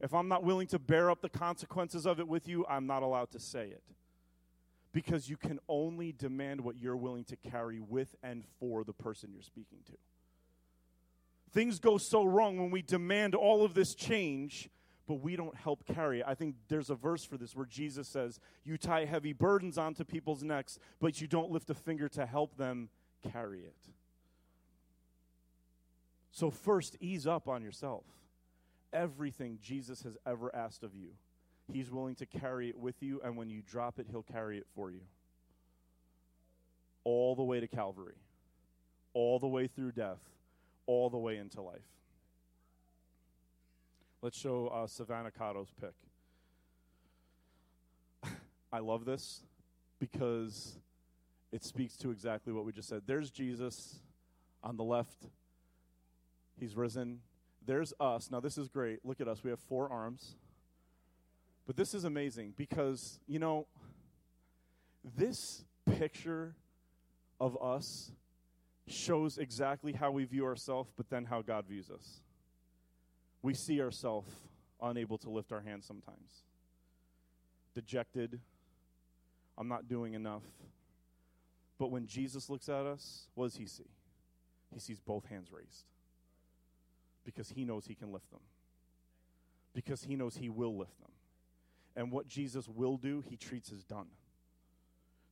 If 0.00 0.12
I'm 0.12 0.28
not 0.28 0.42
willing 0.42 0.66
to 0.68 0.78
bear 0.78 1.10
up 1.10 1.22
the 1.22 1.28
consequences 1.28 2.06
of 2.06 2.18
it 2.18 2.26
with 2.26 2.48
you, 2.48 2.66
I'm 2.68 2.86
not 2.86 3.02
allowed 3.02 3.30
to 3.32 3.38
say 3.38 3.68
it. 3.68 3.82
Because 4.92 5.28
you 5.28 5.36
can 5.36 5.58
only 5.68 6.12
demand 6.12 6.60
what 6.60 6.76
you're 6.76 6.96
willing 6.96 7.24
to 7.24 7.36
carry 7.36 7.80
with 7.80 8.14
and 8.22 8.44
for 8.60 8.84
the 8.84 8.92
person 8.92 9.30
you're 9.32 9.42
speaking 9.42 9.78
to. 9.86 9.92
Things 11.52 11.78
go 11.78 11.98
so 11.98 12.24
wrong 12.24 12.58
when 12.58 12.70
we 12.70 12.82
demand 12.82 13.34
all 13.34 13.64
of 13.64 13.74
this 13.74 13.94
change 13.94 14.68
but 15.06 15.20
we 15.20 15.36
don't 15.36 15.56
help 15.56 15.84
carry 15.84 16.20
it. 16.20 16.26
I 16.26 16.34
think 16.34 16.54
there's 16.68 16.90
a 16.90 16.94
verse 16.94 17.24
for 17.24 17.36
this 17.36 17.56
where 17.56 17.66
Jesus 17.66 18.08
says, 18.08 18.40
You 18.64 18.78
tie 18.78 19.04
heavy 19.04 19.32
burdens 19.32 19.76
onto 19.76 20.04
people's 20.04 20.42
necks, 20.42 20.78
but 21.00 21.20
you 21.20 21.26
don't 21.26 21.50
lift 21.50 21.70
a 21.70 21.74
finger 21.74 22.08
to 22.10 22.24
help 22.24 22.56
them 22.56 22.88
carry 23.32 23.60
it. 23.60 23.76
So, 26.30 26.50
first, 26.50 26.96
ease 27.00 27.26
up 27.26 27.48
on 27.48 27.62
yourself. 27.62 28.04
Everything 28.92 29.58
Jesus 29.60 30.02
has 30.02 30.16
ever 30.26 30.54
asked 30.54 30.82
of 30.82 30.94
you, 30.94 31.10
He's 31.72 31.90
willing 31.90 32.14
to 32.16 32.26
carry 32.26 32.68
it 32.68 32.78
with 32.78 32.96
you, 33.00 33.20
and 33.24 33.36
when 33.36 33.50
you 33.50 33.62
drop 33.62 33.98
it, 33.98 34.06
He'll 34.10 34.22
carry 34.22 34.58
it 34.58 34.66
for 34.74 34.90
you. 34.90 35.00
All 37.04 37.34
the 37.34 37.42
way 37.42 37.60
to 37.60 37.66
Calvary, 37.66 38.14
all 39.14 39.38
the 39.38 39.48
way 39.48 39.66
through 39.66 39.92
death, 39.92 40.20
all 40.86 41.10
the 41.10 41.18
way 41.18 41.38
into 41.38 41.62
life. 41.62 41.80
Let's 44.20 44.38
show 44.38 44.68
uh, 44.68 44.86
Savannah 44.86 45.32
Cotto's 45.32 45.72
pick. 45.80 45.94
I 48.72 48.78
love 48.78 49.04
this 49.04 49.40
because 49.98 50.78
it 51.50 51.64
speaks 51.64 51.96
to 51.98 52.10
exactly 52.10 52.52
what 52.52 52.64
we 52.64 52.72
just 52.72 52.88
said. 52.88 53.02
There's 53.06 53.30
Jesus 53.30 53.96
on 54.62 54.76
the 54.76 54.84
left, 54.84 55.26
he's 56.58 56.76
risen. 56.76 57.20
There's 57.64 57.92
us. 58.00 58.30
Now, 58.30 58.40
this 58.40 58.58
is 58.58 58.68
great. 58.68 59.04
Look 59.04 59.20
at 59.20 59.28
us. 59.28 59.44
We 59.44 59.50
have 59.50 59.60
four 59.60 59.88
arms. 59.88 60.34
But 61.66 61.76
this 61.76 61.94
is 61.94 62.04
amazing 62.04 62.54
because, 62.56 63.20
you 63.26 63.38
know, 63.38 63.66
this 65.16 65.64
picture 65.98 66.54
of 67.40 67.56
us 67.62 68.12
shows 68.86 69.38
exactly 69.38 69.92
how 69.92 70.10
we 70.10 70.24
view 70.24 70.44
ourselves, 70.44 70.90
but 70.96 71.08
then 71.08 71.24
how 71.24 71.42
God 71.42 71.66
views 71.66 71.90
us 71.90 72.20
we 73.42 73.54
see 73.54 73.80
ourselves 73.80 74.32
unable 74.80 75.18
to 75.18 75.30
lift 75.30 75.52
our 75.52 75.60
hands 75.60 75.84
sometimes. 75.84 76.44
Dejected, 77.74 78.40
I'm 79.58 79.68
not 79.68 79.88
doing 79.88 80.14
enough. 80.14 80.44
But 81.78 81.90
when 81.90 82.06
Jesus 82.06 82.48
looks 82.48 82.68
at 82.68 82.86
us, 82.86 83.26
what 83.34 83.46
does 83.46 83.56
he 83.56 83.66
see? 83.66 83.90
He 84.72 84.78
sees 84.78 85.00
both 85.00 85.26
hands 85.26 85.50
raised 85.52 85.84
because 87.24 87.50
he 87.50 87.64
knows 87.64 87.86
he 87.86 87.94
can 87.94 88.12
lift 88.12 88.30
them, 88.30 88.40
because 89.74 90.02
he 90.02 90.16
knows 90.16 90.36
he 90.36 90.48
will 90.48 90.76
lift 90.76 90.98
them. 91.00 91.10
And 91.96 92.10
what 92.10 92.26
Jesus 92.26 92.68
will 92.68 92.96
do, 92.96 93.22
he 93.28 93.36
treats 93.36 93.70
as 93.72 93.84
done. 93.84 94.06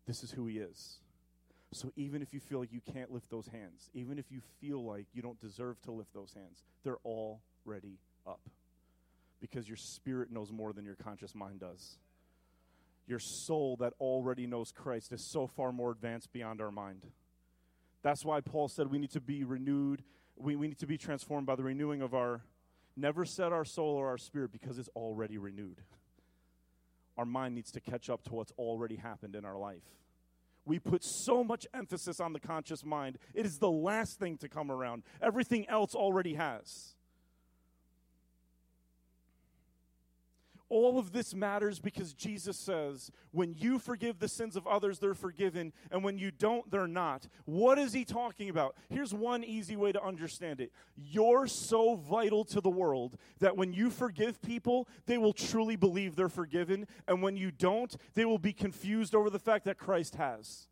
This 0.06 0.22
is 0.22 0.32
who 0.32 0.46
he 0.46 0.58
is. 0.58 1.00
So 1.72 1.92
even 1.96 2.20
if 2.20 2.34
you 2.34 2.40
feel 2.40 2.58
like 2.58 2.72
you 2.72 2.80
can't 2.92 3.12
lift 3.12 3.30
those 3.30 3.46
hands, 3.46 3.90
even 3.94 4.18
if 4.18 4.30
you 4.30 4.40
feel 4.61 4.84
like 4.84 5.06
you 5.12 5.22
don't 5.22 5.40
deserve 5.40 5.80
to 5.82 5.92
lift 5.92 6.12
those 6.12 6.32
hands, 6.34 6.64
they're 6.82 6.98
all 7.04 7.42
ready 7.64 7.98
up 8.26 8.40
because 9.40 9.68
your 9.68 9.76
spirit 9.76 10.30
knows 10.30 10.50
more 10.50 10.72
than 10.72 10.84
your 10.84 10.96
conscious 10.96 11.34
mind 11.34 11.61
does. 11.61 11.98
Your 13.06 13.20
soul 13.20 13.76
that 13.80 13.92
already 14.00 14.46
knows 14.46 14.72
Christ 14.72 15.12
is 15.12 15.30
so 15.32 15.46
far 15.46 15.72
more 15.72 15.92
advanced 15.92 16.32
beyond 16.32 16.61
our 16.61 16.70
mind. 16.70 17.06
That's 18.02 18.24
why 18.24 18.40
Paul 18.40 18.68
said 18.68 18.90
we 18.90 18.98
need 18.98 19.11
to 19.12 19.20
be 19.20 19.44
renewed, 19.44 20.02
we, 20.36 20.56
we 20.56 20.68
need 20.68 20.78
to 20.78 20.86
be 20.86 20.98
transformed 20.98 21.46
by 21.46 21.54
the 21.54 21.62
renewing 21.62 22.02
of 22.02 22.14
our, 22.14 22.42
never 22.96 23.24
set 23.24 23.52
our 23.52 23.64
soul 23.64 23.94
or 23.94 24.08
our 24.08 24.18
spirit 24.18 24.52
because 24.52 24.78
it's 24.78 24.88
already 24.96 25.38
renewed. 25.38 25.80
Our 27.16 27.26
mind 27.26 27.54
needs 27.54 27.70
to 27.72 27.80
catch 27.80 28.08
up 28.08 28.24
to 28.24 28.34
what's 28.34 28.52
already 28.52 28.96
happened 28.96 29.36
in 29.36 29.44
our 29.44 29.58
life. 29.58 29.82
We 30.64 30.78
put 30.78 31.02
so 31.02 31.42
much 31.42 31.66
emphasis 31.74 32.20
on 32.20 32.32
the 32.32 32.40
conscious 32.40 32.84
mind, 32.84 33.18
it 33.34 33.46
is 33.46 33.58
the 33.58 33.70
last 33.70 34.18
thing 34.18 34.36
to 34.38 34.48
come 34.48 34.70
around. 34.70 35.02
Everything 35.20 35.68
else 35.68 35.94
already 35.94 36.34
has. 36.34 36.94
All 40.70 40.98
of 41.00 41.12
this 41.12 41.34
matters 41.34 41.80
because 41.80 42.14
Jesus 42.14 42.56
says, 42.56 43.10
when 43.32 43.54
you 43.58 43.78
forgive 43.78 44.20
the 44.20 44.28
sins 44.28 44.54
of 44.56 44.66
others, 44.66 45.00
they're 45.00 45.14
forgiven, 45.14 45.72
and 45.90 46.02
when 46.02 46.16
you 46.16 46.30
don't, 46.30 46.70
they're 46.70 46.86
not. 46.86 47.26
What 47.44 47.78
is 47.78 47.92
he 47.92 48.04
talking 48.04 48.48
about? 48.48 48.76
Here's 48.88 49.12
one 49.12 49.44
easy 49.44 49.76
way 49.76 49.90
to 49.92 50.02
understand 50.02 50.60
it 50.60 50.72
You're 50.96 51.48
so 51.48 51.96
vital 51.96 52.44
to 52.46 52.60
the 52.60 52.70
world 52.70 53.18
that 53.40 53.56
when 53.56 53.72
you 53.72 53.90
forgive 53.90 54.40
people, 54.40 54.88
they 55.06 55.18
will 55.18 55.32
truly 55.32 55.76
believe 55.76 56.14
they're 56.16 56.28
forgiven, 56.28 56.86
and 57.06 57.20
when 57.20 57.36
you 57.36 57.50
don't, 57.50 57.94
they 58.14 58.24
will 58.24 58.38
be 58.38 58.52
confused 58.52 59.14
over 59.14 59.28
the 59.28 59.38
fact 59.38 59.64
that 59.64 59.76
Christ 59.76 60.14
has 60.14 60.68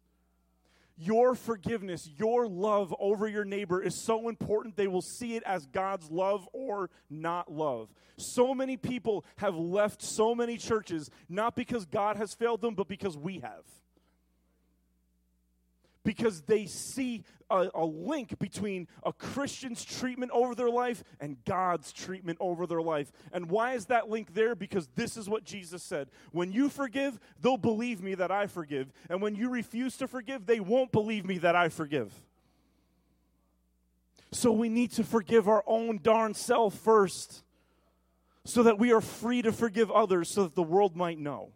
your 0.98 1.34
forgiveness, 1.34 2.08
your 2.18 2.48
love 2.48 2.94
over 2.98 3.28
your 3.28 3.44
neighbor 3.44 3.80
is 3.80 4.04
so 4.04 4.28
important 4.28 4.76
they 4.76 4.88
will 4.88 5.02
see 5.02 5.36
it 5.36 5.42
as 5.44 5.66
God's 5.66 6.10
love 6.10 6.48
or 6.52 6.90
not 7.08 7.50
love. 7.50 7.88
So 8.16 8.54
many 8.54 8.76
people 8.76 9.24
have 9.36 9.54
left 9.54 10.02
so 10.02 10.34
many 10.34 10.56
churches 10.56 11.08
not 11.28 11.54
because 11.54 11.86
God 11.86 12.16
has 12.16 12.34
failed 12.34 12.60
them, 12.60 12.74
but 12.74 12.88
because 12.88 13.16
we 13.16 13.38
have 13.38 13.64
because 16.04 16.42
they 16.42 16.66
see 16.66 17.24
a, 17.50 17.68
a, 17.74 17.84
link 17.84 18.38
between 18.38 18.88
a 19.02 19.12
Christian's 19.12 19.84
treatment 19.84 20.30
over 20.32 20.54
their 20.54 20.70
life 20.70 21.02
and 21.20 21.42
God's 21.44 21.92
treatment 21.92 22.38
over 22.40 22.66
their 22.66 22.82
life. 22.82 23.10
And 23.32 23.50
why 23.50 23.74
is 23.74 23.86
that 23.86 24.08
link 24.08 24.34
there? 24.34 24.54
Because 24.54 24.88
this 24.94 25.16
is 25.16 25.28
what 25.28 25.44
Jesus 25.44 25.82
said 25.82 26.08
When 26.32 26.52
you 26.52 26.68
forgive, 26.68 27.18
they'll 27.40 27.56
believe 27.56 28.02
me 28.02 28.14
that 28.14 28.30
I 28.30 28.46
forgive. 28.46 28.92
And 29.08 29.20
when 29.20 29.34
you 29.34 29.50
refuse 29.50 29.96
to 29.98 30.08
forgive, 30.08 30.46
they 30.46 30.60
won't 30.60 30.92
believe 30.92 31.24
me 31.24 31.38
that 31.38 31.56
I 31.56 31.68
forgive. 31.68 32.12
So 34.30 34.52
we 34.52 34.68
need 34.68 34.92
to 34.92 35.04
forgive 35.04 35.48
our 35.48 35.64
own 35.66 36.00
darn 36.02 36.34
self 36.34 36.74
first 36.74 37.42
so 38.44 38.62
that 38.62 38.78
we 38.78 38.92
are 38.92 39.00
free 39.00 39.42
to 39.42 39.52
forgive 39.52 39.90
others 39.90 40.30
so 40.30 40.44
that 40.44 40.54
the 40.54 40.62
world 40.62 40.96
might 40.96 41.18
know. 41.18 41.50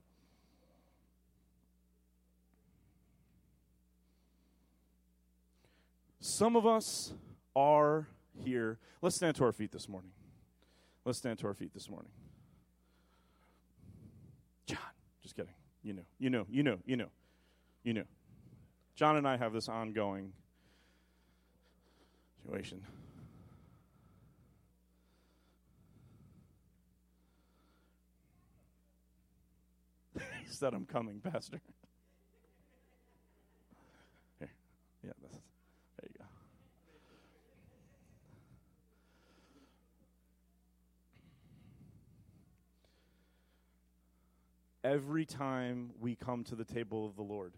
Some 6.22 6.54
of 6.54 6.64
us 6.64 7.12
are 7.56 8.06
here. 8.44 8.78
Let's 9.02 9.16
stand 9.16 9.34
to 9.36 9.44
our 9.44 9.50
feet 9.50 9.72
this 9.72 9.88
morning. 9.88 10.12
Let's 11.04 11.18
stand 11.18 11.40
to 11.40 11.48
our 11.48 11.54
feet 11.54 11.74
this 11.74 11.90
morning. 11.90 12.12
John, 14.66 14.78
just 15.20 15.34
kidding. 15.34 15.50
You 15.82 15.94
know, 15.94 16.02
you 16.20 16.30
know, 16.30 16.46
you 16.48 16.62
know, 16.62 16.78
you 16.86 16.96
know, 16.96 17.08
you 17.82 17.92
know. 17.92 18.04
John 18.94 19.16
and 19.16 19.26
I 19.26 19.36
have 19.36 19.52
this 19.52 19.68
ongoing 19.68 20.32
situation. 22.44 22.82
said, 30.48 30.72
I'm 30.72 30.86
coming, 30.86 31.18
Pastor. 31.18 31.60
Here. 34.38 34.52
Yeah, 35.02 35.10
that's. 35.20 35.51
Every 44.84 45.24
time 45.24 45.90
we 46.00 46.14
come 46.14 46.44
to 46.44 46.54
the 46.54 46.64
table 46.64 47.06
of 47.06 47.16
the 47.16 47.22
Lord, 47.22 47.54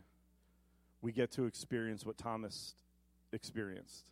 we 1.01 1.13
get 1.13 1.31
to 1.33 1.45
experience 1.45 2.05
what 2.07 2.17
Thomas 2.17 2.75
experienced. 3.33 4.11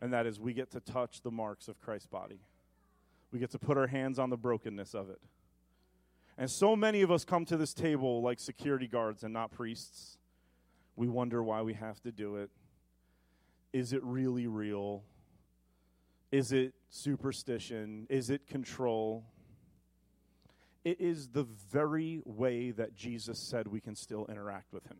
And 0.00 0.12
that 0.12 0.26
is, 0.26 0.38
we 0.38 0.52
get 0.52 0.70
to 0.72 0.80
touch 0.80 1.22
the 1.22 1.30
marks 1.30 1.68
of 1.68 1.80
Christ's 1.80 2.06
body. 2.06 2.40
We 3.32 3.38
get 3.38 3.50
to 3.50 3.58
put 3.58 3.76
our 3.76 3.86
hands 3.86 4.18
on 4.18 4.30
the 4.30 4.36
brokenness 4.36 4.94
of 4.94 5.10
it. 5.10 5.20
And 6.36 6.48
so 6.48 6.76
many 6.76 7.02
of 7.02 7.10
us 7.10 7.24
come 7.24 7.44
to 7.46 7.56
this 7.56 7.74
table 7.74 8.22
like 8.22 8.38
security 8.38 8.86
guards 8.86 9.24
and 9.24 9.32
not 9.32 9.50
priests. 9.50 10.18
We 10.94 11.08
wonder 11.08 11.42
why 11.42 11.62
we 11.62 11.74
have 11.74 12.00
to 12.02 12.12
do 12.12 12.36
it. 12.36 12.50
Is 13.72 13.92
it 13.92 14.02
really 14.04 14.46
real? 14.46 15.02
Is 16.30 16.52
it 16.52 16.74
superstition? 16.90 18.06
Is 18.08 18.30
it 18.30 18.46
control? 18.46 19.24
It 20.88 21.02
is 21.02 21.28
the 21.28 21.44
very 21.70 22.22
way 22.24 22.70
that 22.70 22.96
Jesus 22.96 23.38
said 23.38 23.68
we 23.68 23.78
can 23.78 23.94
still 23.94 24.24
interact 24.24 24.72
with 24.72 24.86
him. 24.86 24.96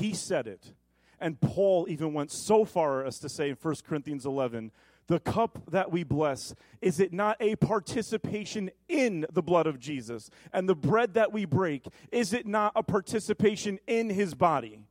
He 0.00 0.14
said 0.14 0.46
it. 0.46 0.72
And 1.20 1.38
Paul 1.38 1.84
even 1.90 2.14
went 2.14 2.30
so 2.30 2.64
far 2.64 3.04
as 3.04 3.18
to 3.18 3.28
say 3.28 3.50
in 3.50 3.56
1 3.60 3.74
Corinthians 3.86 4.24
11, 4.24 4.70
the 5.08 5.20
cup 5.20 5.58
that 5.70 5.92
we 5.92 6.04
bless, 6.04 6.54
is 6.80 7.00
it 7.00 7.12
not 7.12 7.36
a 7.38 7.54
participation 7.56 8.70
in 8.88 9.26
the 9.30 9.42
blood 9.42 9.66
of 9.66 9.78
Jesus? 9.78 10.30
And 10.54 10.66
the 10.66 10.74
bread 10.74 11.12
that 11.12 11.32
we 11.32 11.44
break, 11.44 11.86
is 12.10 12.32
it 12.32 12.46
not 12.46 12.72
a 12.74 12.82
participation 12.82 13.78
in 13.86 14.08
his 14.08 14.32
body? 14.32 14.86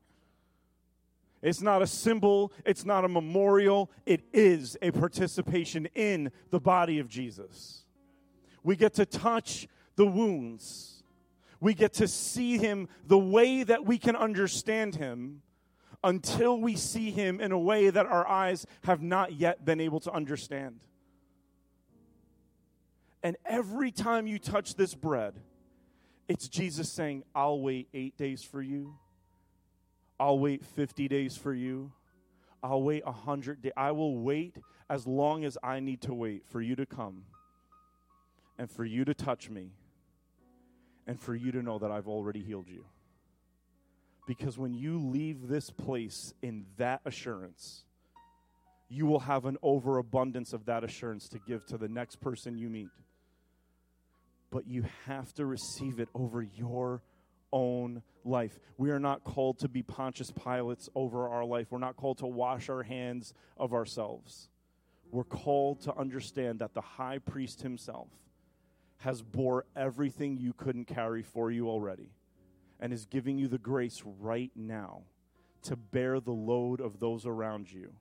It's 1.41 1.63
not 1.63 1.82
a 1.82 1.88
symbol, 1.88 2.53
it's 2.67 2.86
not 2.86 3.03
a 3.03 3.07
memorial, 3.07 3.89
it 4.05 4.21
is 4.32 4.77
a 4.84 4.91
participation 4.91 5.88
in 5.95 6.32
the 6.51 6.59
body 6.59 6.99
of 6.99 7.09
Jesus. 7.09 7.82
We 8.64 8.76
get 8.76 8.93
to 8.95 9.05
touch 9.05 9.68
the 9.95 10.05
wounds. 10.05 11.03
We 11.59 11.74
get 11.74 11.93
to 11.93 12.07
see 12.07 12.57
him 12.57 12.89
the 13.05 13.20
way 13.20 13.64
that 13.64 13.86
we 13.86 13.97
can 13.97 14.16
understand 14.16 14.95
him 14.95 15.41
until 16.03 16.59
we 16.59 16.76
see 16.76 17.12
him 17.12 17.39
in 17.39 17.51
a 17.51 17.59
way 17.59 17.89
that 17.89 18.07
our 18.07 18.28
eyes 18.28 18.66
have 18.84 19.01
not 19.01 19.34
yet 19.34 19.64
been 19.64 19.80
able 19.80 19.99
to 20.01 20.12
understand. 20.12 20.80
And 23.24 23.38
every 23.45 23.91
time 23.91 24.26
you 24.26 24.39
touch 24.39 24.74
this 24.74 24.95
bread, 24.95 25.36
it's 26.28 26.47
Jesus 26.47 26.91
saying, 26.91 27.24
I'll 27.36 27.59
wait 27.59 27.88
eight 27.93 28.18
days 28.18 28.43
for 28.43 28.62
you. 28.62 28.95
I'll 30.20 30.39
wait 30.39 30.66
50 30.66 31.07
days 31.07 31.38
for 31.38 31.53
you. 31.53 31.91
I'll 32.64 32.82
wait 32.82 33.05
100 33.05 33.62
days. 33.62 33.72
I 33.78 33.91
will 33.91 34.18
wait 34.18 34.57
as 34.89 35.05
long 35.05 35.45
as 35.45 35.57
I 35.62 35.80
need 35.80 36.01
to 36.03 36.14
wait 36.14 36.43
for 36.47 36.62
you 36.62 36.76
to 36.76 36.86
come 36.88 37.24
and 38.57 38.69
for 38.69 38.85
you 38.85 39.05
to 39.05 39.13
touch 39.13 39.49
me 39.49 39.71
and 41.07 41.19
for 41.19 41.35
you 41.35 41.51
to 41.51 41.61
know 41.61 41.79
that 41.79 41.91
I've 41.91 42.07
already 42.07 42.43
healed 42.43 42.67
you. 42.69 42.85
Because 44.27 44.57
when 44.57 44.73
you 44.73 44.99
leave 44.99 45.47
this 45.47 45.69
place 45.69 46.33
in 46.41 46.65
that 46.77 47.01
assurance, 47.05 47.83
you 48.87 49.05
will 49.05 49.19
have 49.19 49.45
an 49.45 49.57
overabundance 49.63 50.53
of 50.53 50.65
that 50.65 50.83
assurance 50.83 51.27
to 51.29 51.39
give 51.39 51.65
to 51.67 51.77
the 51.77 51.87
next 51.87 52.21
person 52.21 52.57
you 52.57 52.69
meet. 52.69 52.89
But 54.51 54.67
you 54.67 54.85
have 55.05 55.33
to 55.35 55.45
receive 55.45 55.99
it 55.99 56.09
over 56.13 56.41
your 56.41 57.01
own 57.53 58.03
life. 58.23 58.59
We 58.77 58.91
are 58.91 58.99
not 58.99 59.23
called 59.23 59.59
to 59.59 59.69
be 59.69 59.81
Pontius 59.81 60.31
Pilates 60.31 60.89
over 60.93 61.29
our 61.29 61.45
life. 61.45 61.67
We're 61.69 61.79
not 61.79 61.95
called 61.95 62.19
to 62.19 62.27
wash 62.27 62.69
our 62.69 62.83
hands 62.83 63.33
of 63.57 63.73
ourselves. 63.73 64.49
We're 65.09 65.23
called 65.23 65.81
to 65.81 65.95
understand 65.95 66.59
that 66.59 66.73
the 66.73 66.81
high 66.81 67.17
priest 67.17 67.61
himself 67.61 68.07
has 69.01 69.23
bore 69.23 69.65
everything 69.75 70.37
you 70.37 70.53
couldn't 70.53 70.85
carry 70.85 71.23
for 71.23 71.49
you 71.49 71.67
already 71.67 72.11
and 72.79 72.93
is 72.93 73.05
giving 73.07 73.39
you 73.39 73.47
the 73.47 73.57
grace 73.57 74.03
right 74.19 74.51
now 74.55 75.01
to 75.63 75.75
bear 75.75 76.19
the 76.19 76.31
load 76.31 76.79
of 76.79 76.99
those 76.99 77.25
around 77.25 77.71
you 77.71 77.91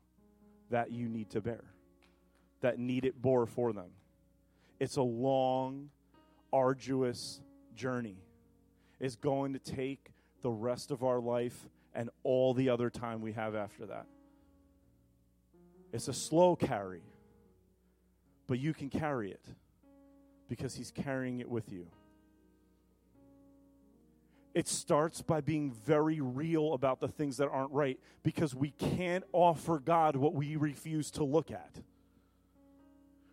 that 0.69 0.93
you 0.93 1.09
need 1.09 1.31
to 1.31 1.41
bear, 1.41 1.65
that 2.61 2.79
need 2.79 3.07
it 3.07 3.21
bore 3.21 3.47
for 3.47 3.73
them. 3.73 3.91
It's 4.79 4.97
a 4.97 5.03
long, 5.03 5.89
arduous 6.53 7.41
journey. 7.75 8.19
It's 8.99 9.17
going 9.17 9.55
to 9.55 9.59
take 9.59 10.11
the 10.43 10.51
rest 10.51 10.91
of 10.91 11.03
our 11.03 11.19
life 11.19 11.67
and 11.95 12.11
all 12.25 12.53
the 12.53 12.69
other 12.69 12.91
time 12.91 13.23
we 13.23 13.33
have 13.33 13.55
after 13.55 13.87
that. 13.87 14.05
It's 15.95 16.09
a 16.09 16.15
slow 16.15 16.57
carry, 16.57 17.03
but 18.47 18.59
you 18.59 18.75
can 18.75 18.91
carry 18.91 19.31
it 19.31 19.45
because 20.51 20.75
He's 20.75 20.91
carrying 20.91 21.39
it 21.39 21.49
with 21.49 21.73
you. 21.73 21.87
It 24.53 24.67
starts 24.67 25.23
by 25.23 25.41
being 25.41 25.73
very 25.73 26.21
real 26.21 26.75
about 26.75 26.99
the 26.99 27.07
things 27.07 27.37
that 27.37 27.49
aren't 27.49 27.71
right 27.71 28.01
because 28.25 28.53
we 28.53 28.73
can't 28.73 29.23
offer 29.33 29.79
God 29.79 30.17
what 30.17 30.35
we 30.35 30.57
refuse 30.57 31.13
to 31.13 31.25
look 31.25 31.53
at. 31.53 31.77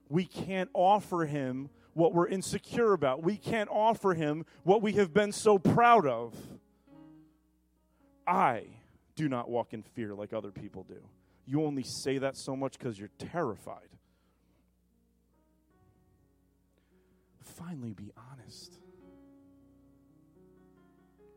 We 0.09 0.25
can't 0.25 0.69
offer 0.73 1.25
Him 1.25 1.71
what 1.93 2.13
we're 2.13 2.27
insecure 2.27 2.93
about. 2.93 3.23
We 3.23 3.35
can't 3.35 3.69
offer 3.71 4.13
Him 4.13 4.45
what 4.63 4.83
we 4.83 4.93
have 4.93 5.11
been 5.11 5.31
so 5.31 5.57
proud 5.57 6.05
of. 6.05 6.35
I 8.27 8.65
do 9.15 9.27
not 9.27 9.49
walk 9.49 9.73
in 9.73 9.81
fear 9.81 10.13
like 10.13 10.33
other 10.33 10.51
people 10.51 10.83
do. 10.83 11.01
You 11.47 11.65
only 11.65 11.83
say 11.83 12.19
that 12.19 12.37
so 12.37 12.55
much 12.55 12.77
because 12.77 12.99
you're 12.99 13.09
terrified. 13.17 13.89
Finally 17.47 17.93
be 17.93 18.11
honest. 18.31 18.73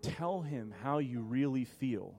Tell 0.02 0.40
him 0.40 0.74
how 0.82 0.98
you 0.98 1.20
really 1.20 1.64
feel. 1.64 2.14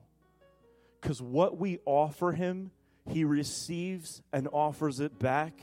Because 1.00 1.20
what 1.20 1.58
we 1.58 1.78
offer 1.84 2.32
him, 2.32 2.70
he 3.08 3.24
receives 3.24 4.22
and 4.32 4.48
offers 4.52 5.00
it 5.00 5.18
back 5.18 5.54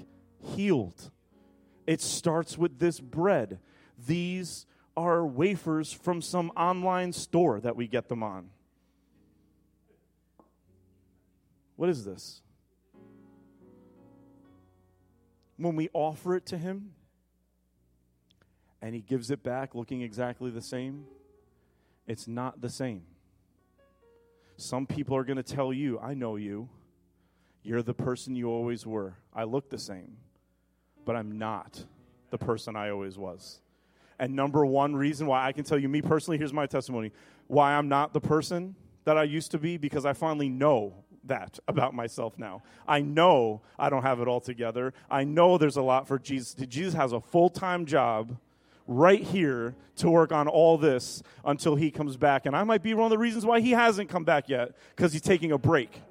healed. 0.55 1.11
It 1.88 2.01
starts 2.01 2.57
with 2.57 2.80
this 2.80 2.99
bread. 2.99 3.59
these 3.97 4.65
are 4.95 5.25
wafers 5.25 5.93
from 5.93 6.21
some 6.21 6.51
online 6.57 7.13
store 7.13 7.61
that 7.61 7.75
we 7.77 7.88
get 7.88 8.09
them 8.09 8.21
on. 8.21 8.49
What 11.77 11.88
is 11.88 12.03
this? 12.03 12.41
When 15.55 15.77
we 15.77 15.88
offer 15.93 16.36
it 16.36 16.47
to 16.47 16.57
Him 16.57 16.91
and 18.82 18.95
He 18.95 19.01
gives 19.01 19.32
it 19.32 19.43
back 19.43 19.75
looking 19.75 20.01
exactly 20.01 20.51
the 20.51 20.61
same, 20.61 21.05
it's 22.07 22.27
not 22.27 22.61
the 22.61 22.69
same. 22.69 23.03
Some 24.57 24.86
people 24.86 25.15
are 25.15 25.23
going 25.23 25.38
to 25.38 25.43
tell 25.43 25.71
you, 25.71 25.99
I 25.99 26.13
know 26.13 26.36
you. 26.36 26.69
You're 27.63 27.84
the 27.84 27.93
person 27.93 28.36
you 28.36 28.49
always 28.49 28.86
were. 28.86 29.15
I 29.34 29.43
look 29.43 29.69
the 29.69 29.77
same, 29.77 30.17
but 31.05 31.15
I'm 31.15 31.38
not 31.38 31.86
the 32.30 32.38
person 32.38 32.75
I 32.75 32.89
always 32.89 33.17
was. 33.17 33.59
And 34.17 34.36
number 34.36 34.65
one 34.65 34.95
reason 34.95 35.27
why 35.27 35.45
I 35.45 35.51
can 35.51 35.63
tell 35.63 35.77
you, 35.77 35.88
me 35.88 36.01
personally, 36.01 36.38
here's 36.38 36.53
my 36.53 36.65
testimony 36.65 37.11
why 37.47 37.73
I'm 37.73 37.88
not 37.88 38.13
the 38.13 38.21
person 38.21 38.75
that 39.05 39.17
I 39.17 39.23
used 39.23 39.51
to 39.51 39.57
be, 39.57 39.77
because 39.77 40.05
I 40.05 40.13
finally 40.13 40.49
know 40.49 40.93
that 41.23 41.57
about 41.67 41.93
myself 41.93 42.38
now. 42.38 42.61
I 42.88 43.01
know 43.01 43.61
I 43.77 43.89
don't 43.89 44.03
have 44.03 44.19
it 44.19 44.27
all 44.27 44.41
together. 44.41 44.93
I 45.09 45.23
know 45.23 45.57
there's 45.57 45.77
a 45.77 45.82
lot 45.82 46.07
for 46.07 46.19
Jesus. 46.19 46.53
Jesus 46.53 46.93
has 46.93 47.11
a 47.13 47.21
full 47.21 47.49
time 47.49 47.86
job 47.86 48.38
right 48.89 49.21
here 49.21 49.75
to 49.97 50.09
work 50.09 50.31
on 50.31 50.47
all 50.47 50.75
this 50.77 51.21
until 51.45 51.75
he 51.75 51.91
comes 51.91 52.17
back. 52.17 52.47
And 52.47 52.55
I 52.55 52.63
might 52.63 52.81
be 52.81 52.95
one 52.95 53.05
of 53.05 53.11
the 53.11 53.19
reasons 53.19 53.45
why 53.45 53.59
he 53.59 53.71
hasn't 53.71 54.09
come 54.09 54.23
back 54.23 54.49
yet, 54.49 54.71
because 54.95 55.13
he's 55.13 55.21
taking 55.21 55.51
a 55.51 55.59
break. 55.59 56.01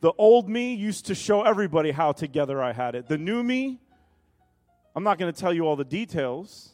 The 0.00 0.12
old 0.16 0.48
me 0.48 0.74
used 0.74 1.06
to 1.06 1.16
show 1.16 1.42
everybody 1.42 1.90
how 1.90 2.12
together 2.12 2.62
I 2.62 2.72
had 2.72 2.94
it. 2.94 3.08
The 3.08 3.18
new 3.18 3.42
me, 3.42 3.80
I'm 4.94 5.02
not 5.02 5.18
going 5.18 5.32
to 5.32 5.38
tell 5.38 5.52
you 5.52 5.66
all 5.66 5.74
the 5.74 5.84
details, 5.84 6.70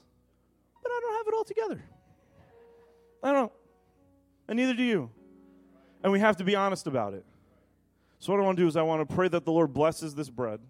but 0.83 0.93
I 0.93 1.01
don't 1.01 1.17
have 1.17 1.27
it 1.29 1.35
all 1.35 1.45
together. 1.45 1.83
I 3.23 3.33
don't. 3.33 3.53
And 4.47 4.59
neither 4.59 4.75
do 4.75 4.83
you. 4.83 5.11
And 6.03 6.13
we 6.13 6.21
have 6.21 6.37
to 6.37 6.45
be 6.45 6.55
honest 6.55 6.87
about 6.87 7.15
it. 7.15 7.25
So, 8.19 8.33
what 8.33 8.41
I 8.41 8.45
want 8.45 8.57
to 8.59 8.63
do 8.63 8.67
is, 8.67 8.77
I 8.77 8.83
want 8.83 9.09
to 9.09 9.15
pray 9.15 9.29
that 9.29 9.45
the 9.45 9.53
Lord 9.53 9.73
blesses 9.73 10.15
this 10.15 10.29
bread 10.29 10.61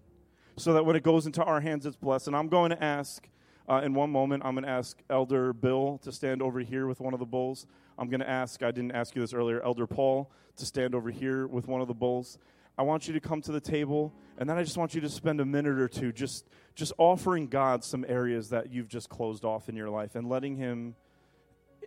so 0.59 0.73
that 0.73 0.85
when 0.85 0.95
it 0.95 1.03
goes 1.03 1.25
into 1.25 1.43
our 1.43 1.61
hands, 1.61 1.85
it's 1.85 1.95
blessed. 1.95 2.27
And 2.27 2.35
I'm 2.35 2.49
going 2.49 2.71
to 2.71 2.83
ask, 2.83 3.27
uh, 3.67 3.81
in 3.83 3.93
one 3.93 4.09
moment, 4.09 4.43
I'm 4.45 4.55
going 4.55 4.65
to 4.65 4.69
ask 4.69 4.97
Elder 5.09 5.53
Bill 5.53 5.99
to 6.03 6.11
stand 6.11 6.41
over 6.41 6.59
here 6.59 6.85
with 6.87 6.99
one 6.99 7.13
of 7.13 7.19
the 7.19 7.25
bowls. 7.25 7.65
I'm 7.97 8.09
going 8.09 8.19
to 8.19 8.29
ask, 8.29 8.61
I 8.61 8.71
didn't 8.71 8.91
ask 8.91 9.15
you 9.15 9.21
this 9.21 9.33
earlier, 9.33 9.61
Elder 9.61 9.87
Paul 9.87 10.31
to 10.57 10.65
stand 10.65 10.93
over 10.93 11.09
here 11.09 11.47
with 11.47 11.67
one 11.67 11.81
of 11.81 11.87
the 11.87 11.93
bowls. 11.93 12.37
I 12.77 12.83
want 12.83 13.07
you 13.07 13.13
to 13.13 13.19
come 13.19 13.41
to 13.41 13.51
the 13.51 13.59
table, 13.59 14.13
and 14.37 14.49
then 14.49 14.57
I 14.57 14.63
just 14.63 14.77
want 14.77 14.93
you 14.93 15.01
to 15.01 15.09
spend 15.09 15.41
a 15.41 15.45
minute 15.45 15.79
or 15.79 15.87
two 15.87 16.11
just, 16.11 16.47
just 16.75 16.93
offering 16.97 17.47
God 17.47 17.83
some 17.83 18.05
areas 18.07 18.49
that 18.49 18.71
you've 18.71 18.87
just 18.87 19.09
closed 19.09 19.43
off 19.43 19.69
in 19.69 19.75
your 19.75 19.89
life 19.89 20.15
and 20.15 20.29
letting 20.29 20.55
Him 20.55 20.95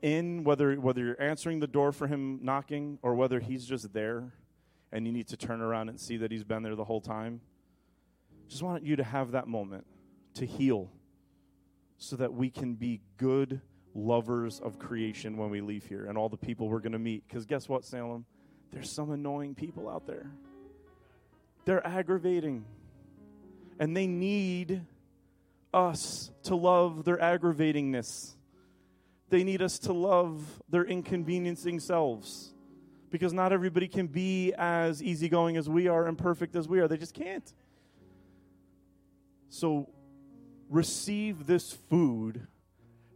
in, 0.02 0.44
whether, 0.44 0.74
whether 0.74 1.00
you're 1.00 1.22
answering 1.22 1.60
the 1.60 1.66
door 1.66 1.92
for 1.92 2.06
Him 2.06 2.40
knocking 2.42 2.98
or 3.02 3.14
whether 3.14 3.40
He's 3.40 3.64
just 3.64 3.92
there 3.92 4.32
and 4.92 5.06
you 5.06 5.12
need 5.12 5.28
to 5.28 5.36
turn 5.36 5.62
around 5.62 5.88
and 5.88 5.98
see 5.98 6.18
that 6.18 6.30
He's 6.30 6.44
been 6.44 6.62
there 6.62 6.76
the 6.76 6.84
whole 6.84 7.00
time. 7.00 7.40
Just 8.52 8.62
want 8.62 8.84
you 8.84 8.96
to 8.96 9.02
have 9.02 9.30
that 9.30 9.48
moment 9.48 9.86
to 10.34 10.44
heal 10.44 10.90
so 11.96 12.16
that 12.16 12.34
we 12.34 12.50
can 12.50 12.74
be 12.74 13.00
good 13.16 13.62
lovers 13.94 14.60
of 14.60 14.78
creation 14.78 15.38
when 15.38 15.48
we 15.48 15.62
leave 15.62 15.86
here 15.86 16.04
and 16.04 16.18
all 16.18 16.28
the 16.28 16.36
people 16.36 16.68
we're 16.68 16.80
going 16.80 16.92
to 16.92 16.98
meet. 16.98 17.26
Because 17.26 17.46
guess 17.46 17.66
what, 17.66 17.82
Salem? 17.82 18.26
There's 18.70 18.90
some 18.90 19.10
annoying 19.10 19.54
people 19.54 19.88
out 19.88 20.06
there. 20.06 20.30
They're 21.64 21.86
aggravating. 21.86 22.66
And 23.78 23.96
they 23.96 24.06
need 24.06 24.82
us 25.72 26.30
to 26.42 26.54
love 26.54 27.04
their 27.04 27.16
aggravatingness. 27.16 28.34
They 29.30 29.44
need 29.44 29.62
us 29.62 29.78
to 29.78 29.94
love 29.94 30.42
their 30.68 30.84
inconveniencing 30.84 31.80
selves. 31.80 32.52
Because 33.08 33.32
not 33.32 33.50
everybody 33.50 33.88
can 33.88 34.08
be 34.08 34.52
as 34.58 35.02
easygoing 35.02 35.56
as 35.56 35.70
we 35.70 35.88
are 35.88 36.06
and 36.06 36.18
perfect 36.18 36.54
as 36.54 36.68
we 36.68 36.80
are. 36.80 36.86
They 36.86 36.98
just 36.98 37.14
can't. 37.14 37.50
So 39.52 39.90
receive 40.70 41.46
this 41.46 41.74
food 41.90 42.46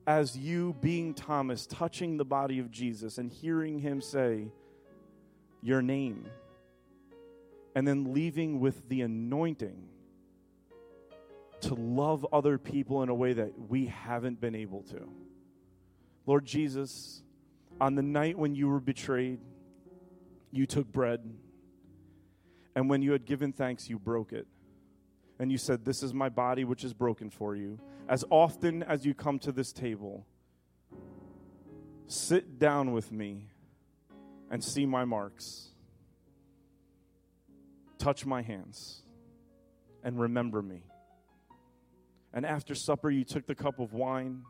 as 0.07 0.37
you, 0.37 0.77
being 0.83 1.15
Thomas, 1.15 1.67
touching 1.67 2.19
the 2.19 2.27
body 2.27 2.59
of 2.59 2.71
Jesus 2.71 3.17
and 3.17 3.33
hearing 3.33 3.79
him 3.79 4.03
say, 4.03 4.53
Your 5.63 5.81
name, 5.81 6.27
and 7.75 7.89
then 7.89 8.13
leaving 8.13 8.61
with 8.61 8.87
the 8.91 9.01
anointing 9.01 9.89
to 11.63 11.75
love 11.75 12.27
other 12.35 12.59
people 12.59 13.03
in 13.03 13.09
a 13.09 13.15
way 13.15 13.33
that 13.33 13.53
we 13.71 13.87
haven't 13.87 14.39
been 14.39 14.55
able 14.55 14.83
to. 14.83 15.09
Lord 16.27 16.45
Jesus, 16.45 17.23
on 17.81 17.95
the 17.95 18.03
night 18.03 18.37
when 18.39 18.55
you 18.55 18.69
were 18.69 18.79
betrayed, 18.79 19.41
you 20.53 20.67
took 20.67 20.93
bread, 20.93 21.21
and 22.75 22.91
when 22.91 23.01
you 23.01 23.13
had 23.13 23.25
given 23.25 23.55
thanks, 23.55 23.89
you 23.89 23.99
broke 23.99 24.35
it 24.35 24.47
and 25.39 25.53
you 25.53 25.59
said, 25.59 25.85
This 25.85 26.03
is 26.03 26.15
my 26.15 26.29
body 26.29 26.65
which 26.65 26.85
is 26.85 26.95
broken 26.95 27.31
for 27.31 27.55
you. 27.55 27.79
As 28.09 28.25
often 28.31 28.83
as 28.83 29.05
you 29.05 29.15
come 29.15 29.39
to 29.41 29.53
this 29.53 29.73
table, 29.73 30.27
sit 32.07 32.59
down 32.59 32.93
with 32.93 33.13
me 33.13 33.49
and 34.51 34.63
see 34.63 34.87
my 34.87 35.05
marks. 35.05 35.71
Touch 37.99 38.25
my 38.25 38.43
hands 38.43 39.03
and 40.03 40.21
remember 40.21 40.63
me. 40.63 40.85
And 42.33 42.47
after 42.47 42.75
supper, 42.75 43.11
you 43.11 43.25
took 43.25 43.47
the 43.47 43.55
cup 43.55 43.81
of 43.81 43.93
wine 43.93 44.43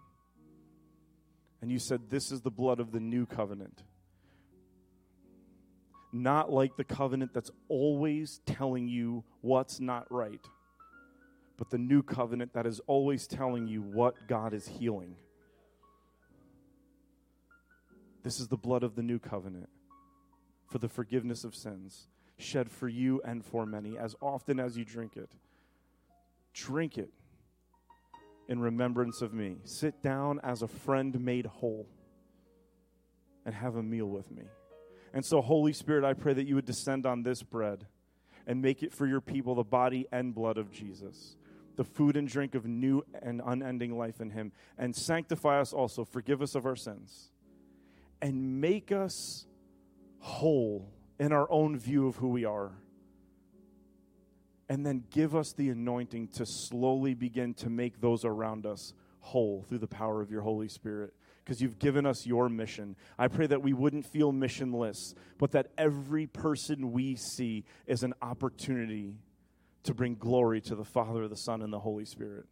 and 1.62 1.70
you 1.70 1.78
said, 1.78 2.11
This 2.11 2.30
is 2.30 2.43
the 2.43 2.51
blood 2.51 2.78
of 2.78 2.93
the 2.93 3.01
new 3.01 3.26
covenant. 3.26 3.82
Not 6.12 6.53
like 6.53 6.76
the 6.76 6.84
covenant 6.84 7.34
that's 7.34 7.51
always 7.68 8.41
telling 8.47 8.89
you 8.89 9.24
what's 9.41 9.80
not 9.80 10.11
right 10.11 10.47
but 11.57 11.71
the 11.71 11.79
new 11.79 12.03
covenant 12.03 12.53
that 12.53 12.67
is 12.67 12.81
always 12.87 13.27
telling 13.27 13.67
you 13.67 13.83
what 13.83 14.29
God 14.29 14.53
is 14.53 14.67
healing. 14.67 15.17
This 18.23 18.41
is 18.41 18.49
the 18.49 18.57
blood 18.57 18.83
of 18.83 18.97
the 18.97 19.03
new 19.03 19.19
covenant 19.19 19.69
for 20.69 20.79
the 20.79 20.89
forgiveness 20.89 21.45
of 21.45 21.55
sins, 21.55 22.09
shed 22.39 22.71
for 22.71 22.89
you 22.89 23.23
and 23.25 23.45
for 23.45 23.65
many, 23.65 23.97
as 23.97 24.15
often 24.21 24.59
as 24.59 24.77
you 24.77 24.85
drink 24.85 25.17
it. 25.17 25.31
Drink 26.53 26.99
it 26.99 27.11
in 28.49 28.59
remembrance 28.59 29.23
of 29.23 29.33
me. 29.33 29.59
Sit 29.65 30.03
down 30.03 30.41
as 30.43 30.63
a 30.63 30.69
friend 30.69 31.19
made 31.21 31.47
whole 31.47 31.87
and 33.45 33.55
have 33.55 33.77
a 33.77 33.83
meal 33.83 34.07
with 34.07 34.31
me. 34.31 34.43
And 35.15 35.25
so, 35.25 35.41
Holy 35.41 35.73
Spirit, 35.73 36.05
I 36.05 36.13
pray 36.13 36.35
that 36.35 36.47
you 36.47 36.57
would 36.57 36.67
descend 36.67 37.07
on 37.07 37.23
this 37.23 37.43
bread 37.43 37.87
and 38.47 38.61
make 38.61 38.83
it 38.83 38.93
for 38.93 39.07
your 39.07 39.21
people 39.21 39.55
the 39.55 39.63
body 39.63 40.07
and 40.13 40.35
blood 40.35 40.59
of 40.59 40.71
Jesus 40.71 41.37
the 41.77 41.85
food 41.85 42.16
and 42.16 42.29
drink 42.29 42.55
of 42.55 42.66
new 42.66 43.05
and 43.22 43.41
unending 43.45 43.97
life 43.97 44.20
in 44.20 44.31
Him, 44.31 44.53
and 44.79 44.95
sanctify 44.95 45.61
us 45.61 45.72
also, 45.72 46.05
forgive 46.05 46.43
us 46.43 46.55
of 46.55 46.66
our 46.66 46.77
sins, 46.77 47.31
and 48.20 48.61
make 48.61 48.93
us 48.93 49.47
whole 50.18 50.91
in 51.18 51.33
our 51.33 51.51
own 51.51 51.79
view 51.79 52.07
of 52.09 52.16
who 52.16 52.29
we 52.29 52.45
are. 52.45 52.72
And 54.68 54.85
then 54.85 55.05
give 55.11 55.37
us 55.37 55.53
the 55.57 55.68
anointing 55.68 56.29
to 56.35 56.45
slowly 56.45 57.14
begin 57.14 57.55
to 57.55 57.70
make 57.70 58.01
those 58.01 58.24
around 58.24 58.66
us 58.66 58.95
whole 59.20 59.64
through 59.68 59.79
the 59.79 59.87
power 59.87 60.20
of 60.20 60.31
your 60.31 60.43
Holy 60.43 60.68
Spirit 60.68 61.14
because 61.45 61.61
you've 61.61 61.79
given 61.79 62.05
us 62.05 62.27
your 62.27 62.49
mission. 62.49 62.97
I 63.16 63.29
pray 63.29 63.47
that 63.47 63.62
we 63.62 63.72
wouldn't 63.72 64.07
feel 64.07 64.33
missionless, 64.33 65.14
but 65.39 65.53
that 65.53 65.68
every 65.79 66.27
person 66.27 66.91
we 66.91 67.14
see 67.14 67.64
is 67.87 68.03
an 68.03 68.14
opportunity 68.20 69.18
to 69.87 69.95
bring 69.95 70.14
glory 70.14 70.61
to 70.62 70.74
the 70.74 70.84
Father, 70.84 71.26
the 71.28 71.37
Son, 71.37 71.62
and 71.62 71.72
the 71.72 71.78
Holy 71.78 72.05
Spirit. 72.05 72.47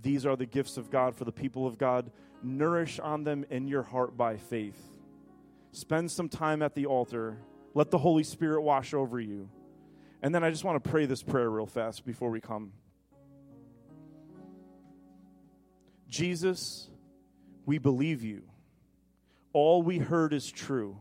These 0.00 0.26
are 0.26 0.36
the 0.36 0.46
gifts 0.46 0.76
of 0.76 0.90
God 0.90 1.14
for 1.14 1.24
the 1.24 1.32
people 1.32 1.66
of 1.66 1.78
God. 1.78 2.10
Nourish 2.42 2.98
on 2.98 3.24
them 3.24 3.44
in 3.50 3.68
your 3.68 3.82
heart 3.82 4.16
by 4.16 4.36
faith. 4.36 4.78
Spend 5.72 6.10
some 6.10 6.28
time 6.28 6.62
at 6.62 6.74
the 6.74 6.86
altar. 6.86 7.38
Let 7.74 7.90
the 7.90 7.98
Holy 7.98 8.22
Spirit 8.24 8.62
wash 8.62 8.94
over 8.94 9.18
you. 9.18 9.48
And 10.22 10.34
then 10.34 10.44
I 10.44 10.50
just 10.50 10.64
want 10.64 10.82
to 10.82 10.90
pray 10.90 11.06
this 11.06 11.22
prayer 11.22 11.50
real 11.50 11.66
fast 11.66 12.04
before 12.04 12.30
we 12.30 12.40
come. 12.40 12.72
Jesus, 16.08 16.88
we 17.66 17.78
believe 17.78 18.22
you. 18.22 18.42
All 19.52 19.82
we 19.82 19.98
heard 19.98 20.32
is 20.32 20.50
true. 20.50 20.98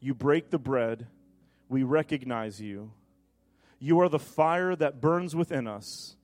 You 0.00 0.14
break 0.14 0.50
the 0.50 0.58
bread. 0.58 1.06
We 1.68 1.82
recognize 1.82 2.60
you. 2.60 2.92
You 3.80 3.98
are 4.00 4.08
the 4.08 4.18
fire 4.18 4.76
that 4.76 5.00
burns 5.00 5.34
within 5.34 5.66
us. 5.66 6.16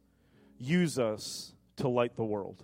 Use 0.58 0.98
us 0.98 1.54
to 1.76 1.88
light 1.88 2.16
the 2.16 2.24
world. 2.24 2.62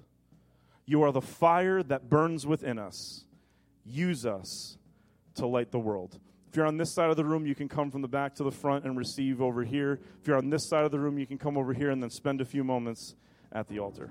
You 0.84 1.02
are 1.02 1.12
the 1.12 1.22
fire 1.22 1.82
that 1.82 2.08
burns 2.08 2.46
within 2.46 2.78
us. 2.78 3.24
Use 3.84 4.26
us 4.26 4.76
to 5.34 5.46
light 5.46 5.72
the 5.72 5.78
world. 5.78 6.20
If 6.50 6.56
you're 6.56 6.66
on 6.66 6.76
this 6.76 6.92
side 6.92 7.08
of 7.08 7.16
the 7.16 7.24
room, 7.24 7.46
you 7.46 7.54
can 7.54 7.68
come 7.68 7.90
from 7.90 8.02
the 8.02 8.08
back 8.08 8.34
to 8.34 8.44
the 8.44 8.50
front 8.50 8.84
and 8.84 8.96
receive 8.96 9.40
over 9.40 9.64
here. 9.64 9.98
If 10.20 10.28
you're 10.28 10.36
on 10.36 10.50
this 10.50 10.68
side 10.68 10.84
of 10.84 10.90
the 10.90 11.00
room, 11.00 11.18
you 11.18 11.26
can 11.26 11.38
come 11.38 11.56
over 11.56 11.72
here 11.72 11.90
and 11.90 12.02
then 12.02 12.10
spend 12.10 12.42
a 12.42 12.44
few 12.44 12.62
moments 12.62 13.14
at 13.50 13.68
the 13.68 13.78
altar. 13.78 14.10